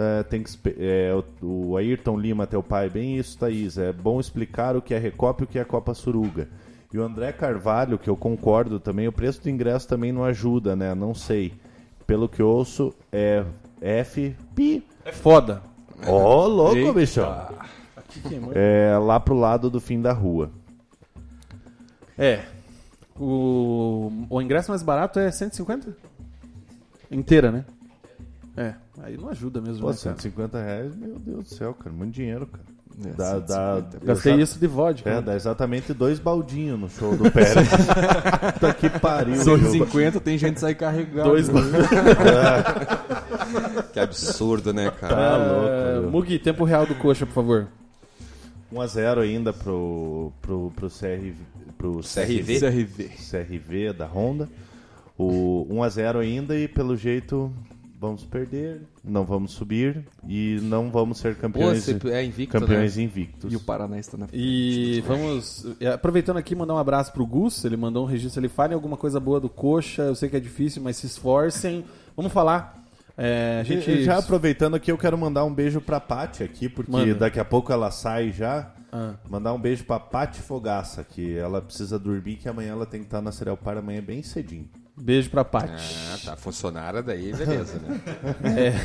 [0.00, 1.12] É, tem que, é,
[1.42, 3.76] o, o Ayrton Lima, teu pai, bem isso, Thaís.
[3.76, 6.48] É bom explicar o que é Recopa e o que é Copa Suruga.
[6.92, 10.76] E o André Carvalho, que eu concordo também, o preço do ingresso também não ajuda,
[10.76, 10.94] né?
[10.94, 11.52] Não sei.
[12.06, 13.44] Pelo que ouço, é
[13.80, 14.36] F.
[14.54, 14.86] Pi.
[15.04, 15.62] É foda.
[16.06, 16.92] Ô, louco, Eita.
[16.92, 17.20] bicho.
[17.96, 18.52] Aqui queimou.
[18.54, 20.52] É lá pro lado do fim da rua.
[22.16, 22.44] É.
[23.18, 25.96] O, o ingresso mais barato é 150?
[27.10, 27.64] Inteira, né?
[28.56, 28.74] É.
[29.02, 30.16] Aí não ajuda mesmo, Pô, né, cara?
[30.16, 31.94] 150 reais, meu Deus do céu, cara.
[31.94, 32.64] Muito dinheiro, cara.
[33.04, 34.06] É, Dá, dá, 150.
[34.06, 35.08] Gastei exa- isso de vodka.
[35.08, 35.22] É, né?
[35.22, 37.54] dá exatamente dois baldinhos no show do Pérez.
[38.54, 39.36] Puta que pariu.
[39.36, 39.70] São meu.
[39.70, 41.28] 50, tem gente que sai carregado.
[41.30, 41.48] Dois
[43.92, 45.14] Que absurdo, né, cara?
[45.14, 46.10] Tá É, louco, meu.
[46.10, 47.68] Mugi, tempo real do coxa, por favor.
[48.72, 51.32] 1x0 ainda pro, pro, pro, CR,
[51.78, 52.58] pro CRV.
[52.60, 53.10] CRV.
[53.30, 54.48] CRV da Honda.
[55.16, 57.52] O 1x0 ainda e pelo jeito
[57.98, 62.96] vamos perder, não vamos subir e não vamos ser Pô, campeões, você é invicto, campeões
[62.96, 63.02] né?
[63.02, 63.52] invictos.
[63.52, 64.40] E o Paraná está na frente.
[64.40, 65.66] E vamos.
[65.80, 67.64] e Aproveitando aqui, mandar um abraço pro Gus.
[67.64, 68.40] Ele mandou um registro.
[68.40, 70.02] Ele fale alguma coisa boa do coxa.
[70.02, 71.84] Eu sei que é difícil, mas se esforcem.
[72.16, 72.84] Vamos falar.
[73.16, 73.90] É, a gente.
[73.90, 77.14] E Já aproveitando aqui, eu quero mandar um beijo pra Paty aqui, porque Manda.
[77.14, 78.72] daqui a pouco ela sai já.
[78.92, 79.14] Ah.
[79.28, 83.06] Mandar um beijo pra Paty Fogaça, que ela precisa dormir, que amanhã ela tem que
[83.06, 84.68] estar na Serial Par amanhã bem cedinho.
[85.00, 85.72] Beijo pra Paty.
[86.12, 86.36] Ah, tá.
[86.36, 88.00] Funcionária daí, beleza, né?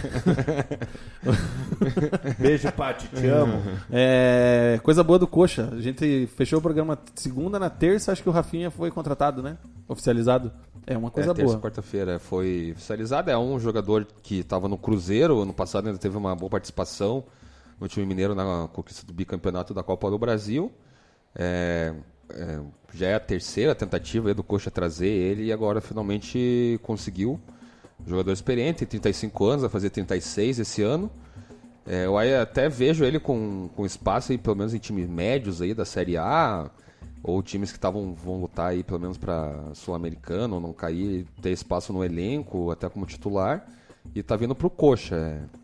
[2.40, 3.62] Beijo, Paty, te amo.
[3.92, 5.70] É, coisa boa do coxa.
[5.72, 9.58] A gente fechou o programa segunda, na terça, acho que o Rafinha foi contratado, né?
[9.88, 10.52] Oficializado.
[10.86, 11.62] É uma coisa é, terça, boa.
[11.62, 13.32] quarta-feira foi oficializado.
[13.32, 17.24] É um jogador que estava no Cruzeiro, ano passado ainda teve uma boa participação
[17.80, 20.72] no time mineiro na conquista do bicampeonato da Copa do Brasil.
[21.36, 21.94] É,
[22.36, 22.60] é,
[22.94, 27.40] já é a terceira tentativa do Coxa trazer ele e agora finalmente conseguiu.
[28.06, 31.10] Jogador experiente, 35 anos, vai fazer 36 esse ano.
[31.86, 35.74] É, eu até vejo ele com, com espaço aí, pelo menos em times médios aí
[35.74, 36.70] da Série A,
[37.22, 41.92] ou times que estavam vão lutar aí pelo menos para sul-americano, não cair, ter espaço
[41.92, 43.66] no elenco, até como titular,
[44.14, 45.16] e tá vindo pro Coxa.
[45.16, 45.64] é.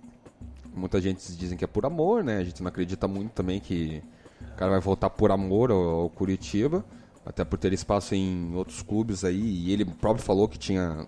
[0.73, 2.37] Muita gente dizem que é por amor, né?
[2.37, 4.01] A gente não acredita muito também que
[4.41, 6.83] o cara vai voltar por amor ao, Curitiba,
[7.25, 11.05] até por ter espaço em outros clubes aí, e ele próprio falou que tinha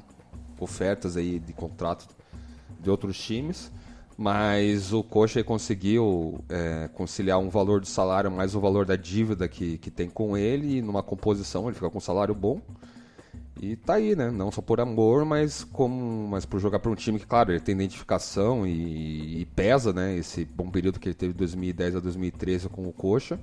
[0.60, 2.08] ofertas aí de contrato
[2.80, 3.72] de outros times,
[4.18, 9.48] mas o Coxa conseguiu é, conciliar um valor de salário mais o valor da dívida
[9.48, 12.62] que, que tem com ele, numa composição ele fica com um salário bom.
[13.62, 14.32] E tá aí, né?
[14.32, 17.60] Não só por amor, mas como mas por jogar para um time que, claro, ele
[17.60, 20.16] tem identificação e, e pesa, né?
[20.18, 23.40] Esse bom período que ele teve de 2010 a 2013 com o Coxa.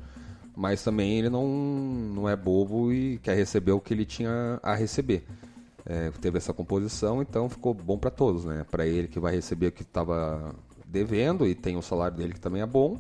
[0.57, 4.75] Mas também ele não, não é bobo e quer receber o que ele tinha a
[4.75, 5.25] receber.
[5.87, 8.67] É, teve essa composição, então ficou bom para todos, né?
[8.69, 10.53] Para ele que vai receber o que estava
[10.85, 12.99] devendo e tem o salário dele que também é bom.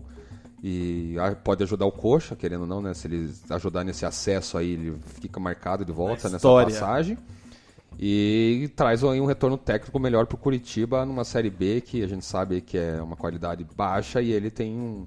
[0.62, 1.14] E
[1.44, 2.92] pode ajudar o Coxa, querendo ou não, né?
[2.92, 7.16] Se ele ajudar nesse acesso aí, ele fica marcado de volta Na nessa passagem.
[7.98, 12.06] E traz aí um retorno técnico melhor para o Curitiba numa Série B que a
[12.06, 15.06] gente sabe que é uma qualidade baixa e ele tem um.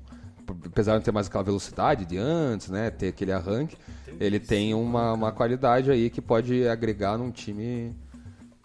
[0.66, 2.90] Apesar de não ter mais aquela velocidade de antes, né?
[2.90, 3.78] Ter aquele arranque,
[4.20, 7.96] ele tem uma, uma qualidade aí que pode agregar num time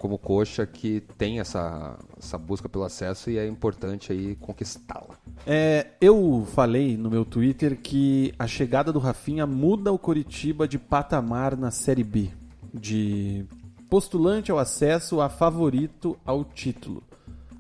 [0.06, 5.16] como Coxa que tem essa, essa busca pelo acesso e é importante aí conquistá-la.
[5.44, 10.78] É, eu falei no meu Twitter que a chegada do Rafinha muda o Coritiba de
[10.78, 12.30] patamar na Série B.
[12.72, 13.44] De
[13.90, 17.02] postulante ao acesso a favorito ao título.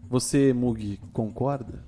[0.08, 1.82] Você, Mug, concorda?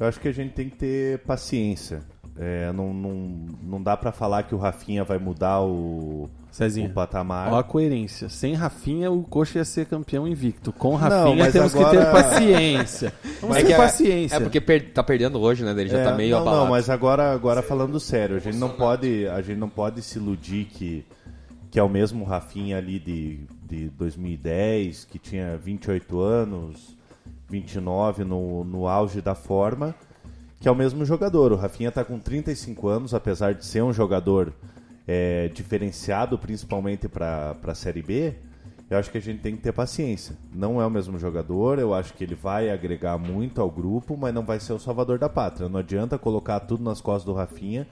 [0.00, 2.02] Eu acho que a gente tem que ter paciência.
[2.36, 3.14] É, não, não,
[3.62, 6.86] não dá pra falar que o Rafinha vai mudar o, Cezinha.
[6.88, 7.52] o patamar.
[7.52, 8.28] Ó a coerência.
[8.28, 10.72] Sem Rafinha, o Coxa ia ser campeão invicto.
[10.72, 13.12] Com Rafinha, mas temos agora- que ter paciência.
[13.40, 14.36] Vamos É ter que é- paciência.
[14.36, 15.70] É porque per- tá perdendo hoje, né?
[15.72, 16.64] Ele já É, tá meio não, abalado.
[16.64, 20.18] não, mas agora, agora falando sério, a gente não pode, a gente não pode se
[20.18, 21.04] iludir que,
[21.70, 26.96] que é o mesmo Rafinha ali de, de 2010, que tinha 28 anos,
[27.48, 29.94] 29 no, no auge da forma,
[30.60, 31.50] que é o mesmo jogador.
[31.52, 34.52] O Rafinha está com 35 anos, apesar de ser um jogador
[35.06, 38.34] é, diferenciado principalmente para a Série B,
[38.92, 40.36] eu acho que a gente tem que ter paciência.
[40.54, 44.34] Não é o mesmo jogador, eu acho que ele vai agregar muito ao grupo, mas
[44.34, 45.68] não vai ser o salvador da pátria.
[45.68, 47.86] Não adianta colocar tudo nas costas do Rafinha,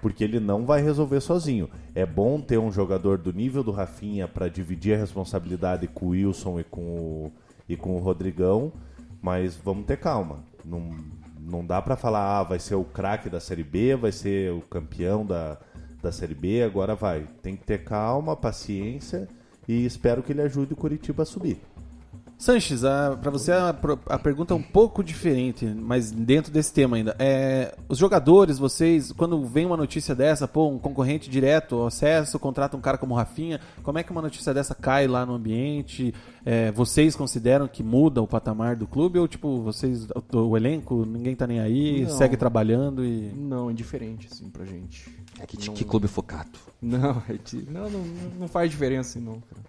[0.00, 1.68] porque ele não vai resolver sozinho.
[1.92, 6.10] É bom ter um jogador do nível do Rafinha para dividir a responsabilidade com o
[6.10, 7.32] Wilson e com o,
[7.68, 8.72] e com o Rodrigão,
[9.20, 10.44] mas vamos ter calma.
[10.64, 10.94] Não,
[11.40, 14.60] não dá para falar, ah, vai ser o craque da Série B, vai ser o
[14.60, 15.58] campeão da,
[16.02, 17.26] da Série B, agora vai.
[17.42, 19.28] Tem que ter calma, paciência
[19.66, 21.60] e espero que ele ajude o Curitiba a subir.
[22.38, 22.82] Sanches,
[23.20, 23.74] para você a,
[24.06, 27.16] a pergunta é um pouco diferente, mas dentro desse tema ainda.
[27.18, 32.76] É, os jogadores, vocês, quando vem uma notícia dessa, pô, um concorrente direto, acesso, contrata
[32.76, 36.14] um cara como Rafinha, como é que uma notícia dessa cai lá no ambiente?
[36.46, 41.04] É, vocês consideram que muda o patamar do clube ou tipo, vocês, o, o elenco,
[41.04, 42.10] ninguém tá nem aí, Não.
[42.16, 43.32] segue trabalhando e.
[43.36, 45.10] Não, indiferente, assim, pra gente.
[45.40, 46.50] É que, Não- que clube focado.
[46.80, 48.04] Não, é de- não, não,
[48.40, 49.62] não faz diferença, assim, não, cara.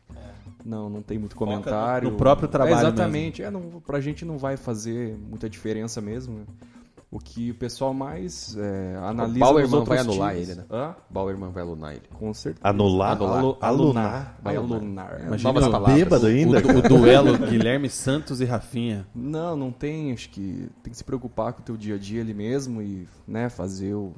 [0.66, 2.12] Não, não tem muito comentário.
[2.12, 3.42] no próprio trabalho É, exatamente.
[3.44, 6.46] É, não, pra gente não vai fazer muita diferença mesmo.
[7.12, 10.50] O que o pessoal mais é, analisa o Bauerman vai anular times.
[10.50, 10.66] ele, né?
[10.70, 10.96] Hã?
[11.10, 12.04] Bauerman vai alunar ele.
[12.14, 12.68] Com certeza.
[12.68, 13.14] Anular?
[13.14, 13.38] Anular.
[13.40, 14.38] Alu- Alunar.
[14.44, 15.20] Vai alunar.
[15.26, 15.98] Imagina novas o- palavras.
[15.98, 16.58] Bêbado ainda?
[16.60, 19.08] O, o duelo Guilherme Santos e Rafinha.
[19.16, 20.12] Não, não tem.
[20.14, 23.08] Acho que tem que se preocupar com o teu dia a dia ali mesmo e
[23.28, 24.14] né, fazer o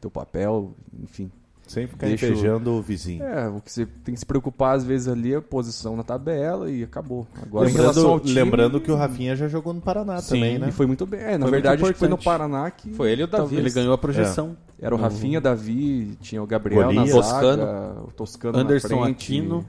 [0.00, 1.30] teu papel, enfim.
[1.66, 3.24] Sem ficar Deixa o- invejando o vizinho.
[3.24, 6.04] É, o que você tem que se preocupar às vezes ali é a posição na
[6.04, 7.26] tabela e acabou.
[7.42, 10.68] Agora, Lembrando, ao time, lembrando que o Rafinha já jogou no Paraná também, né?
[10.68, 11.18] E foi muito bem.
[11.20, 12.16] É, na Foi verdade, acho que foi no.
[12.16, 12.92] Paraná que.
[12.94, 13.42] Foi ele e o Davi.
[13.42, 14.56] talvez- Ele ganhou a projeção.
[14.80, 15.02] Era o Uhum.
[15.04, 17.08] Rafinha, Davi, tinha o Gabriel Golias.
[17.08, 17.62] na Toscano.
[17.62, 19.10] zaga, o Toscano Anderson na frente.
[19.24, 19.66] Aquino.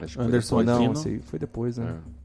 [0.00, 1.04] Acho que foi Anderson depois.
[1.04, 1.94] Não, aí foi depois, né?
[1.96, 2.23] É.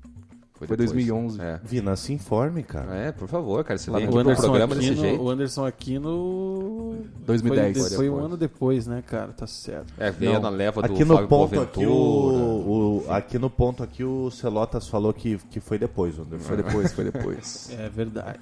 [0.68, 0.92] Foi depois.
[0.92, 1.42] 2011.
[1.42, 1.60] É.
[1.64, 2.96] Vina, se informe, cara.
[2.96, 3.78] É, por favor, cara.
[3.78, 5.24] Você Lá vem no aqui pro Anderson, programa desse Aquino, jeito.
[5.24, 6.96] o Anderson Aquino
[7.26, 7.78] 2010.
[7.78, 9.32] foi, Foi foi um ano depois, né, cara?
[9.32, 9.94] Tá certo.
[9.98, 10.42] É, veio Não.
[10.42, 14.30] na leva do Aqui no Fábio ponto aqui o, o- aqui no ponto aqui o
[14.32, 16.46] Celotas falou que, que foi depois, Anderson.
[16.48, 17.70] Foi depois, foi depois.
[17.80, 18.40] É verdade.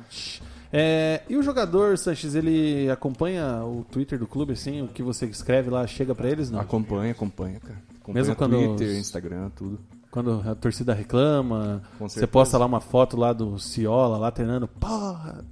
[0.73, 4.81] É, e o jogador, Sanches, ele acompanha o Twitter do clube, assim?
[4.81, 6.59] O que você escreve lá chega pra eles, não?
[6.59, 7.79] acompanha, acompanha, cara.
[8.01, 9.79] Acompanha Mesmo quando Twitter, os- Instagram, tudo.
[10.09, 14.67] Quando a torcida reclama, você posta lá uma foto lá do Ciola, lá treinando.
[14.67, 15.43] Porra!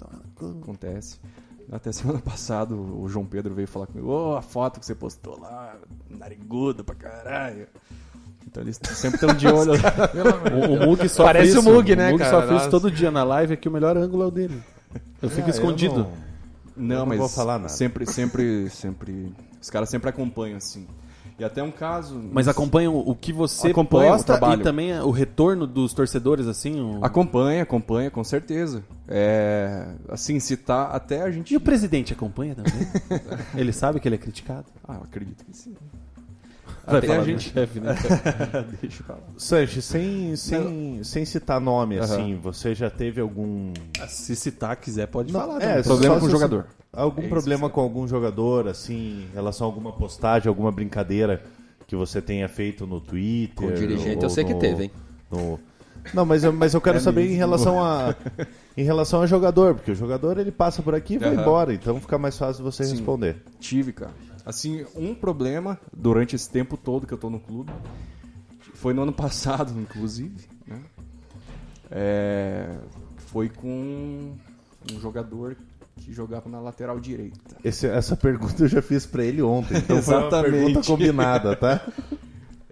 [0.61, 1.19] Acontece.
[1.71, 5.39] Até semana passada o João Pedro veio falar comigo, ô, a foto que você postou
[5.39, 5.75] lá,
[6.09, 7.67] narigudo pra caralho.
[8.47, 9.71] Então eles sempre estão de olho.
[10.69, 11.59] O, o Mug sofre Parece isso.
[11.69, 12.37] o Mug, né, O Mug cara?
[12.45, 12.69] isso Nossa.
[12.69, 14.61] todo dia na live, é que o melhor ângulo é o dele.
[15.21, 15.97] Eu fico Ah, escondido.
[15.99, 16.11] não-
[16.77, 17.69] Não, Eu não mas vou falar nada.
[17.69, 19.33] sempre, sempre, sempre.
[19.61, 20.85] Os caras sempre acompanham, assim.
[21.37, 22.17] E até um caso.
[22.31, 26.79] Mas acompanham o que você Acompanham o posta e também o retorno dos torcedores, assim?
[26.79, 28.83] o- Acompanha, acompanha, com certeza.
[29.07, 29.85] É.
[30.07, 31.53] Assim, citar até a gente.
[31.53, 32.87] E o presidente acompanha também?
[33.55, 34.65] ele sabe que ele é criticado?
[34.87, 35.75] Ah, eu acredito que sim.
[36.87, 37.49] Vai Até falar a gente.
[37.51, 37.95] chefe, né?
[38.81, 39.19] Deixa eu falar.
[39.37, 43.73] Sanches, sem, sem, sem citar nome, assim, você já teve algum...
[44.07, 45.61] Se citar, quiser, pode Não, falar.
[45.63, 45.81] é.
[45.81, 46.67] Problema com o jogador.
[46.93, 47.73] Algum É isso, problema sim.
[47.73, 51.41] com algum jogador, assim, em relação a alguma postagem, alguma brincadeira
[51.87, 53.55] que você tenha feito no Twitter?
[53.55, 54.91] Com o dirigente ou eu sei que no- teve, hein?
[55.31, 55.59] no-
[56.13, 58.15] Não, mas eu, mas eu É quero saber em relação a
[58.77, 61.41] em relação ao jogador, porque o jogador ele passa por aqui e vai Aham.
[61.41, 62.91] embora, então fica mais fácil você Sim.
[62.91, 63.37] responder.
[63.59, 64.11] Tive, cara.
[64.45, 67.71] Assim, um problema durante esse tempo todo que eu tô no clube
[68.75, 70.81] foi no ano passado, inclusive, né?
[71.91, 72.77] É,
[73.17, 74.33] foi com
[74.91, 75.55] um jogador
[75.97, 77.55] que jogava na lateral direita.
[77.63, 80.51] Esse- essa pergunta eu já fiz pra ele ontem, então foi uma Exatamente.
[80.51, 81.81] pergunta combinada, tá?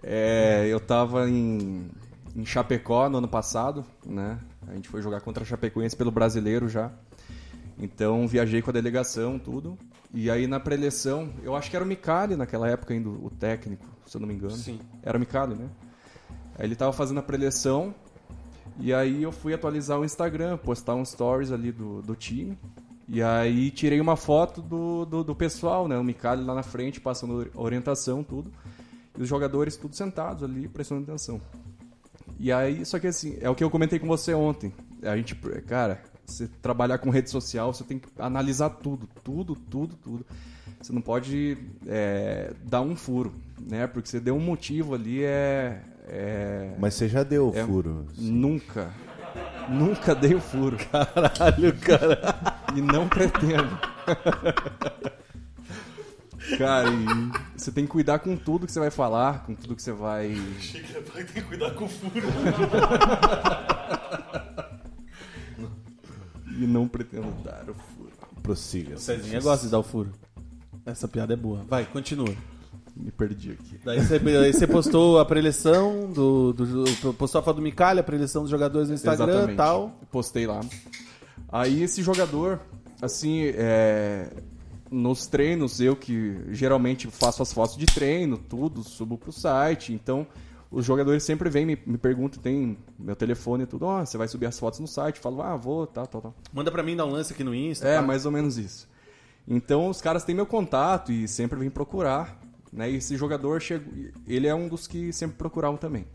[0.06, 1.88] É, eu tava em,
[2.36, 4.38] em Chapecó no ano passado, né?
[4.68, 6.92] A gente foi jogar contra a Chapecoense pelo brasileiro já.
[7.78, 9.78] Então viajei com a delegação, tudo.
[10.16, 13.84] E aí na preleção, eu acho que era o Micali naquela época ainda, o técnico,
[14.06, 14.52] se eu não me engano.
[14.52, 14.78] Sim.
[15.02, 15.68] Era o Micali, né?
[16.56, 17.92] Aí ele tava fazendo a preleção.
[18.78, 22.56] E aí eu fui atualizar o Instagram, postar uns stories ali do, do time.
[23.08, 25.98] E aí tirei uma foto do, do, do pessoal, né?
[25.98, 28.52] O Micali lá na frente, passando orientação, tudo.
[29.18, 31.40] E os jogadores tudo sentados ali, prestando atenção.
[32.38, 34.72] E aí, só que assim, é o que eu comentei com você ontem.
[35.02, 35.34] A gente,
[35.66, 40.26] cara, você trabalhar com rede social, você tem que analisar tudo, tudo, tudo, tudo.
[40.80, 41.56] Você não pode
[41.86, 43.86] é, dar um furo, né?
[43.86, 45.80] Porque você deu um motivo ali, é.
[46.08, 48.06] é- Mas você já deu o é- furo.
[48.18, 48.90] Nunca.
[49.68, 50.76] Nunca dei o furo.
[50.92, 52.20] Caralho, cara.
[52.76, 53.78] E não pretendo.
[56.58, 59.82] Cara, e você tem que cuidar com tudo que você vai falar, com tudo que
[59.82, 60.36] você vai.
[61.14, 62.12] Tem que cuidar com o furo.
[66.94, 68.12] pretendo dar o furo.
[68.40, 68.96] Prossiga.
[68.96, 70.12] Cezinha gosta de dar o furo.
[70.86, 71.64] Essa piada é boa.
[71.68, 72.32] Vai, continua.
[72.94, 73.80] Me perdi aqui.
[73.84, 77.14] Daí você, daí você postou a preleção do, do.
[77.14, 79.98] Postou a foto do Micalha, a preleção dos jogadores no Instagram e tal.
[80.12, 80.60] Postei lá.
[81.48, 82.60] Aí esse jogador,
[83.02, 84.28] assim, é,
[84.88, 89.92] nos treinos, eu que geralmente faço as fotos de treino, tudo, subo pro site.
[89.92, 90.24] Então,
[90.74, 93.86] os jogadores sempre vêm, me, me perguntam, tem meu telefone e tudo.
[93.86, 95.20] Ó, você vai subir as fotos no site?
[95.20, 96.34] Falo, ah, vou, tal, tal, tal.
[96.52, 97.86] Manda pra mim dar um lance aqui no Insta.
[97.86, 98.02] É, pá.
[98.02, 98.88] mais ou menos isso.
[99.46, 102.40] Então os caras têm meu contato e sempre vêm procurar.
[102.72, 102.90] Né?
[102.90, 103.92] E esse jogador chegou.
[104.26, 106.06] Ele é um dos que sempre procuravam também.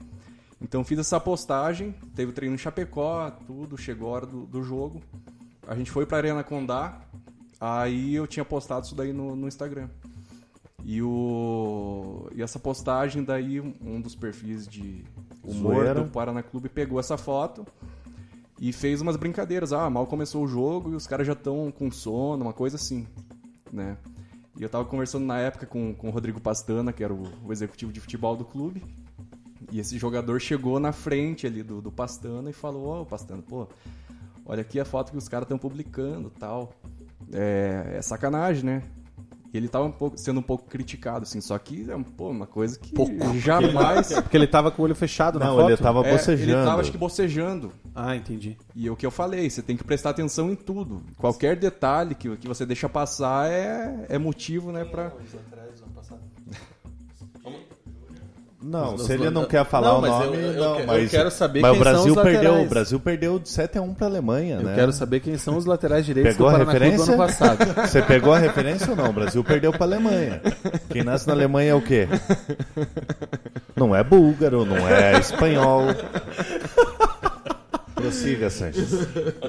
[0.62, 4.62] Então fiz essa postagem, teve o treino em Chapecó, tudo, chegou a hora do, do
[4.62, 5.02] jogo.
[5.66, 7.00] A gente foi pra Arena Condá,
[7.62, 9.88] aí eu tinha postado isso daí no, no Instagram.
[10.84, 15.04] E, o, e essa postagem daí, um dos perfis de
[15.44, 16.04] humor Zoeira.
[16.04, 17.66] do Paraná Clube pegou essa foto
[18.60, 19.74] e fez umas brincadeiras.
[19.74, 23.08] Ah, mal começou o jogo e os caras já estão com sono, uma coisa assim,
[23.72, 23.98] né?
[24.58, 27.52] E eu tava conversando na época com, com o Rodrigo Pastana, que era o, o
[27.52, 28.84] executivo de futebol do clube.
[29.72, 33.68] E esse jogador chegou na frente ali do, do Pastana e falou: Ó, Pastana, pô,
[34.46, 36.74] olha aqui a foto que os caras estão publicando tal.
[37.32, 38.84] É, é sacanagem, né?
[39.52, 42.30] E ele tava um pouco, sendo um pouco criticado, assim, só que é um- pô,
[42.30, 42.94] uma coisa que
[43.40, 44.14] jamais.
[44.22, 45.70] Porque ele tava com o olho fechado na Não, foto?
[45.70, 46.52] ele tava É, bocejando.
[46.52, 47.72] ele tava, acho que, bocejando.
[47.96, 48.58] Ah, entendi.
[48.76, 51.02] E é o que eu falei, você tem que prestar atenção em tudo.
[51.18, 55.12] Qualquer detalhe que, que você deixa passar é, é motivo, né, pra...
[58.62, 60.76] Não, se ele não quer falar Não, o mas nome, eu- eu não.
[60.76, 62.66] que- eu mas, quero saber mas quem o Brasil são os perdeu, laterais.
[62.66, 64.76] o Brasil perdeu de 7 a 1 pra Alemanha, Eu né?
[64.76, 67.14] quero saber quem são os laterais direitos Pegou do a Paraná Clube do referência?
[67.14, 67.88] ano passado.
[67.88, 69.10] Você pegou a referência ou não?
[69.10, 70.42] O Brasil perdeu pra Alemanha.
[70.90, 72.06] Quem nasce na Alemanha é o quê?
[73.78, 75.84] Não é búlgaro, não é espanhol.
[77.96, 78.92] Prossiga, Sanches.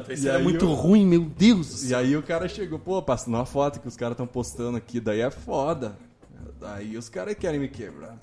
[0.08, 1.88] Isso é muito ruim, meu Deus.
[1.88, 4.98] E aí o cara chegou, pô, passando uma foto que os caras estão postando aqui,
[5.00, 5.92] daí é foda.
[6.60, 8.16] Daí os caras querem me quebrar.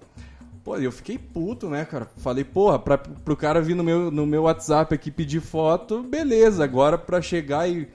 [0.68, 2.10] Pô, eu fiquei puto, né, cara?
[2.18, 6.62] Falei, porra, pra, pro cara vir no meu, no meu WhatsApp aqui pedir foto, beleza.
[6.62, 7.88] Agora pra chegar e.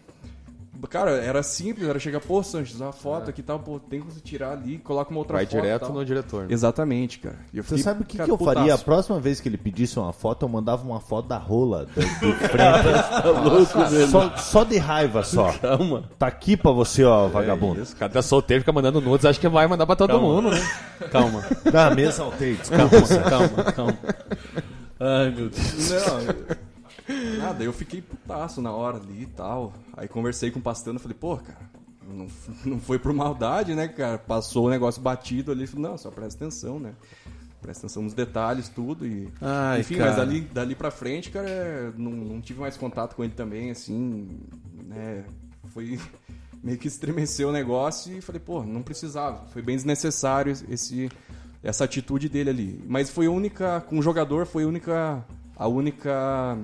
[0.89, 4.07] Cara, era simples, era chegar, pô, Sanches, uma foto aqui e tal, pô, tem que
[4.13, 5.57] você tirar ali, coloca uma outra Vai foto.
[5.57, 5.93] e direto tal.
[5.93, 6.43] no diretor.
[6.43, 6.49] né?
[6.51, 7.37] Exatamente, cara.
[7.53, 8.63] E eu Você fiquei, sabe o que, cara, que eu faria?
[8.63, 8.85] A putaço.
[8.85, 12.35] próxima vez que ele pedisse uma foto, eu mandava uma foto da rola do, do
[12.35, 14.11] Freitas.
[14.11, 15.53] só, só de raiva só.
[15.59, 16.05] Calma.
[16.19, 17.81] Tá aqui pra você, ó, vagabundo.
[17.83, 20.51] Isso, o cara tá solteiro, fica mandando nudes, acho que vai mandar pra todo mundo,
[20.51, 20.61] né?
[21.11, 21.43] Calma.
[21.71, 22.89] Dá a mesa, altei, desculpa.
[23.31, 23.99] Calma, calma, calma.
[25.01, 25.91] Ai, meu Deus.
[25.91, 26.57] Não,
[27.39, 29.73] nada, eu fiquei putaço na hora ali e tal.
[29.97, 31.71] Aí conversei com o Pastano, falei, pô, cara,
[32.07, 32.27] não,
[32.65, 34.19] não foi por maldade, né, cara?
[34.19, 36.95] Passou o negócio batido ali, falei, não, só presta atenção, né?
[37.61, 39.29] Presta atenção nos detalhes, tudo e...
[39.41, 40.09] Ai, Enfim, cara.
[40.09, 44.41] mas dali, dali pra frente, cara, não, não tive mais contato com ele também, assim,
[44.87, 45.25] né?
[45.69, 45.99] Foi...
[46.63, 49.47] Meio que estremeceu o negócio e falei, pô, não precisava.
[49.49, 51.11] Foi bem desnecessário esse,
[51.61, 52.85] essa atitude dele ali.
[52.87, 55.25] Mas foi a única, com o jogador, foi a única,
[55.57, 56.57] a única,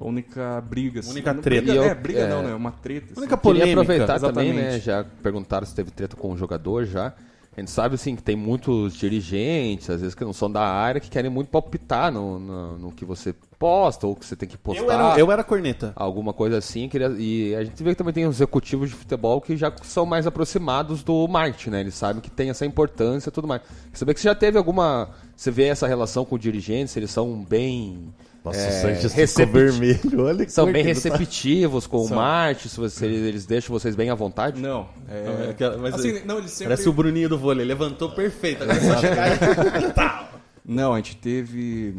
[0.00, 1.00] a única briga.
[1.00, 1.10] assim.
[1.10, 1.62] Única Não- treta.
[1.62, 2.28] Briga, eu- é, briga é.
[2.28, 2.54] não, né?
[2.54, 3.14] Uma treta.
[3.18, 3.42] Única assim.
[3.42, 3.66] polêmica.
[3.68, 4.72] Queria aproveitar também, exatamente.
[4.74, 4.80] né?
[4.80, 7.12] Já perguntaram se teve treta com o jogador já.
[7.56, 11.00] A gente sabe assim que tem muitos dirigentes, às vezes que não são da área,
[11.00, 14.56] que querem muito palpitar no, no, no que você posta ou que você tem que
[14.56, 14.82] postar.
[14.82, 15.92] Eu era, eu era corneta.
[15.94, 16.88] Alguma coisa assim.
[16.88, 20.06] Queria, e a gente vê que também tem os executivos de futebol que já são
[20.06, 21.80] mais aproximados do marketing, né?
[21.80, 23.60] Eles sabem que tem essa importância e tudo mais.
[23.92, 25.10] Saber que você já teve alguma.
[25.36, 28.14] Você vê essa relação com dirigentes, eles são bem.
[28.42, 30.24] Nossa, é, o Sanches recepti- vermelho.
[30.24, 30.88] Olha que São bem tá.
[30.88, 34.58] receptivos com o marketing, se você, eles deixam vocês bem à vontade.
[34.58, 35.46] Não, é...
[35.48, 36.64] É aquela- mas assim, não, ele sempre...
[36.72, 37.66] Parece o Bruninho do vôlei.
[37.66, 38.62] Levantou perfeito.
[38.64, 40.40] Agora só chegar e...
[40.64, 41.94] Não, a gente teve.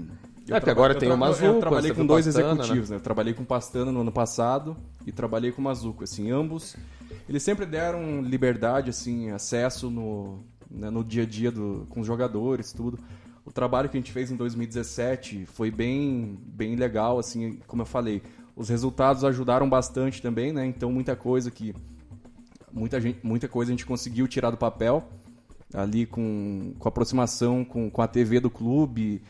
[0.51, 2.97] É, porque agora tem o Mazuco, Eu trabalhei com dois Pastana, executivos, né?
[2.97, 4.75] Eu trabalhei com o Pastana no ano passado
[5.05, 6.03] e trabalhei com o Mazuco.
[6.03, 6.75] Assim, ambos.
[7.27, 12.07] Eles sempre deram liberdade, assim, acesso no, né, no dia a dia do, com os
[12.07, 12.99] jogadores, tudo.
[13.45, 17.85] O trabalho que a gente fez em 2017 foi bem, bem legal, assim, como eu
[17.85, 18.21] falei.
[18.55, 20.65] Os resultados ajudaram bastante também, né?
[20.65, 21.73] Então, muita coisa que
[22.71, 25.07] muita, gente, muita coisa a gente conseguiu tirar do papel
[25.73, 29.21] ali com, com a aproximação com, com a TV do clube,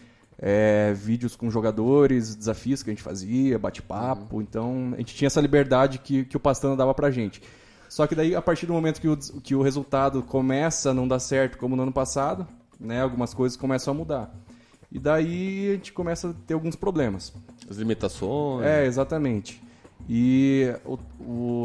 [0.42, 4.38] é, vídeos com jogadores, desafios que a gente fazia, bate-papo.
[4.38, 4.42] Uhum.
[4.42, 7.42] Então, a gente tinha essa liberdade que, que o Pastana dava pra gente.
[7.88, 11.08] Só que daí, a partir do momento que o, que o resultado começa a não
[11.08, 12.48] dar certo, como no ano passado,
[12.80, 14.34] né, algumas coisas começam a mudar.
[14.92, 17.32] E daí a gente começa a ter alguns problemas.
[17.70, 18.66] As limitações.
[18.66, 19.62] É, exatamente.
[20.10, 20.98] E o,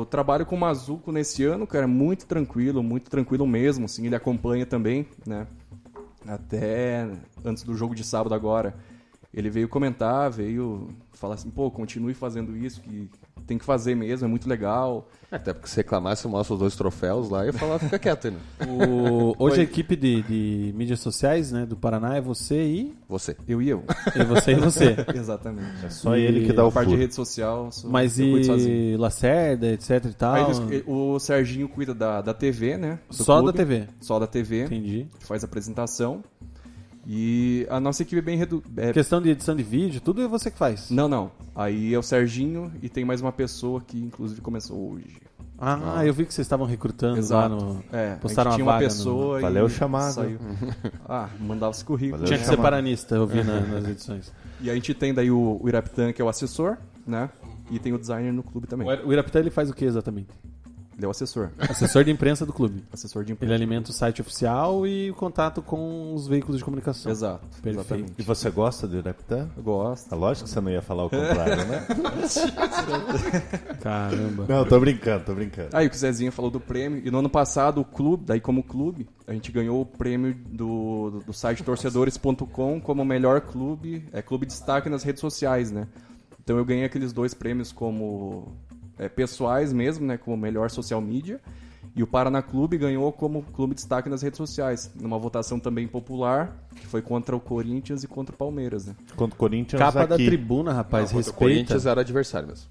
[0.00, 4.04] o trabalho com o Mazuco nesse ano, cara, é muito tranquilo, muito tranquilo mesmo, assim,
[4.06, 5.46] ele acompanha também, né?
[6.28, 7.08] Até
[7.44, 8.74] antes do jogo de sábado agora,
[9.32, 13.10] ele veio comentar, veio falar assim, pô, continue fazendo isso, que
[13.46, 15.08] tem que fazer mesmo, é muito legal.
[15.30, 18.38] Até porque se reclamasse, mostra os dois troféus lá e falar, fica quieto, né?
[18.88, 22.94] O- hoje a equipe de, de mídias sociais né, do Paraná é você e.
[23.08, 23.36] Você.
[23.46, 23.82] Eu e eu.
[24.14, 24.94] É você e você.
[25.14, 25.92] Exatamente.
[25.92, 29.66] Só E ele que dá o parte de rede social, sou- Mas eu e Lacerda,
[29.72, 30.34] etc e tal?
[30.34, 33.00] Aí eles- o Serginho cuida da, da TV, né?
[33.08, 33.52] do Só clube.
[33.52, 33.88] da TV.
[34.00, 34.64] Só da TV.
[34.64, 35.06] Entendi.
[35.20, 36.22] faz a apresentação.
[37.08, 38.62] E a nossa equipe é bem redu...
[38.76, 40.90] é- Questão de edição de vídeo, tudo é você que faz.
[40.90, 41.30] Não, não.
[41.54, 45.18] Aí é o Serginho e tem mais uma pessoa que inclusive começou hoje.
[45.58, 47.54] Ah, eu vi que vocês estavam recrutando Exato.
[47.54, 47.82] lá no.
[47.90, 50.12] É, Postaram a gente tinha uma uma vaga pessoa e Valeu o chamado.
[50.12, 50.38] saiu.
[51.08, 52.20] Ah, mandava os currículos.
[52.22, 52.26] Valeu.
[52.26, 54.32] Tinha que ser paranista, eu vi na- nas edições.
[54.60, 57.28] E a gente tem daí o, o Irapitã, que é o assessor, né?
[57.70, 58.88] E tem o designer no clube também.
[59.04, 60.28] O Irapitã ele faz o que exatamente?
[60.96, 61.50] Ele é o assessor.
[61.58, 62.82] Assessor de imprensa do clube.
[62.90, 63.54] Assessor de Ele imprensa.
[63.54, 67.12] alimenta o site oficial e o contato com os veículos de comunicação.
[67.12, 67.46] Exato.
[67.62, 67.80] Perfeito.
[67.80, 68.12] Exatamente.
[68.18, 69.46] E você gosta do Irapitã?
[69.58, 70.10] Gosto.
[70.14, 71.86] É lógico que você não ia falar o contrário, né?
[73.82, 74.46] Caramba.
[74.48, 75.68] Não, tô brincando, tô brincando.
[75.72, 77.02] Aí o que o Zezinho falou do prêmio.
[77.04, 81.10] E no ano passado, o clube, daí como clube, a gente ganhou o prêmio do,
[81.10, 85.86] do, do site torcedores.com como melhor clube, é clube de destaque nas redes sociais, né?
[86.42, 88.56] Então eu ganhei aqueles dois prêmios como
[88.98, 90.16] é, pessoais mesmo, né?
[90.16, 91.40] Como melhor social media.
[91.94, 95.88] E o Paraná Clube ganhou como clube de destaque nas redes sociais, numa votação também
[95.88, 98.94] popular, que foi contra o Corinthians e contra o Palmeiras, né?
[99.16, 100.26] Contra o Corinthians Capa da aqui.
[100.26, 101.38] tribuna, rapaz, Contra o respeita.
[101.38, 102.68] Corinthians era adversário mesmo.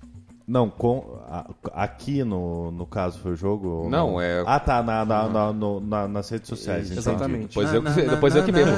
[0.48, 3.68] Não, com, a- aqui no, no caso foi o jogo?
[3.68, 6.84] ou Não, é- Ah, tá, na, na, na- no- na- nas redes sociais.
[6.92, 7.10] Isso, entendi.
[7.10, 7.48] Exatamente.
[7.48, 8.72] Depois eu, que- depois eu que bebo.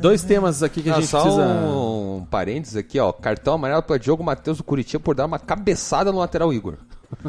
[0.00, 1.46] Dois temas aqui que a Ah, gente só precisa.
[1.46, 3.12] um parênteses aqui, ó.
[3.12, 6.74] Cartão amarelo para Diogo Matheus do Curitiba por dar uma cabeçada no lateral Igor.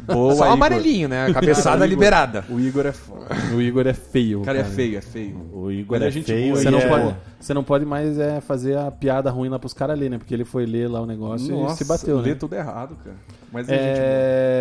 [0.05, 0.53] Boa, só Igor.
[0.53, 1.31] amarelinho, né?
[1.33, 1.87] Cabeçada Igor.
[1.87, 2.45] liberada.
[2.49, 3.27] O Igor é foda.
[3.55, 4.41] O Igor é feio.
[4.41, 5.49] O cara é feio, é feio.
[5.53, 8.41] O Igor é, é gente feio Você não, é- pode, você não pode mais é,
[8.41, 10.17] fazer a piada ruim lá pros caras ali, né?
[10.17, 12.35] Porque ele foi ler lá o negócio e se bateu, lê né?
[12.35, 13.15] tudo errado, cara.
[13.51, 13.99] Mas é, gente.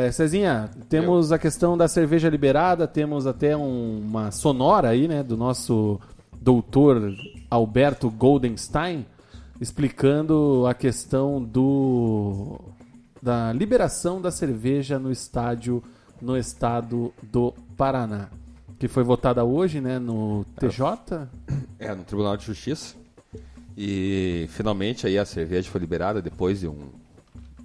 [0.07, 5.23] É, Cezinha, temos a questão da cerveja liberada, temos até um- uma sonora aí, né,
[5.23, 5.99] do nosso
[6.41, 7.13] doutor
[7.51, 9.05] Alberto Goldenstein,
[9.61, 12.61] explicando a questão do
[13.23, 15.83] da liberação da cerveja no estádio
[16.21, 18.31] no estado do Paraná,
[18.79, 21.29] que foi votada hoje, né, no TJ.
[21.79, 22.95] É, no Tribunal de Justiça.
[23.77, 26.89] E finalmente aí a cerveja foi liberada depois de um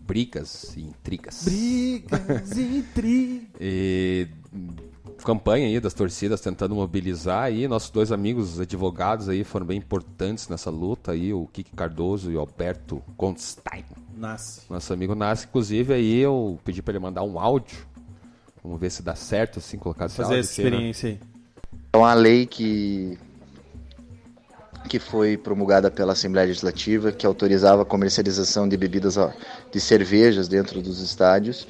[0.06, 1.44] brigas e intrigas.
[1.46, 3.50] Brigas e tri.
[3.60, 4.28] E
[5.26, 7.68] campanha aí das torcidas tentando mobilizar aí.
[7.68, 12.36] Nossos dois amigos advogados aí foram bem importantes nessa luta aí, o Kiki Cardoso e
[12.36, 13.86] o Alberto Goldstein.
[14.16, 14.62] Nasce.
[14.70, 17.78] Nosso amigo Nasce, inclusive aí eu pedi pra ele mandar um áudio.
[18.64, 20.68] Vamos ver se dá certo assim colocar esse Fazer áudio essa aqui, né?
[20.70, 21.20] experiência aí.
[21.94, 23.18] É uma lei que,
[24.88, 29.18] que foi promulgada pela Assembleia Legislativa, que autorizava a comercialização de bebidas
[29.72, 31.68] de cervejas dentro dos estádios.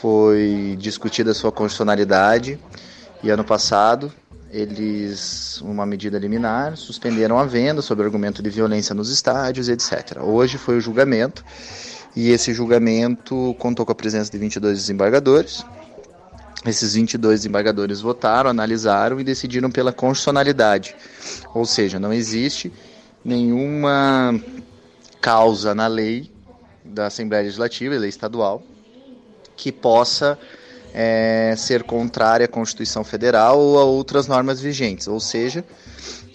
[0.00, 2.58] Foi discutida a sua constitucionalidade
[3.22, 4.10] e ano passado
[4.50, 10.18] eles, uma medida liminar, suspenderam a venda sob argumento de violência nos estádios, etc.
[10.22, 11.44] Hoje foi o julgamento
[12.16, 15.64] e esse julgamento contou com a presença de 22 desembargadores,
[16.64, 20.96] esses 22 desembargadores votaram, analisaram e decidiram pela constitucionalidade.
[21.54, 22.72] Ou seja, não existe
[23.24, 24.38] nenhuma
[25.20, 26.30] causa na lei
[26.84, 28.62] da Assembleia Legislativa, lei estadual,
[29.60, 30.38] que possa
[30.94, 35.06] é, ser contrária à Constituição Federal ou a outras normas vigentes.
[35.06, 35.62] Ou seja,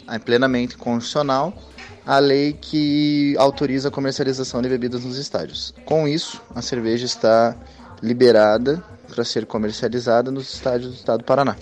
[0.08, 1.58] é plenamente constitucional
[2.06, 5.74] a lei que autoriza a comercialização de bebidas nos estádios.
[5.86, 7.56] Com isso, a cerveja está
[8.00, 11.56] liberada para ser comercializada nos estádios do estado do Paraná.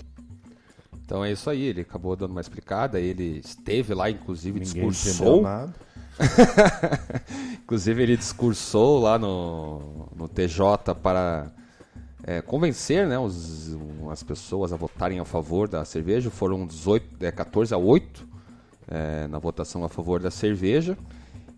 [1.02, 4.90] Então é isso aí, ele acabou dando uma explicada, ele esteve lá, inclusive, Ninguém entendeu
[4.90, 5.42] discursou.
[5.42, 5.74] nada.
[7.64, 11.50] Inclusive ele discursou lá no, no TJ para
[12.22, 13.76] é, convencer né, os-
[14.10, 16.30] as pessoas a votarem a favor da cerveja.
[16.30, 18.26] Foram 18, é, 14 a 8
[18.88, 20.96] é, na votação a favor da cerveja.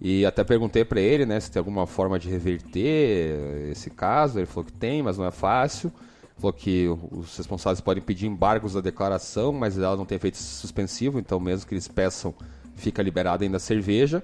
[0.01, 4.39] E até perguntei para ele né, se tem alguma forma de reverter esse caso.
[4.39, 5.91] Ele falou que tem, mas não é fácil.
[6.37, 11.19] Falou que os responsáveis podem pedir embargos da declaração, mas ela não tem efeito suspensivo,
[11.19, 12.35] então mesmo que eles peçam
[12.75, 14.23] fica liberada ainda a cerveja.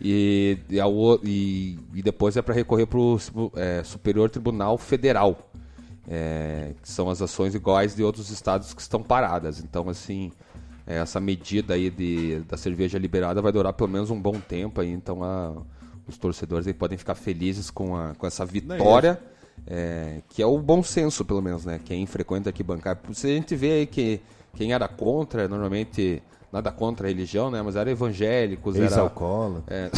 [0.00, 0.78] E, e,
[1.24, 3.18] e- e depois é para recorrer para o
[3.84, 5.50] Superior Tribunal Federal,
[6.08, 9.60] é, que são as ações iguais de outros estados que estão paradas.
[9.62, 10.32] Então, assim,
[10.86, 14.80] é, essa medida aí de, da cerveja liberada vai durar pelo menos um bom tempo.
[14.80, 15.54] Aí, então, a-
[16.08, 19.20] os torcedores aí podem ficar felizes com, a, com essa vitória,
[19.66, 21.78] é, que é o bom senso, pelo menos, né?
[21.84, 23.00] Quem frequenta aqui bancário.
[23.14, 24.20] Se a gente vê aí que
[24.56, 26.20] quem era contra, normalmente
[26.52, 27.62] nada contra a religião, né?
[27.62, 29.64] Mas era evangélicos, era Ex-alcoólatra.
[29.74, 29.90] é,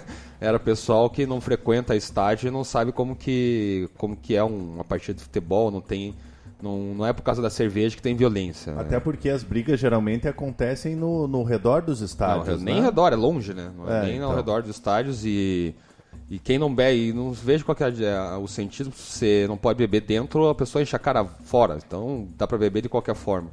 [0.40, 4.74] era pessoal que não frequenta estádio e não sabe como que, como que é um-
[4.74, 6.14] uma partida de futebol, não tem.
[6.62, 8.74] Não, não é por causa da cerveja que tem violência.
[8.78, 12.62] Até porque as brigas geralmente acontecem no, no redor dos Não, estádios.
[12.62, 12.80] nem né?
[12.80, 13.70] ao redor, é longe, né?
[13.76, 14.36] Não é, É, nem ao então.
[14.36, 15.74] redor dos estádios e.
[16.30, 20.00] E quem não bebe, e não vejo qual é o sentido, você não pode beber
[20.00, 21.76] dentro, a pessoa enche a cara fora.
[21.86, 23.50] Então dá pra beber de qualquer forma.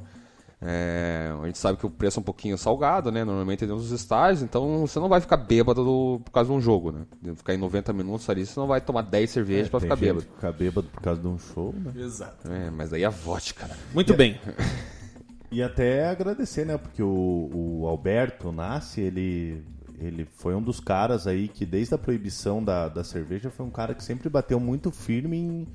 [0.64, 3.24] É, a gente sabe que o preço é um pouquinho salgado, né?
[3.24, 6.60] Normalmente dentro dos estádios, então você não vai ficar bêbado do- por causa de um
[6.60, 7.02] jogo, né?
[7.34, 10.06] Ficar em 90 minutos ali, você não vai tomar 10 cervejas pra Tem ficar gente
[10.06, 10.26] bêbado.
[10.26, 11.92] que fica bêbado por causa de um show, né?
[11.96, 12.48] Exato.
[12.50, 13.74] É, mas aí é vodka, né?
[13.92, 14.38] Muito bem.
[15.54, 16.78] E até agradecer, né?
[16.78, 17.50] Porque o,
[17.82, 19.62] o Alberto Nassi, ele,
[19.98, 23.70] ele foi um dos caras aí que desde a proibição da, da cerveja foi um
[23.70, 25.68] cara que sempre bateu muito firme em,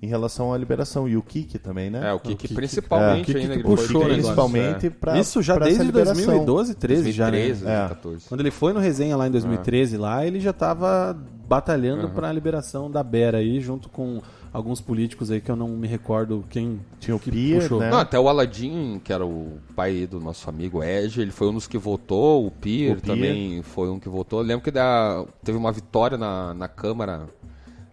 [0.00, 1.08] em relação à liberação.
[1.08, 2.08] E o Kiki também, né?
[2.08, 3.48] É, o Kiki principalmente É, o Kiki ainda.
[3.54, 4.90] que ele puxou, bem, principalmente é.
[4.90, 6.24] pra, Isso já pra desde liberação.
[6.26, 7.30] 2012, 13 já, né?
[7.38, 7.78] 2013, É.
[7.88, 8.28] 2014.
[8.28, 11.16] Quando ele foi no resenha lá em 2013 lá, ele já tava
[11.48, 14.20] batalhando pra liberação da Bera aí, junto com
[14.52, 17.80] alguns políticos aí que eu não me recordo quem Tinha o que Pier, puxou.
[17.80, 17.90] né?
[17.90, 21.54] Não, até o Aladim, que era o pai do nosso amigo Ed, ele foi um
[21.54, 23.14] dos que votou, o Pier, O Pier.
[23.14, 24.40] também foi um que votou.
[24.40, 27.26] Eu lembro que da, teve uma vitória na, na Câmara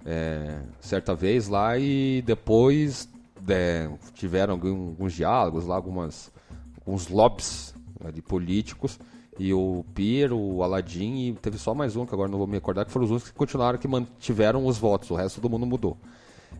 [0.05, 3.09] é, certa vez lá e depois
[3.47, 6.31] é, tiveram alguns diálogos lá, algumas,
[6.79, 8.99] alguns lobbies né, de políticos.
[9.37, 12.53] E o Pier, o Aladim e teve só mais um, que agora não vou me
[12.53, 15.65] recordar, que foram os únicos que continuaram, que mantiveram os votos, o resto todo mundo
[15.65, 15.97] mudou.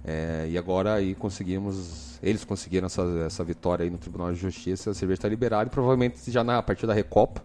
[0.03, 4.91] É, e agora aí conseguimos, eles conseguiram essa, essa vitória aí no Tribunal de Justiça,
[4.91, 7.41] a cerveja está liberada e provavelmente já na a partir da Recopa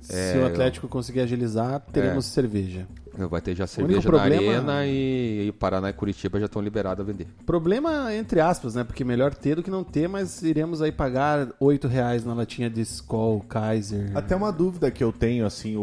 [0.00, 2.86] Se o Atlético conseguir agilizar, teremos cerveja.
[3.28, 7.02] vai ter já cerveja problema- na Arena e, e Paraná e Curitiba já estão liberados
[7.04, 7.26] a vender.
[7.44, 8.84] Problema entre aspas, né?
[8.84, 12.70] Porque melhor ter do que não ter, mas iremos aí pagar 8 reais na latinha
[12.70, 14.10] de Skol, Kaiser.
[14.16, 15.82] Até uma dúvida que eu tenho, assim, o,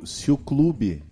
[0.00, 1.02] o- se o clube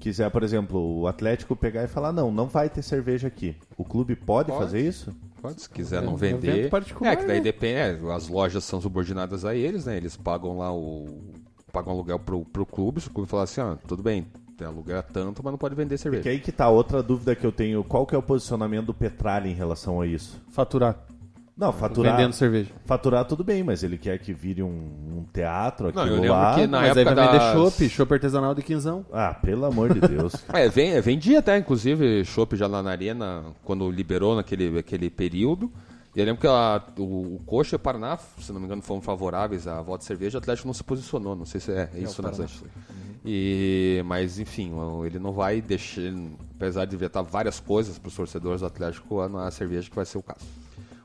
[0.00, 3.54] quiser, por exemplo, o Atlético pegar e falar, não, não vai ter cerveja aqui.
[3.76, 4.64] O clube pode, Pode.
[4.64, 5.14] fazer isso?
[5.40, 6.70] Pode, se quiser não um vender.
[7.02, 7.40] é, que daí né?
[7.40, 7.74] depende,
[8.06, 9.96] é, as lojas são subordinadas a eles, né?
[9.96, 11.20] Eles pagam lá o.
[11.72, 14.26] pagam aluguel pro, pro clube, se o clube falar assim, ó, tudo bem,
[14.56, 16.22] tem aluguel é tanto, mas não pode vender cerveja.
[16.22, 18.94] Que aí que tá outra dúvida que eu tenho, qual que é o posicionamento do
[18.94, 20.40] Petralha em relação a isso?
[20.50, 20.96] Faturar.
[21.54, 22.70] Não, faturar, Vendendo cerveja.
[22.86, 26.54] faturar tudo bem, mas ele quer que vire um, um teatro Não, eu lembro lá.
[26.54, 29.04] que na mas aí época vai vender das- chopp, chopp artesanal de quinzão.
[29.12, 30.32] Ah, pelo amor de Deus.
[30.52, 35.70] É, vem, vendia até, inclusive, chopp já lá na arena, quando liberou naquele aquele período.
[36.14, 38.82] E eu lembro que a- o, o Coxa e o Paraná, se não me engano,
[38.82, 41.88] foram favoráveis à volta de cerveja, o Atlético não se posicionou, não sei se é,
[41.96, 42.62] isso, né, Sanches?
[43.24, 44.72] E, mas, enfim,
[45.06, 46.02] ele não vai deixar,
[46.56, 50.04] apesar de vetar várias coisas para os torcedores do Atlético, a, a cerveja que vai
[50.04, 50.40] ser o caso.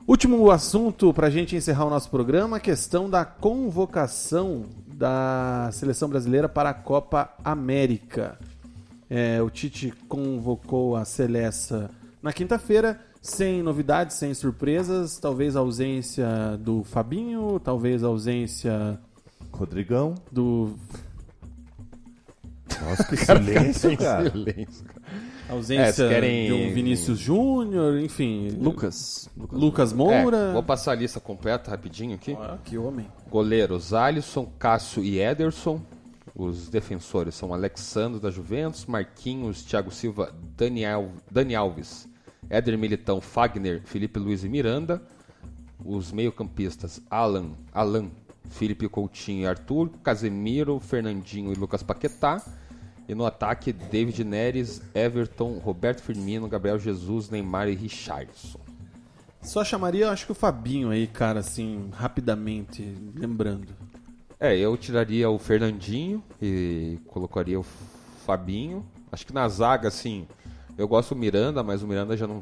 [0.06, 6.08] Último assunto para a gente encerrar o nosso programa, a questão da convocação da seleção
[6.08, 8.38] brasileira para a Copa América.
[9.08, 11.90] É, o Tite convocou a Celessa
[12.22, 16.26] na quinta-feira, sem novidades, sem surpresas, talvez a ausência
[16.60, 18.98] do Fabinho, talvez a ausência
[19.52, 20.14] Rodrigão.
[20.30, 20.74] do
[22.80, 24.32] Nossa, que silêncio, cara.
[25.48, 29.28] a ausência É, querem- de um Vinícius Júnior, enfim, Lucas.
[29.50, 30.52] Lucas É, Moura.
[30.52, 32.36] vou passar a lista completa rapidinho aqui.
[32.38, 33.06] Ah, que homem.
[33.30, 35.80] Goleiros Alisson, Cássio e Ederson.
[36.36, 42.07] Os defensores são Alexandre da Juventus, Marquinhos, Thiago Silva, Daniel, Dani Alves,
[42.50, 45.02] Éder Militão, Fagner, Felipe Luiz e Miranda.
[45.84, 48.10] Os meio-campistas Alan, Alan,
[48.50, 52.42] Felipe Coutinho e Arthur, Casemiro, Fernandinho e Lucas Paquetá.
[53.08, 58.60] E no ataque, David Neres, Everton, Roberto Firmino, Gabriel Jesus, Neymar e Richardson.
[59.40, 62.82] Só chamaria, acho que o Fabinho aí, cara, assim, rapidamente,
[63.14, 63.68] lembrando.
[64.38, 67.64] É, eu tiraria o Fernandinho e colocaria o
[68.26, 68.84] Fabinho.
[69.10, 70.26] Acho que na zaga, assim,
[70.78, 72.40] eu gosto do Miranda, mas o Miranda já não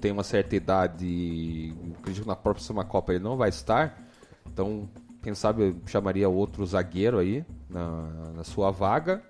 [0.00, 1.72] tem uma certa idade.
[2.00, 3.96] Acredito que na próxima Copa ele não vai estar.
[4.52, 4.88] Então,
[5.22, 9.22] quem sabe eu chamaria outro zagueiro aí na, na sua vaga.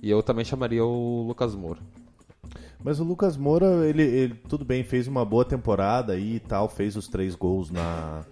[0.00, 1.80] E eu também chamaria o Lucas Moura.
[2.82, 6.68] Mas o Lucas Moura, ele, ele, tudo bem, fez uma boa temporada aí e tal,
[6.68, 8.24] fez os três gols na,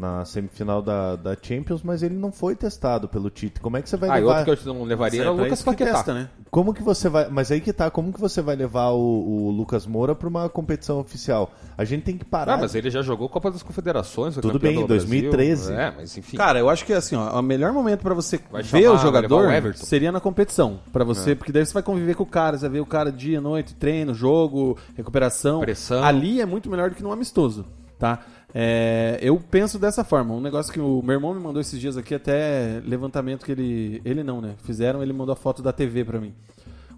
[0.00, 3.60] na semifinal da, da Champions, mas ele não foi testado pelo Tite.
[3.60, 4.38] Como é que você vai Ah, levar?
[4.48, 5.92] outro que eu não levaria era o pra Lucas Paquetá.
[5.92, 6.28] testa, né?
[6.50, 7.28] Como que você vai.
[7.28, 8.98] Mas aí que tá, como que você vai levar o,
[9.46, 11.52] o Lucas Moura pra uma competição oficial?
[11.76, 12.54] A gente tem que parar.
[12.54, 14.34] Ah, mas ele já jogou Copa das Confederações.
[14.34, 14.86] Tudo bem, Brasil.
[14.88, 15.72] 2013.
[15.72, 16.36] É, mas enfim.
[16.36, 18.98] Cara, eu acho que assim, ó, o melhor momento pra você Vai ver chamar, o
[18.98, 20.80] jogador o seria na competição.
[20.92, 23.12] Pra você, porque daí você vai conviver com o cara, você vai ver o cara
[23.12, 25.60] dia, noite, treino, jogo, recuperação.
[25.60, 26.02] Pressão.
[26.02, 27.64] Ali é muito melhor do que num amistoso,
[28.00, 28.24] tá?
[28.52, 30.34] É, eu penso dessa forma.
[30.34, 34.02] Um negócio que o meu irmão me mandou esses dias aqui, até levantamento que ele.
[34.04, 34.56] Ele não, né?
[34.64, 36.34] Fizeram, ele mandou a foto da TV pra mim.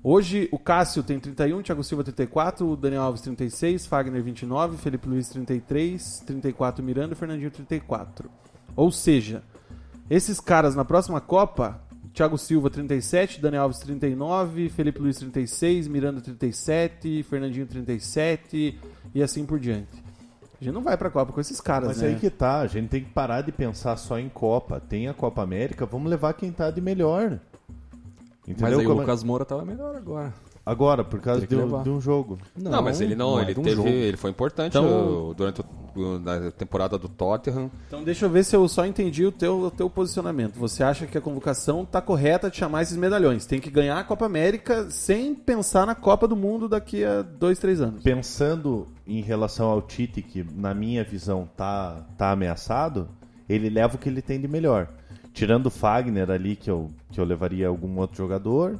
[0.04, 5.08] Hoje o Cássio tem 31, Thiago Silva 34, o Daniel Alves 36, Fagner 29, Felipe
[5.08, 8.28] Luiz 33, 34 Miranda e Fernandinho 34.
[8.74, 9.44] Ou seja,
[10.10, 11.80] esses caras na próxima Copa,
[12.12, 18.80] Thiago Silva 37, Daniel Alves 39, Felipe Luiz 36, Miranda 37, Fernandinho 37
[19.14, 20.02] e assim por diante.
[20.62, 22.08] A gente não vai pra Copa com esses caras, Mas né?
[22.10, 24.78] aí que tá, a gente tem que parar de pensar só em Copa.
[24.80, 27.40] Tem a Copa América, vamos levar quem tá de melhor.
[28.46, 28.56] Entendeu?
[28.60, 30.32] Mas aí o Como- Lucas Moura tava melhor agora.
[30.64, 32.38] Agora, por causa de, um- de um jogo.
[32.56, 33.88] Não, mas ele não, é ele um teve, jogo.
[33.88, 35.64] ele foi importante Então- durante o,
[36.20, 37.70] na temporada do Tottenham.
[37.86, 40.58] Então deixa eu ver se eu só entendi o teu, o teu posicionamento.
[40.58, 43.46] Você acha que a convocação tá correta de chamar esses medalhões?
[43.46, 47.58] Tem que ganhar a Copa América sem pensar na Copa do Mundo daqui a dois,
[47.58, 48.02] três anos.
[48.02, 53.08] Pensando em relação ao Tite, que na minha visão tá, tá ameaçado,
[53.48, 54.88] ele leva o que ele tem de melhor.
[55.32, 58.78] Tirando o Fagner ali, que eu, que eu levaria algum outro jogador.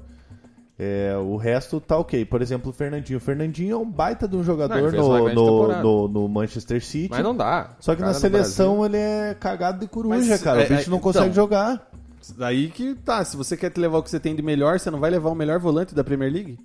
[0.82, 2.24] É, o resto tá ok.
[2.24, 3.18] Por exemplo, o Fernandinho.
[3.18, 6.84] O Fernandinho é um baita de um Não, jogador uma no, no, no, no Manchester
[6.84, 7.08] City.
[7.10, 7.70] Mas não dá.
[7.78, 10.62] Só que na seleção ele é cagado de coruja, Mas, cara.
[10.62, 11.88] é, o bicho é, não consegue então, jogar.
[12.36, 14.90] Daí que tá, se você quer te levar o que você tem de melhor, você
[14.90, 16.58] não vai levar o melhor volante da Premier League?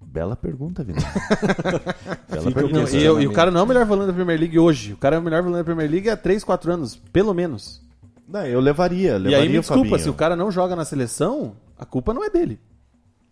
[0.00, 1.10] Bela pergunta, Vinícius.
[2.28, 2.96] Bela Não, pergunta.
[2.96, 4.92] e, eu- e o cara não é o melhor volante da Premier League hoje.
[4.92, 7.80] O cara é o melhor volante da Premier League há 3, 4 anos, pelo menos.
[8.28, 9.98] Não, eu levaria, E levaria aí me desculpa, Fabinho.
[9.98, 12.58] se o cara não joga na seleção, a culpa não é dele.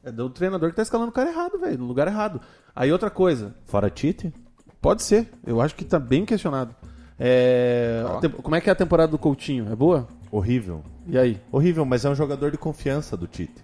[0.03, 2.41] É do treinador que tá escalando o cara errado, velho, no lugar errado.
[2.75, 4.33] Aí outra coisa, Fora Tite?
[4.81, 5.29] Pode ser.
[5.47, 6.75] Eu acho que tá bem questionado.
[7.19, 9.71] É, a tem- Como é que é a temporada do Coutinho?
[9.71, 10.09] É boa?
[10.31, 10.83] Horrível.
[11.07, 11.39] E aí?
[11.53, 13.62] Horrível, mas é um jogador de confiança do Tite.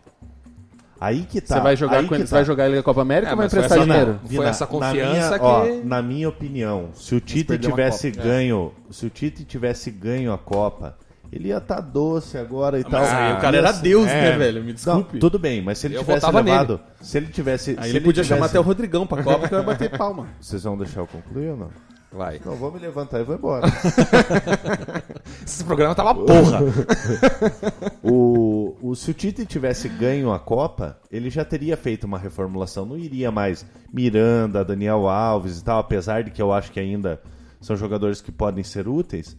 [1.01, 1.57] Aí que tá.
[1.57, 2.25] você vai jogar aí com que ele?
[2.25, 2.37] tá.
[2.37, 4.19] Vai jogar ele na Copa América É, ou vai emprestar essa- dinheiro?
[4.21, 8.11] Foi Vina, essa na confiança minha, que- ó, na minha opinião, se o Tite tivesse
[8.11, 10.97] ganho, se o Tite tivesse ganho a Copa,
[11.33, 13.01] ele ia estar doce agora e tal.
[13.01, 14.31] Mas aí o cara Ia era ser- Deus, é.
[14.31, 14.61] né, velho?
[14.63, 15.19] Me Não, desculpe.
[15.19, 18.23] tudo bem, mas se ele Eu tivesse levado, se ele tivesse, Aí se ele podia
[18.23, 20.29] tivesse- chamar até o Rodrigão pra Copa que vai bater palma.
[20.41, 21.69] Vocês vão deixar eu concluir ou não?
[22.13, 22.41] Vai.
[22.45, 23.67] Não, vou me levantar e vou embora.
[25.45, 26.61] Esse programa tá uma porra.
[28.03, 32.87] O, o, se o Tite tivesse ganho a Copa, ele já teria feito uma reformulação.
[32.87, 37.21] Não iria mais Miranda, Daniel Alves e tal, apesar de que eu acho que ainda
[37.61, 39.37] são jogadores que podem ser úteis.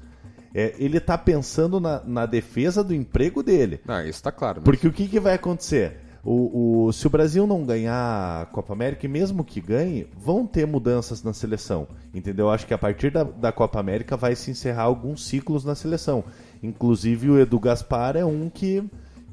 [0.60, 3.80] É, ele tá pensando na, na defesa do emprego dele.
[3.86, 4.56] Não, isso tá claro.
[4.60, 5.98] mas- Porque o que, que vai acontecer?
[6.24, 10.46] O, o- se o Brasil não ganhar a Copa América, e mesmo que ganhe, vão
[10.48, 11.88] ter mudanças na seleção.
[12.14, 12.50] Entendeu?
[12.50, 16.24] Acho que a partir da, da Copa América vai se encerrar alguns ciclos na seleção.
[16.64, 18.84] Inclusive o Edu Gaspar é um que,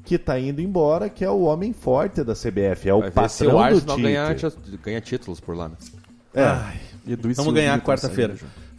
[0.03, 3.29] que tá indo embora, que é o homem forte da CBF, é o Vai ver
[3.29, 4.01] se patrão o do Arsenal Tite.
[4.07, 5.69] ganha, ti- ganha títulos por lá.
[5.69, 5.75] Né?
[6.35, 7.11] É.
[7.13, 8.35] Edu e Vamos ganhar estão quarta-feira.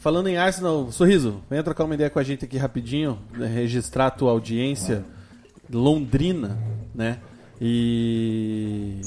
[0.06, 4.06] Falando em Arsenal, Sorriso, venha trocar uma ideia com a gente aqui rapidinho, né, registrar
[4.06, 5.04] a tua audiência
[5.68, 6.56] londrina,
[6.94, 7.18] né?
[7.60, 9.00] E.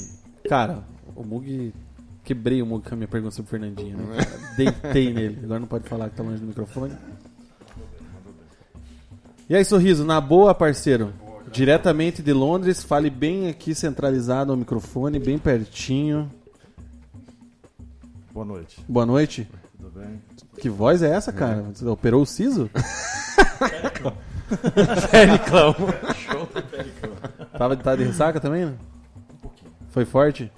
[0.46, 0.84] Cara,
[1.16, 1.72] o Mug.
[2.22, 4.16] Quebrei o Mug com a minha pergunta sobre o Fernandinho, né?
[4.18, 4.40] cara?
[4.58, 5.40] Deitei nele.
[5.42, 6.92] Agora não pode falar que tá longe do microfone.
[9.48, 11.14] E aí, Sorriso, na boa, parceiro?
[11.50, 16.30] Diretamente de Londres, fale bem aqui centralizado ao microfone, bem pertinho.
[18.34, 18.84] Boa noite.
[18.86, 19.48] Boa noite.
[19.80, 20.20] Tudo bem?
[20.58, 21.62] Que voz é essa, cara?
[21.62, 22.68] Você operou o siso?
[25.10, 25.74] Periclão.
[26.14, 27.10] Show do Pericão.
[27.56, 28.66] Tava tá de ressaca também?
[28.66, 28.76] né?
[29.88, 30.52] Foi forte?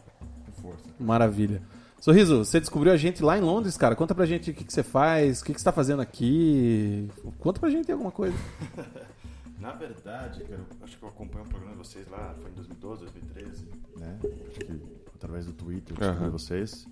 [0.61, 0.89] Força.
[0.99, 1.63] Maravilha.
[2.01, 3.95] Sorriso, você descobriu a gente lá em Londres, cara.
[3.95, 7.09] Conta pra gente o que, que você faz, o que, que você tá fazendo aqui.
[7.39, 8.37] Conta pra gente alguma coisa.
[9.61, 13.03] Na verdade, eu acho que eu acompanho o programa de vocês lá, foi em 2012,
[13.03, 14.19] 2013, né?
[14.49, 14.83] Acho que
[15.15, 16.33] através do Twitter eu descobri Aham.
[16.33, 16.89] vocês.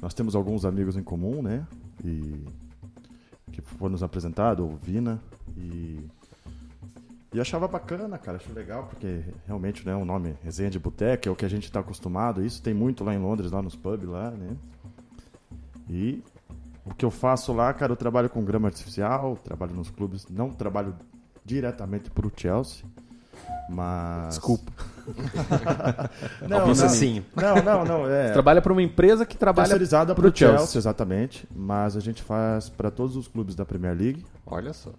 [0.00, 1.66] Nós temos alguns amigos em comum, né?
[2.04, 2.44] E
[3.52, 5.20] que foram nos apresentados, o Vina,
[5.56, 6.06] e
[7.36, 11.32] e achava bacana, cara, acho legal, porque realmente, né, o nome Resenha de Boteca é
[11.32, 14.08] o que a gente está acostumado, isso tem muito lá em Londres, lá nos pubs
[14.08, 14.56] lá, né?
[15.86, 16.22] E
[16.82, 20.50] o que eu faço lá, cara, eu trabalho com grama artificial, trabalho nos clubes, não
[20.50, 20.94] trabalho
[21.44, 22.86] diretamente pro Chelsea,
[23.68, 24.36] mas...
[24.36, 24.72] Desculpa.
[26.48, 27.24] Não, Algum não, sacinho.
[27.34, 28.32] não, não, não, é.
[28.32, 30.58] Trabalha para uma empresa que trabalha terceirizada pro pro Chelsea.
[30.58, 30.78] Chelsea.
[30.78, 31.46] exatamente.
[31.54, 34.90] Mas a gente faz para todos os clubes da Premier League, Olha só.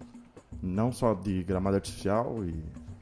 [0.62, 2.54] não só de gramado artificial e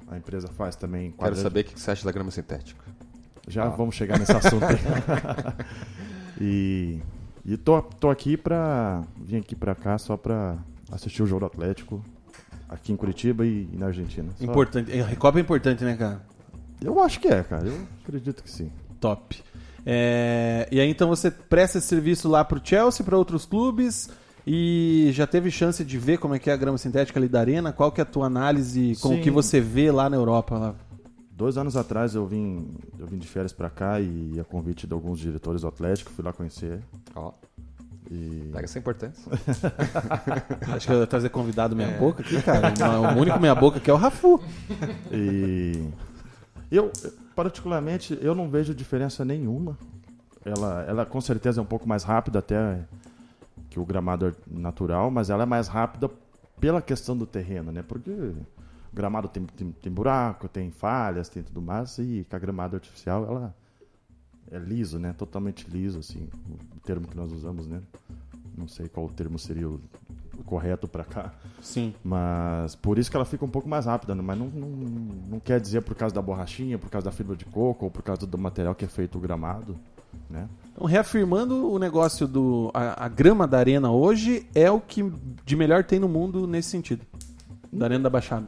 [0.08, 2.84] a empresa faz também Quero saber o que você acha da grama sintética.
[3.48, 4.76] Já vamos chegar nesse assunto aí.
[6.40, 7.00] e
[7.44, 9.02] e tô, tô aqui pra.
[9.16, 10.56] Vim aqui pra cá só pra
[10.90, 12.04] assistir o jogo do Atlético.
[12.68, 14.28] Aqui em Curitiba e, e na Argentina.
[14.36, 15.00] Só- Importante.
[15.00, 16.20] A Recopa é importante, né, cara?
[16.82, 17.66] Eu acho que é, cara.
[17.66, 18.70] Eu acredito que sim.
[19.00, 19.42] Top.
[19.84, 24.10] É, E aí então você presta esse serviço lá pro Chelsea, para outros clubes
[24.46, 27.40] e já teve chance de ver como é que é a grama sintética ali da
[27.40, 27.72] arena?
[27.72, 29.20] Qual que é a tua análise com o Sim.
[29.22, 30.56] que você vê lá na Europa?
[30.58, 30.74] Lá?
[31.30, 32.66] Dois anos atrás eu vim,
[32.98, 36.24] eu vim de férias pra cá e a convite de alguns diretores do Atlético, fui
[36.24, 36.80] lá conhecer.
[37.14, 37.32] Ó,
[38.10, 39.30] E pega essa importância.
[40.74, 42.72] Acho que eu ia trazer convidado meia boca aqui, cara.
[43.16, 44.40] O único meia boca aqui é o Rafu.
[45.12, 45.88] E
[46.70, 46.90] eu,
[47.34, 49.78] particularmente, eu não vejo diferença nenhuma.
[50.44, 52.84] Ela, ela com certeza é um pouco mais rápida até
[53.68, 56.10] que o gramado natural, mas ela é mais rápida
[56.60, 57.82] pela questão do terreno, né?
[57.82, 58.46] Porque o
[58.94, 63.24] gramado tem, tem, tem buraco, tem falhas, tem tudo mais, e com a gramado artificial
[63.24, 63.54] ela
[64.50, 65.12] é liso, né?
[65.12, 66.28] Totalmente liso, assim,
[66.76, 67.82] o termo que nós usamos, né?
[68.56, 69.80] Não sei qual termo seria o
[70.25, 71.32] o correto para cá.
[71.60, 71.94] Sim.
[72.02, 74.22] Mas por isso que ela fica um pouco mais rápida, né?
[74.22, 77.44] mas não, não, não quer dizer por causa da borrachinha, por causa da fibra de
[77.44, 79.76] coco ou por causa do material que é feito o gramado,
[80.30, 80.48] né?
[80.72, 82.70] Então, reafirmando o negócio do.
[82.74, 85.10] A, a grama da arena hoje é o que
[85.44, 87.04] de melhor tem no mundo nesse sentido.
[87.72, 88.46] Da arena da Baixada.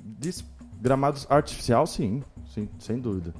[0.00, 0.44] Diz
[0.80, 2.22] gramados artificial, sim,
[2.52, 3.32] sim, sem dúvida.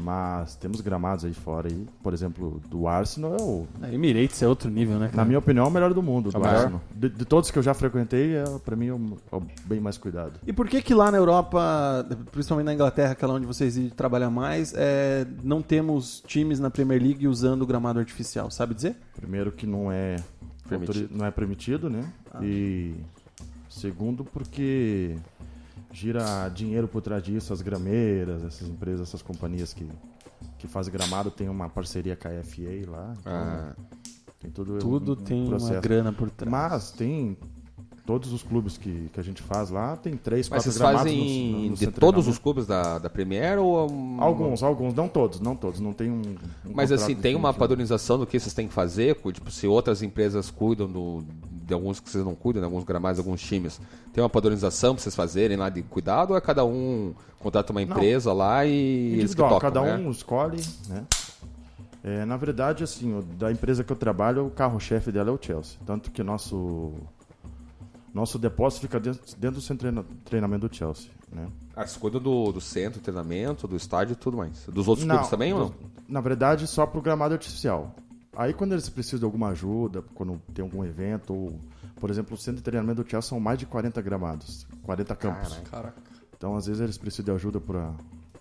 [0.00, 4.70] Mas temos gramados aí fora aí, por exemplo, do Arsenal é o, Emirates é outro
[4.70, 5.06] nível, né?
[5.06, 5.24] na cara?
[5.24, 6.54] minha opinião, é o melhor do mundo, do melhor?
[6.54, 6.80] Arsenal.
[6.94, 9.80] De, de todos que eu já frequentei, é, pra mim é o, é o bem
[9.80, 10.32] mais cuidado.
[10.46, 13.78] E por que que lá na Europa, principalmente na Inglaterra, que é lá onde vocês
[13.94, 18.50] trabalham mais, é, não temos times na Premier League usando o gramado artificial?
[18.50, 18.96] Sabe dizer?
[19.14, 20.16] Primeiro que não é
[20.68, 21.08] Permitido.
[21.16, 22.12] não é permitido, né?
[22.40, 22.94] E
[23.68, 25.16] segundo porque
[25.92, 29.86] gira dinheiro por trás disso, as grameiras, essas empresas, essas companhias que,
[30.58, 33.14] que fazem gramado tem uma parceria com a FA lá.
[33.20, 33.72] então Ah,
[34.38, 35.80] tem tudo, Tudo um tem uma processo.
[35.80, 36.50] grana por trás.
[36.50, 37.36] Mas tem
[38.06, 41.02] todos os clubes que, que a gente faz lá, tem três, mas quatro vocês gramados
[41.02, 43.88] fazem no, no de centro todos os clubes da, da Premier ou...
[43.92, 46.20] um- Alguns, alguns, não todos, não todos, não tem um,
[46.66, 49.14] um Mas assim, tem uma padronização do que vocês têm que fazer?
[49.32, 51.22] Tipo, se outras empresas cuidam do,
[51.70, 53.80] de alguns que vocês não cuidam, de alguns gramados, alguns times,
[54.12, 57.80] tem uma padronização pra vocês fazerem lá de cuidado ou é cada um contrata uma
[57.80, 59.96] empresa lá e eles que tocam, cada né?
[59.96, 61.04] um escolhe, né?
[62.02, 65.38] É, na verdade, assim, o- da empresa que eu trabalho, o carro-chefe dela é o
[65.40, 65.78] Chelsea.
[65.86, 66.92] Tanto que nosso
[68.12, 71.46] nosso depósito fica dentro, dentro do centro de treina- treinamento do Chelsea, né?
[71.76, 74.64] Ah, vocês cuidam do, do centro, de treinamento, do estádio e tudo mais.
[74.66, 75.68] Dos outros Não, clubes também ou não?
[75.68, 75.74] do-
[76.08, 77.94] Na verdade, só pro gramado artificial.
[78.36, 81.58] Aí quando eles precisam de alguma ajuda, quando tem algum evento, ou,
[82.00, 85.48] por exemplo, o centro de treinamento do Chelsea são mais de 40 gramados, 40 campos.
[86.36, 87.92] Então, às vezes, eles precisam de ajuda para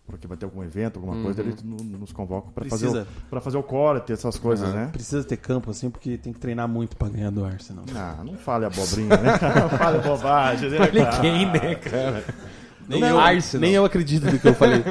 [0.05, 3.39] porque vai ter algum evento, alguma coisa, eles no- nos convocam para fazer, o- pra
[3.39, 4.89] fazer o corte, essas coisas, né?
[4.91, 7.85] Precisa ter campo assim, porque tem que treinar muito pra ganhar do Arsenal.
[7.95, 9.37] Ah, não fale abobrinha, né?
[9.61, 11.21] não fale bobagem, né, cara?
[11.45, 12.25] né, cara?
[12.87, 13.61] Nem, Não, eu, Arsenal.
[13.61, 14.83] nem eu acredito no que eu falei.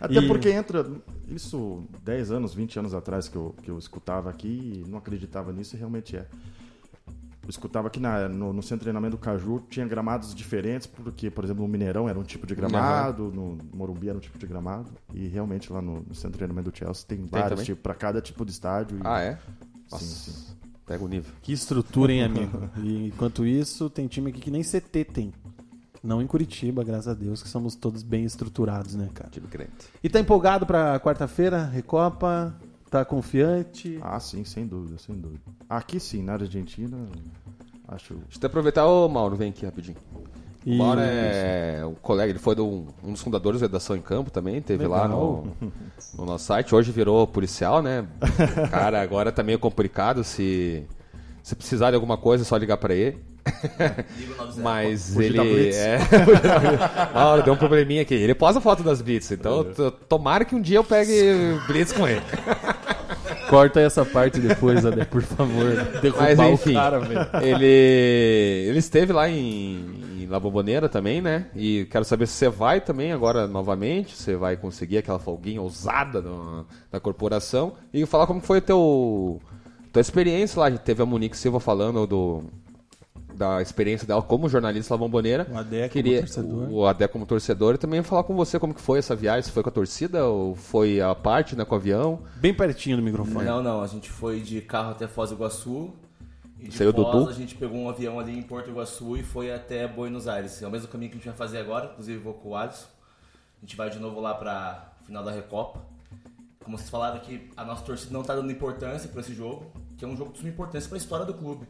[0.00, 0.86] Até E- porque entra.
[1.28, 5.52] Isso 10 anos, 20 anos atrás que eu, que eu escutava aqui e não acreditava
[5.52, 6.26] nisso e realmente é.
[7.42, 11.30] Eu escutava que na, no, no centro de treinamento do Caju tinha gramados diferentes, porque,
[11.30, 14.46] por exemplo, no Mineirão era um tipo de gramado, no Morumbi era um tipo de
[14.46, 17.64] gramado, e realmente lá no, no centro de treinamento do Chelsea tem, vários também?
[17.64, 18.98] tipos, para cada tipo de estádio.
[18.98, 19.38] e- Ah, é?
[19.88, 20.54] Sim, sim.
[20.84, 21.32] Pega o nível.
[21.42, 22.68] Que estrutura, hein, amigo?
[22.84, 25.32] E enquanto isso, tem time aqui que nem CT tem.
[26.08, 29.28] Não em Curitiba, graças a Deus, que somos todos bem estruturados, né, cara?
[29.28, 29.70] Time crente.
[30.02, 31.62] E tá empolgado pra quarta-feira?
[31.66, 32.54] Recopa?
[32.90, 33.98] Tá confiante?
[34.00, 35.42] Ah, sim, sem dúvida, sem dúvida.
[35.68, 36.96] Aqui sim, na Argentina,
[37.86, 38.14] acho.
[38.14, 39.98] Deixa eu até aproveitar, ô Mauro, vem aqui rapidinho.
[40.64, 44.00] O E- Mauro é um colega, ele foi do- um dos fundadores da Redação em
[44.00, 45.46] Campo também, teve lá Legal.
[45.60, 45.72] no,
[46.20, 46.74] no nosso site.
[46.74, 48.08] Hoje virou policial, né?
[48.70, 50.24] Cara, agora tá meio complicado.
[50.24, 50.86] Se,
[51.42, 53.18] se precisar de alguma coisa, é só ligar pra ele.
[54.62, 55.74] Mas Fugir da ele.
[55.74, 55.98] É,
[57.14, 58.14] Mauro, deu um probleminha aqui.
[58.14, 59.66] Ele posta foto das Blitz, então
[60.08, 61.12] tomara que um dia eu pegue
[61.66, 62.22] Blitz com ele.
[63.48, 65.74] Corta essa parte depois, Adé, por favor.
[66.02, 67.26] Derrubar Mas o enfim, cara, velho.
[67.42, 67.64] ele,
[68.68, 69.86] ele esteve lá em,
[70.20, 71.46] em La Bombonera também, né?
[71.56, 76.20] E quero saber se você vai também agora novamente, você vai conseguir aquela folguinha ousada
[76.20, 79.40] no- na corporação e falar como foi o teu
[79.94, 80.66] tua experiência lá.
[80.66, 82.44] A gente teve a Monique Silva falando do
[83.38, 85.46] da experiência dela como jornalista da Bomboneira.
[85.50, 86.70] O Adé como Queria, torcedor.
[86.70, 89.42] O Adé como torcedor e também falar com você como que foi essa viagem.
[89.42, 92.20] Se foi com a torcida ou foi a parte, né, com o avião?
[92.36, 93.44] Bem pertinho do microfone.
[93.44, 95.90] Não, não, a gente foi de carro até Foz do Iguaçu.
[96.58, 97.30] E de Saiu do Foz Dudu?
[97.30, 100.60] a gente pegou um avião ali em Porto Iguaçu e foi até Buenos Aires.
[100.60, 102.86] É o mesmo caminho que a gente vai fazer agora, inclusive vou com o Alisson.
[103.58, 105.80] A gente vai de novo lá pra final da Recopa.
[106.64, 110.04] Como vocês falaram aqui, a nossa torcida não tá dando importância para esse jogo, que
[110.04, 111.66] é um jogo de suma importância para a história do clube.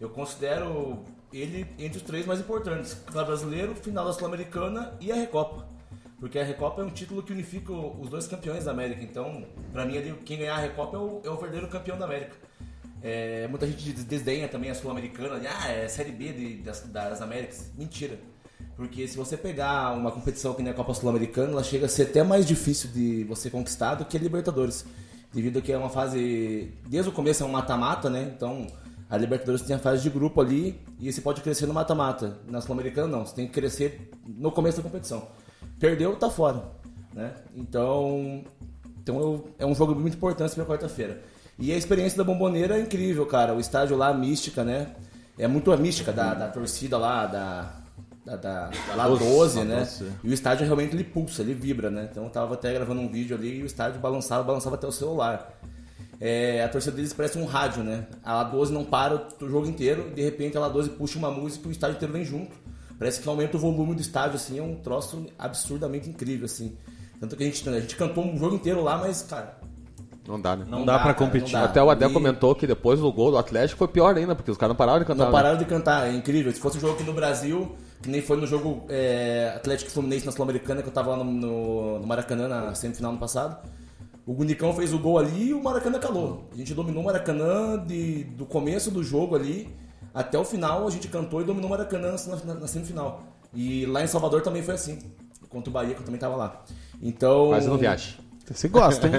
[0.00, 1.02] Eu considero
[1.32, 5.66] ele entre os três mais importantes: Campeonato Brasileiro, final da Sul-Americana e a Recopa.
[6.18, 9.02] Porque a Recopa é um título que unifica os dois campeões da América.
[9.02, 9.94] Então, pra mim,
[10.24, 12.34] quem ganhar a Recopa é o, é o verdadeiro campeão da América.
[13.02, 17.20] É, muita gente des- desdenha também a Sul-Americana, ah, é Série B de- das, das
[17.20, 17.70] Américas.
[17.76, 18.18] Mentira.
[18.74, 22.04] Porque se você pegar uma competição que nem a Copa Sul-Americana, ela chega a ser
[22.04, 24.86] até mais difícil de você conquistar do que a Libertadores.
[25.32, 26.72] Devido a que é uma fase.
[26.88, 28.32] Desde o começo é um mata-mata, né?
[28.34, 28.66] Então
[29.08, 32.38] a Libertadores tem a fase de grupo ali e você pode crescer no mata-mata.
[32.48, 35.28] Na Sul-Americana não, você tem que crescer no começo da competição.
[35.78, 36.62] Perdeu, tá fora.
[37.14, 37.32] Né?
[37.54, 38.44] Então,
[39.00, 41.22] então eu- é um jogo muito importante para quarta-feira.
[41.58, 43.54] E a experiência da Bomboneira é incrível, cara.
[43.54, 44.88] O estádio lá, a mística, né?
[45.38, 47.72] É muito a mística da, da torcida lá, da,
[48.24, 49.80] da, da, da lá 12, né?
[50.24, 52.08] E o estádio realmente ele pulsa, ele vibra, né?
[52.10, 54.92] Então eu tava até gravando um vídeo ali e o estádio balançava, balançava até o
[54.92, 55.58] celular.
[56.20, 58.06] É, a torcida deles parece um rádio, né?
[58.24, 61.30] A La 12 não para o jogo inteiro, de repente a La 12 puxa uma
[61.30, 62.52] música e o estádio inteiro vem junto.
[62.98, 66.76] Parece que aumenta o volume do estádio, assim, é um troço absurdamente incrível, assim.
[67.20, 69.58] Tanto que a gente, a gente cantou um jogo inteiro lá, mas, cara,
[70.26, 70.64] Não dá, né?
[70.68, 71.52] Não dá pra cara, competir.
[71.52, 71.66] não dá.
[71.66, 74.50] Até o Adé E- comentou que depois do gol do Atlético foi pior ainda, porque
[74.50, 75.18] os caras não pararam de cantar.
[75.24, 75.32] Não né?
[75.32, 76.50] pararam de cantar, é incrível.
[76.52, 80.24] Se fosse um jogo aqui no Brasil, que nem foi no jogo é, Atlético Fluminense
[80.26, 83.56] na Sul-Americana, que eu tava lá no, no- no Maracanã na semifinal no passado.
[84.26, 86.48] O Gunicão fez o gol ali e o Maracanã calou.
[86.52, 89.72] A gente dominou o Maracanã de, do começo do jogo ali
[90.12, 93.22] até o final, a gente cantou e dominou o Maracanã na, na- na semifinal.
[93.54, 94.98] E lá em Salvador também foi assim,
[95.48, 96.64] contra o Bahia, que eu também tava lá.
[97.00, 97.48] Então.
[97.50, 98.14] Quase não viaja.
[98.50, 99.12] Você gosta, hein?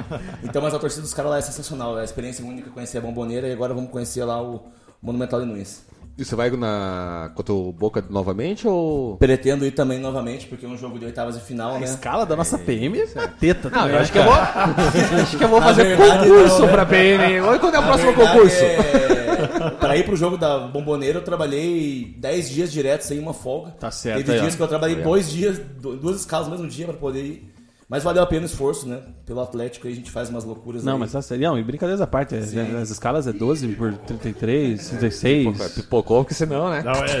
[0.44, 1.98] Então, mas a torcida dos caras lá é sensacional.
[1.98, 4.64] É a experiência única conhecer a Bomboneira e agora vamos conhecer lá o
[5.02, 5.84] Monumental de Nunes.
[6.20, 9.16] E você vai na contra o Boca novamente ou.
[9.16, 11.86] Pretendo ir também novamente, porque é um jogo de oitavas de final, A né?
[11.86, 13.94] escala da nossa PM é teta Não, também.
[13.94, 14.34] eu acho que eu vou.
[15.22, 16.72] acho que eu vou fazer verdade, concurso não, né?
[16.72, 17.40] pra PM.
[17.40, 18.62] Olha quando é o próximo concurso.
[18.64, 19.70] É...
[19.80, 23.70] Pra ir pro jogo da Bomboneira, eu trabalhei 10 dias direto sem uma folga.
[23.80, 24.56] Tá certo, Teve aí, dias ó.
[24.58, 27.49] que eu trabalhei dois dias, du- duas escalas no mesmo dia pra poder ir.
[27.90, 29.00] Mas valeu a pena o esforço, né?
[29.26, 30.98] Pelo Atlético aí a gente faz umas loucuras Não, aí.
[31.00, 31.48] mas tá sério.
[31.48, 32.36] Não, e brincadeiras à parte.
[32.36, 32.76] é- Sim.
[32.76, 35.72] As escalas é 12 por 33, 36.
[35.74, 36.82] Pipocou, porque senão, né?
[36.84, 37.20] Não, é,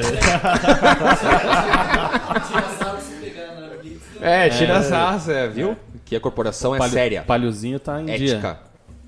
[4.20, 5.76] É, tira essa, é, viu?
[6.04, 7.22] Que a corporação é Palio- séria.
[7.22, 8.24] Paliozinho tá em Ética.
[8.40, 8.58] dia.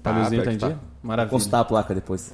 [0.02, 0.66] Paliozinho Tá, tá em tá.
[0.68, 0.78] dia?
[1.02, 1.30] Maravilha.
[1.30, 2.32] Constar a placa depois.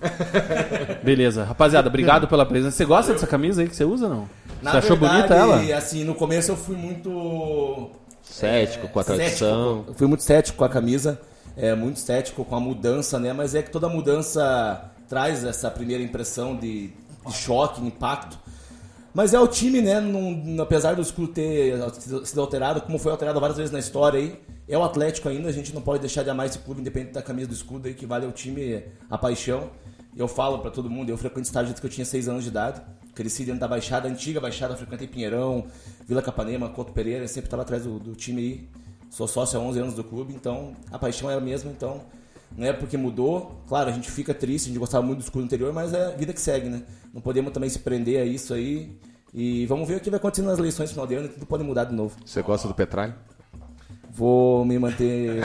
[1.03, 1.45] Beleza.
[1.45, 2.77] Rapaziada, obrigado pela presença.
[2.77, 4.29] Você gosta dessa camisa aí que você usa não?
[4.63, 5.77] Na você achou verdade, bonita ela?
[5.77, 7.91] assim, no começo eu fui muito
[8.31, 9.79] Cético com a tradição.
[9.79, 9.95] Cético.
[9.99, 11.21] Fui muito cético com a camisa,
[11.57, 13.33] é, muito cético com a mudança, né?
[13.33, 16.89] Mas é que toda mudança traz essa primeira impressão de,
[17.27, 18.39] de choque, impacto.
[19.15, 20.01] Mas é o time, né?
[20.01, 21.75] Não- apesar do escudo ter
[22.25, 24.39] sido alterado, como foi alterado várias vezes na história aí,
[24.69, 25.49] é o Atlético ainda.
[25.49, 27.95] A gente não pode deixar de amar esse clube, independente da camisa do escudo aí,
[27.95, 29.71] que vale ao time a paixão.
[30.17, 32.51] Eu falo pra todo mundo, eu frequento estádio desde que eu tinha 6 anos de
[32.51, 32.81] idade.
[33.19, 35.67] Cresci dentro da Baixada, antiga Baixada, frequentei Pinheirão,
[36.07, 38.69] Vila Capanema, Couto Pereira, sempre estava atrás do, do time aí.
[39.11, 42.01] Sou sócio há 11 anos do clube, então a paixão é a mesma, então
[42.57, 43.61] não é porque mudou.
[43.67, 46.11] Claro, a gente fica triste, a gente gostava muito do escudo anterior, mas é a
[46.11, 46.85] vida que segue, né?
[47.13, 48.97] Não podemos também se prender a isso aí.
[49.35, 51.45] E vamos ver o que vai acontecer nas eleições no final de ano, e tudo
[51.45, 52.17] pode mudar de novo.
[52.25, 53.15] Você gosta do Petralho?
[54.13, 55.41] Vou me manter.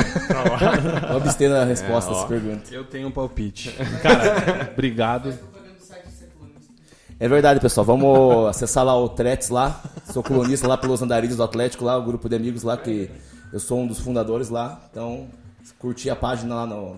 [1.08, 2.72] Vou abster na resposta a essa pergunta.
[2.72, 3.72] Eu tenho um palpite.
[4.04, 5.34] Cara, obrigado.
[7.20, 7.86] É verdade, pessoal.
[7.86, 9.82] Vamos acessar lá o Tretes lá.
[10.12, 13.10] Sou colunista lá pelos andarilhos do Atlético lá, o grupo de amigos lá que
[13.52, 14.82] eu sou um dos fundadores lá.
[14.90, 15.28] Então,
[15.80, 16.98] curtir a página lá no,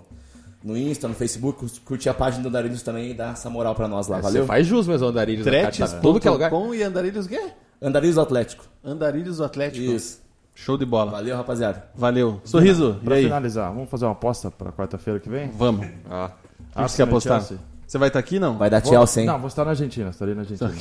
[0.64, 3.88] no Insta, no Facebook, curtir a página do Andarilhos também e dar essa moral pra
[3.88, 4.20] nós lá.
[4.20, 4.44] Valeu?
[4.44, 5.46] Você faz jus mesmo, Andarilhos.
[5.46, 5.66] né, cara?
[5.72, 6.50] Tá Tretes, tudo que é lugar.
[6.50, 7.42] Com e Andarilhos o quê?
[7.82, 8.66] Andarilhos do Atlético.
[8.84, 9.92] Andarilhos do Atlético.
[9.92, 10.24] Isso.
[10.56, 11.12] Show de bola.
[11.12, 11.84] Valeu, rapaziada.
[11.94, 12.40] Valeu.
[12.46, 13.24] Sorriso, e pra aí?
[13.26, 15.50] finalizar, vamos fazer uma aposta pra quarta-feira que vem?
[15.52, 15.86] Vamos.
[16.10, 16.32] Ah.
[16.32, 17.40] O que você quer Arsenal apostar?
[17.42, 17.75] Chelsea.
[17.88, 18.58] Você vai estar aqui, não?
[18.58, 19.28] Vai dar Vou- Chelsea, hein?
[19.28, 20.72] Não, vou estar na Argentina, estarei na Argentina.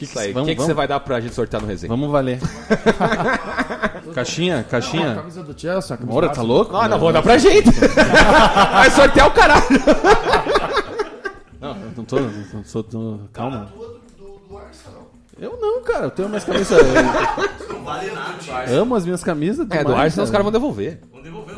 [0.00, 0.30] Isso aí.
[0.30, 1.88] O Vamos- que, que você vai dar pra gente sortear no resenha?
[1.88, 2.38] Vamos valer.
[4.14, 5.14] caixinha, A caixinha.
[5.16, 6.74] camisa do Chelsea, a camisa do tá louco?
[6.76, 7.70] Ah, não, vou dar pra gente.
[8.72, 9.62] vai sortear o caralho.
[11.60, 12.18] Não, eu não tô.
[12.20, 13.68] Não sou, tô- calma.
[15.38, 16.06] Eu não, cara.
[16.06, 16.78] Eu tenho minhas camisas.
[18.68, 19.66] Eu amo as minhas camisas.
[19.70, 21.00] É, do Arsenal os caras vão devolver.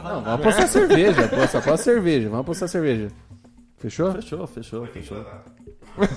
[0.04, 1.24] Não, vamos apostar cerveja.
[1.24, 2.28] Aposta, aposta cerveja.
[2.28, 3.08] Vamos apostar cerveja.
[3.78, 4.12] Fechou?
[4.12, 5.26] Fechou, fechou, fechou.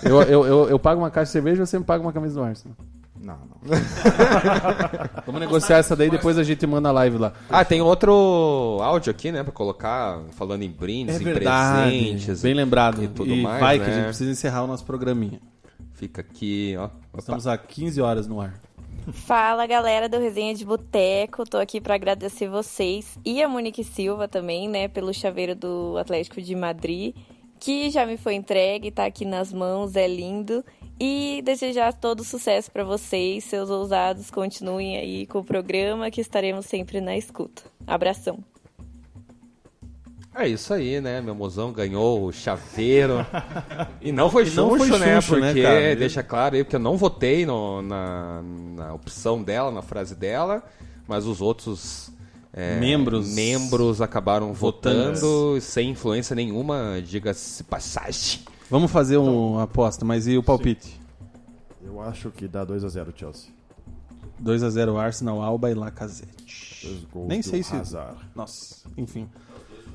[0.03, 2.35] Eu, eu, eu, eu pago uma caixa de cerveja e você me paga uma camisa
[2.35, 2.75] do Arsenal.
[3.19, 3.57] Não, não.
[5.25, 7.33] Vamos negociar essa daí, depois a gente manda a live lá.
[7.49, 12.41] Ah, tem outro áudio aqui, né, pra colocar, falando em brindes, em presentes.
[12.41, 13.03] Bem lembrado.
[13.03, 13.85] E tudo e mais, vai né?
[13.85, 15.41] que a gente precisa encerrar o nosso programinha.
[15.93, 16.85] Fica aqui, ó.
[16.85, 17.19] Opa.
[17.19, 18.53] Estamos há 15 horas no ar.
[19.13, 24.27] Fala galera do Resenha de Boteco, tô aqui pra agradecer vocês e a Monique Silva
[24.27, 27.15] também, né, pelo chaveiro do Atlético de Madrid,
[27.57, 30.63] que já me foi entregue, tá aqui nas mãos, é lindo.
[30.99, 36.65] E desejar todo sucesso pra vocês, seus ousados, continuem aí com o programa que estaremos
[36.65, 37.63] sempre na escuta.
[37.85, 38.43] Abração.
[40.37, 41.19] É isso aí, né?
[41.19, 43.25] Meu mozão ganhou o chaveiro.
[44.01, 45.15] e não foi E não chuncho, foi né?
[45.15, 45.95] né, Porque, cara?
[45.95, 48.41] deixa claro aí, porque eu não votei no- na,
[48.75, 50.63] na opção dela, na frase dela,
[51.07, 52.11] mas os outros
[52.53, 53.33] é, Membros.
[53.33, 55.21] membros acabaram Votantes.
[55.21, 58.41] votando sem influência nenhuma, diga-se passagem.
[58.69, 60.99] Vamos fazer uma aposta, mas e o palpite?
[61.83, 63.49] Eu acho que dá 2x0 Chelsea.
[64.43, 66.35] 2x0 Arsenal, Alba e Lacazette.
[67.27, 67.75] Nem sei se.
[67.75, 68.17] Hazard.
[68.35, 69.27] Nossa, enfim.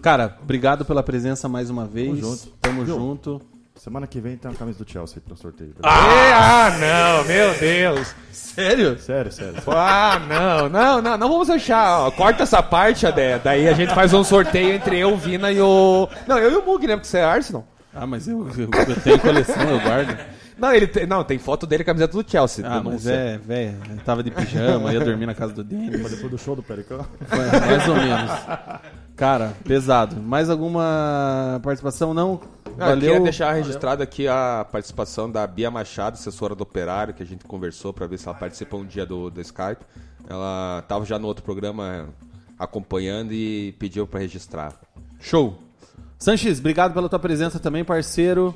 [0.02, 2.08] Cara, obrigado pela presença mais uma vez.
[2.08, 2.46] Tamo junto.
[2.60, 2.94] Tamo Viu?
[2.96, 3.42] junto.
[3.76, 5.74] Semana que vem tem uma camisa do Chelsea pra sorteio.
[5.82, 8.14] Ah, não, meu Deus.
[8.30, 8.98] Sério?
[8.98, 9.54] Sério, sério.
[9.68, 12.00] Ah, não, não, não, não vamos deixar.
[12.00, 13.38] ó, corta essa parte, Adé.
[13.38, 16.08] Daí a gente faz um sorteio entre eu, o Vina e o.
[16.26, 16.94] Não, eu e o Mug, né?
[16.94, 17.66] Porque você é Arsenal.
[17.94, 20.16] Ah, mas eu, eu, eu tenho coleção, eu guardo.
[20.58, 22.64] Não, ele tem, não, tem foto dele com a camiseta do Chelsea.
[22.66, 23.78] Ah, mas é, velho.
[24.04, 25.90] Tava de pijama, ia dormir na casa do Denis.
[26.10, 27.04] Depois do show do Pericão.
[27.26, 28.30] Foi mais ou menos.
[29.22, 30.20] Cara, pesado.
[30.20, 32.12] Mais alguma participação?
[32.12, 32.40] Não?
[32.76, 37.22] Não, eu queria deixar registrado aqui a participação da Bia Machado, assessora do Operário, que
[37.22, 39.84] a gente conversou para ver se ela participa um dia do, do Skype.
[40.28, 42.08] Ela estava já no outro programa
[42.58, 44.74] acompanhando e pediu para registrar.
[45.20, 45.56] Show.
[46.18, 48.52] Sanches, obrigado pela tua presença também, parceiro.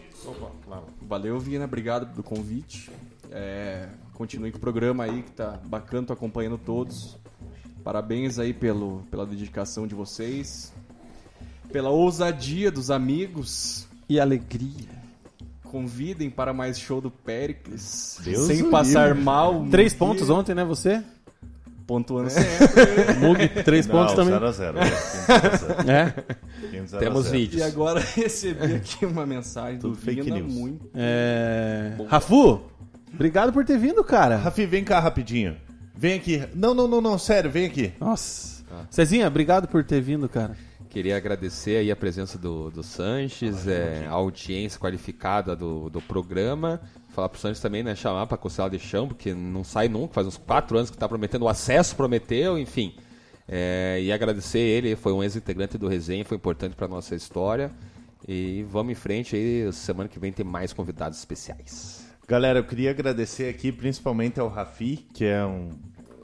[1.01, 1.67] Valeu, Vina.
[1.67, 2.91] Obrigado pelo convite.
[3.31, 7.17] É, continue com o programa aí, que tá bacana, tô acompanhando todos.
[7.87, 10.73] Parabéns aí pelo, pela dedicação de vocês.
[11.71, 13.87] Pela ousadia dos amigos.
[14.09, 14.89] E alegria.
[15.63, 18.19] Convidem para mais show do Péricles.
[18.25, 19.23] Deus sem passar livre.
[19.23, 19.65] mal.
[19.71, 20.01] Três dia.
[20.01, 21.01] pontos ontem, né, você?
[21.87, 23.15] Pontuando sempre.
[23.25, 24.35] Mug, três pontos também.
[24.35, 24.75] 0x0.
[25.87, 26.99] É?
[26.99, 27.63] Temos E vídeos.
[27.63, 30.53] agora recebi aqui uma mensagem do Tudo fake Vina news.
[30.53, 30.91] muito.
[30.93, 31.93] É...
[32.09, 32.63] Rafu,
[33.15, 34.37] obrigado por ter vindo, cara.
[34.39, 35.57] Rafi, vem cá rapidinho.
[35.97, 36.43] Vem aqui.
[36.55, 37.93] Não, não, não, não, sério, vem aqui.
[37.99, 38.65] Nossa.
[38.91, 40.57] Cezinha, obrigado por ter vindo, cara.
[40.91, 46.81] Queria agradecer aí a presença do, do Sanches, é, a audiência qualificada do, do programa.
[47.11, 47.95] Falar pro Sanches também, né?
[47.95, 51.09] Chamar pra Costela de Chão, porque não sai nunca, faz uns quatro anos que tá
[51.09, 52.95] prometendo, o acesso prometeu, enfim.
[53.49, 57.71] É, e agradecer ele, foi um ex-integrante do Resenha, foi importante pra nossa história.
[58.27, 62.06] E vamos em frente aí, semana que vem tem mais convidados especiais.
[62.29, 65.79] Galera, eu queria agradecer aqui principalmente ao Rafi, que é um,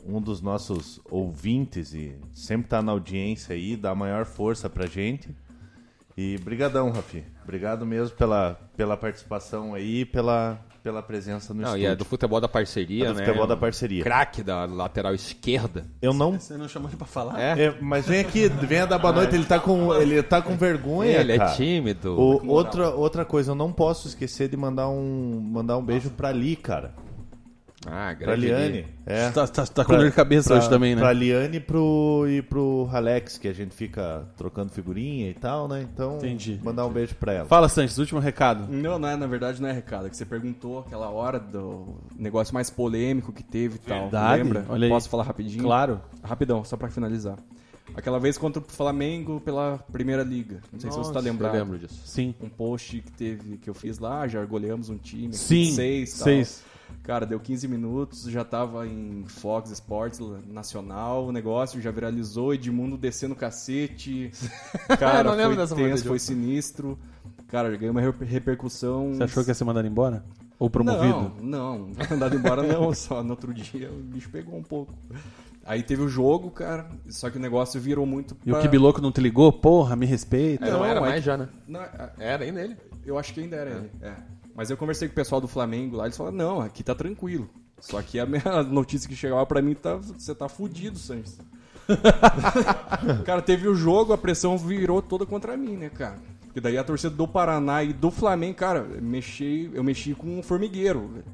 [0.05, 5.33] um dos nossos ouvintes e sempre tá na audiência aí, dá maior força pra gente.
[6.17, 7.23] E brigadão, Rafi.
[7.45, 11.89] Obrigado mesmo pela, pela participação aí pela, pela presença no Não, e estúdio.
[11.93, 13.25] é do futebol da parceria, É do né?
[13.25, 14.03] futebol da parceria.
[14.03, 15.87] Craque da lateral esquerda.
[16.01, 16.33] Eu não...
[16.39, 17.41] Você não chamou ele pra falar?
[17.41, 17.67] É?
[17.67, 21.19] É, mas vem aqui, venha dar boa noite, ele tá com, ele tá com vergonha,
[21.21, 21.53] Ele é cara.
[21.55, 22.19] tímido.
[22.21, 26.33] O- outra, outra coisa, eu não posso esquecer de mandar um, mandar um beijo pra
[26.33, 26.95] Li, cara.
[27.87, 28.73] Ah, Pra grande Liane.
[28.83, 28.87] Li.
[29.05, 29.31] É.
[29.31, 31.01] Tá, tá, tá com dor de cabeça pra, hoje também, né?
[31.01, 35.67] Pra Liane e pro, e pro Alex, que a gente fica trocando figurinha e tal,
[35.67, 35.83] né?
[35.93, 36.61] Então, Entendi.
[36.63, 37.49] mandar um beijo pra ela.
[37.49, 38.73] Fala, Sanches, último recado.
[38.73, 40.07] Não, não é, na verdade não é recado.
[40.07, 44.03] É que você perguntou aquela hora do negócio mais polêmico que teve e tal.
[44.03, 44.43] Verdade?
[44.45, 44.65] Lembra?
[44.69, 44.91] Olha aí.
[44.91, 45.65] Posso falar rapidinho?
[45.65, 46.01] Claro.
[46.23, 47.37] Rapidão, só pra finalizar.
[47.97, 50.61] Aquela vez contra o Flamengo pela Primeira Liga.
[50.73, 51.55] Não sei se você tá Nossa, lembrado.
[51.57, 52.01] Eu lembro disso.
[52.07, 52.33] Sim.
[52.41, 55.35] Um post que teve que eu fiz lá, já goleamos um time.
[55.35, 56.25] Sim, Seis, tal.
[56.25, 56.65] seis.
[57.03, 62.97] Cara, deu 15 minutos, já tava em Fox Sports Nacional, o negócio já viralizou, Edmundo
[62.97, 64.31] descendo o cacete.
[64.99, 66.99] Cara, Não lembro foi dessa tenso, foi sinistro.
[67.49, 69.15] Cara, já ganhou uma re- repercussão.
[69.15, 70.25] Você achou que ia ser mandado embora?
[70.59, 71.33] Ou promovido?
[71.41, 74.95] Não, não, não mandado embora não, só no outro dia o bicho pegou um pouco.
[75.65, 79.01] Aí teve o jogo, cara, só que o negócio virou muito E o pra- Kibiloco
[79.01, 79.53] não te ligou?
[79.53, 80.65] Porra, me respeita.
[80.67, 81.49] É, não, era é mais que- já, né?
[81.69, 82.77] Não, é- Era ainda ele.
[83.05, 83.91] eu acho que ainda era ele.
[84.01, 84.13] É.
[84.55, 87.49] Mas eu conversei com o pessoal do Flamengo lá, eles falaram, não, aqui tá tranquilo.
[87.81, 89.97] Só que a minha notícia que chegava pra mim tá.
[89.97, 91.39] Você tá fudido, Sanches.
[93.25, 96.17] cara, teve o jogo, a pressão virou toda contra mim, né, cara?
[96.45, 100.39] Porque daí a torcida do Paraná e do Flamengo, cara, eu mexi, eu mexi com
[100.39, 101.09] um formigueiro.
[101.09, 101.25] velho.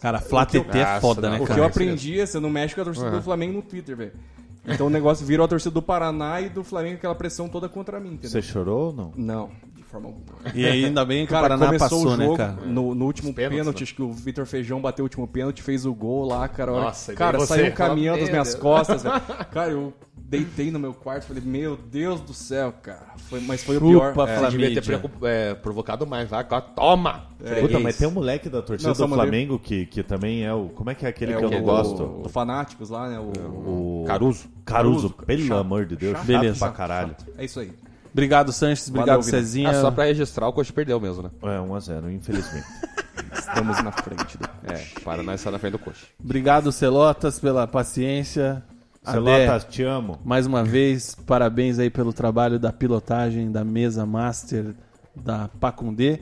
[0.00, 1.60] Cara, Flá TT é foda, né, O que cara?
[1.60, 4.12] eu aprendi é você não mexe com a torcida do Flamengo no Twitter, velho.
[4.66, 8.00] Então o negócio virou a torcida do Paraná e do Flamengo, aquela pressão toda contra
[8.00, 8.30] mim, entendeu?
[8.30, 9.12] Você chorou ou não?
[9.16, 9.50] Não,
[9.92, 10.24] forma alguma.
[10.54, 12.52] E aí, ainda bem que o cara, Paraná começou passou, o né, jogo, cara?
[12.66, 13.72] No, no último pênalti, né?
[13.82, 16.70] acho que o Vitor Feijão bateu o último pênalti, fez o gol lá, cara.
[16.70, 19.02] a hora- Nossa, daí cara, você saiu um fala, caminhão das "Meu minhas Deus." costas,
[19.02, 19.20] velho.
[19.52, 23.12] Cara, eu deitei no meu quarto, falei, meu Deus do céu, cara.
[23.28, 24.14] Foi, mas foi o Chupa, pior.
[24.14, 24.40] Flamengo.
[24.44, 26.30] Você devia ter preocup- é, provocado mais.
[26.30, 27.26] Vai, agora toma!
[27.60, 30.54] Puta, mas tem um moleque da torcida Não, do mandei- Flamengo que, que também é
[30.54, 30.68] o.
[30.70, 32.02] Como é que é aquele É que eu o- não gosto?
[32.24, 33.18] O Fanáticos lá, né?
[33.18, 34.48] O, O Caruso.
[34.64, 35.58] Caruso, Caruso, pelo chato.
[35.60, 36.12] amor de Deus.
[36.16, 36.58] Chato Beleza.
[36.60, 37.16] pra caralho.
[37.36, 37.70] É isso aí.
[38.12, 38.88] Obrigado, Sanches.
[38.88, 39.22] Obrigado, Valeu.
[39.22, 39.70] Cezinha.
[39.70, 41.30] Ah, só pra registrar, o Coxa perdeu mesmo, né?
[41.42, 42.66] É, 1x0, infelizmente.
[43.32, 44.44] Estamos na frente do.
[44.70, 46.06] É, Paraná está na frente do Coxa.
[46.22, 48.62] Obrigado, Celotas, pela paciência.
[49.04, 50.20] Adé, Celotas, te amo.
[50.24, 54.74] mais uma vez, parabéns aí pelo trabalho da pilotagem da mesa master
[55.16, 56.20] da Pacundê.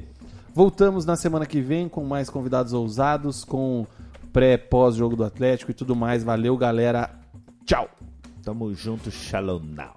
[0.54, 3.86] Voltamos na semana que vem com mais convidados ousados, com
[4.32, 6.24] pré, pós jogo do Atlético e tudo mais.
[6.24, 7.10] Valeu, galera.
[7.64, 7.88] Tchau.
[8.42, 9.96] Tamo junto, shalom now.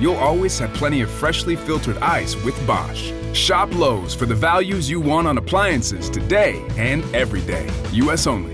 [0.00, 3.12] you'll always have plenty of freshly filtered ice with Bosch.
[3.32, 7.68] Shop Lowe's for the values you want on appliances today and every day.
[7.92, 8.53] US only.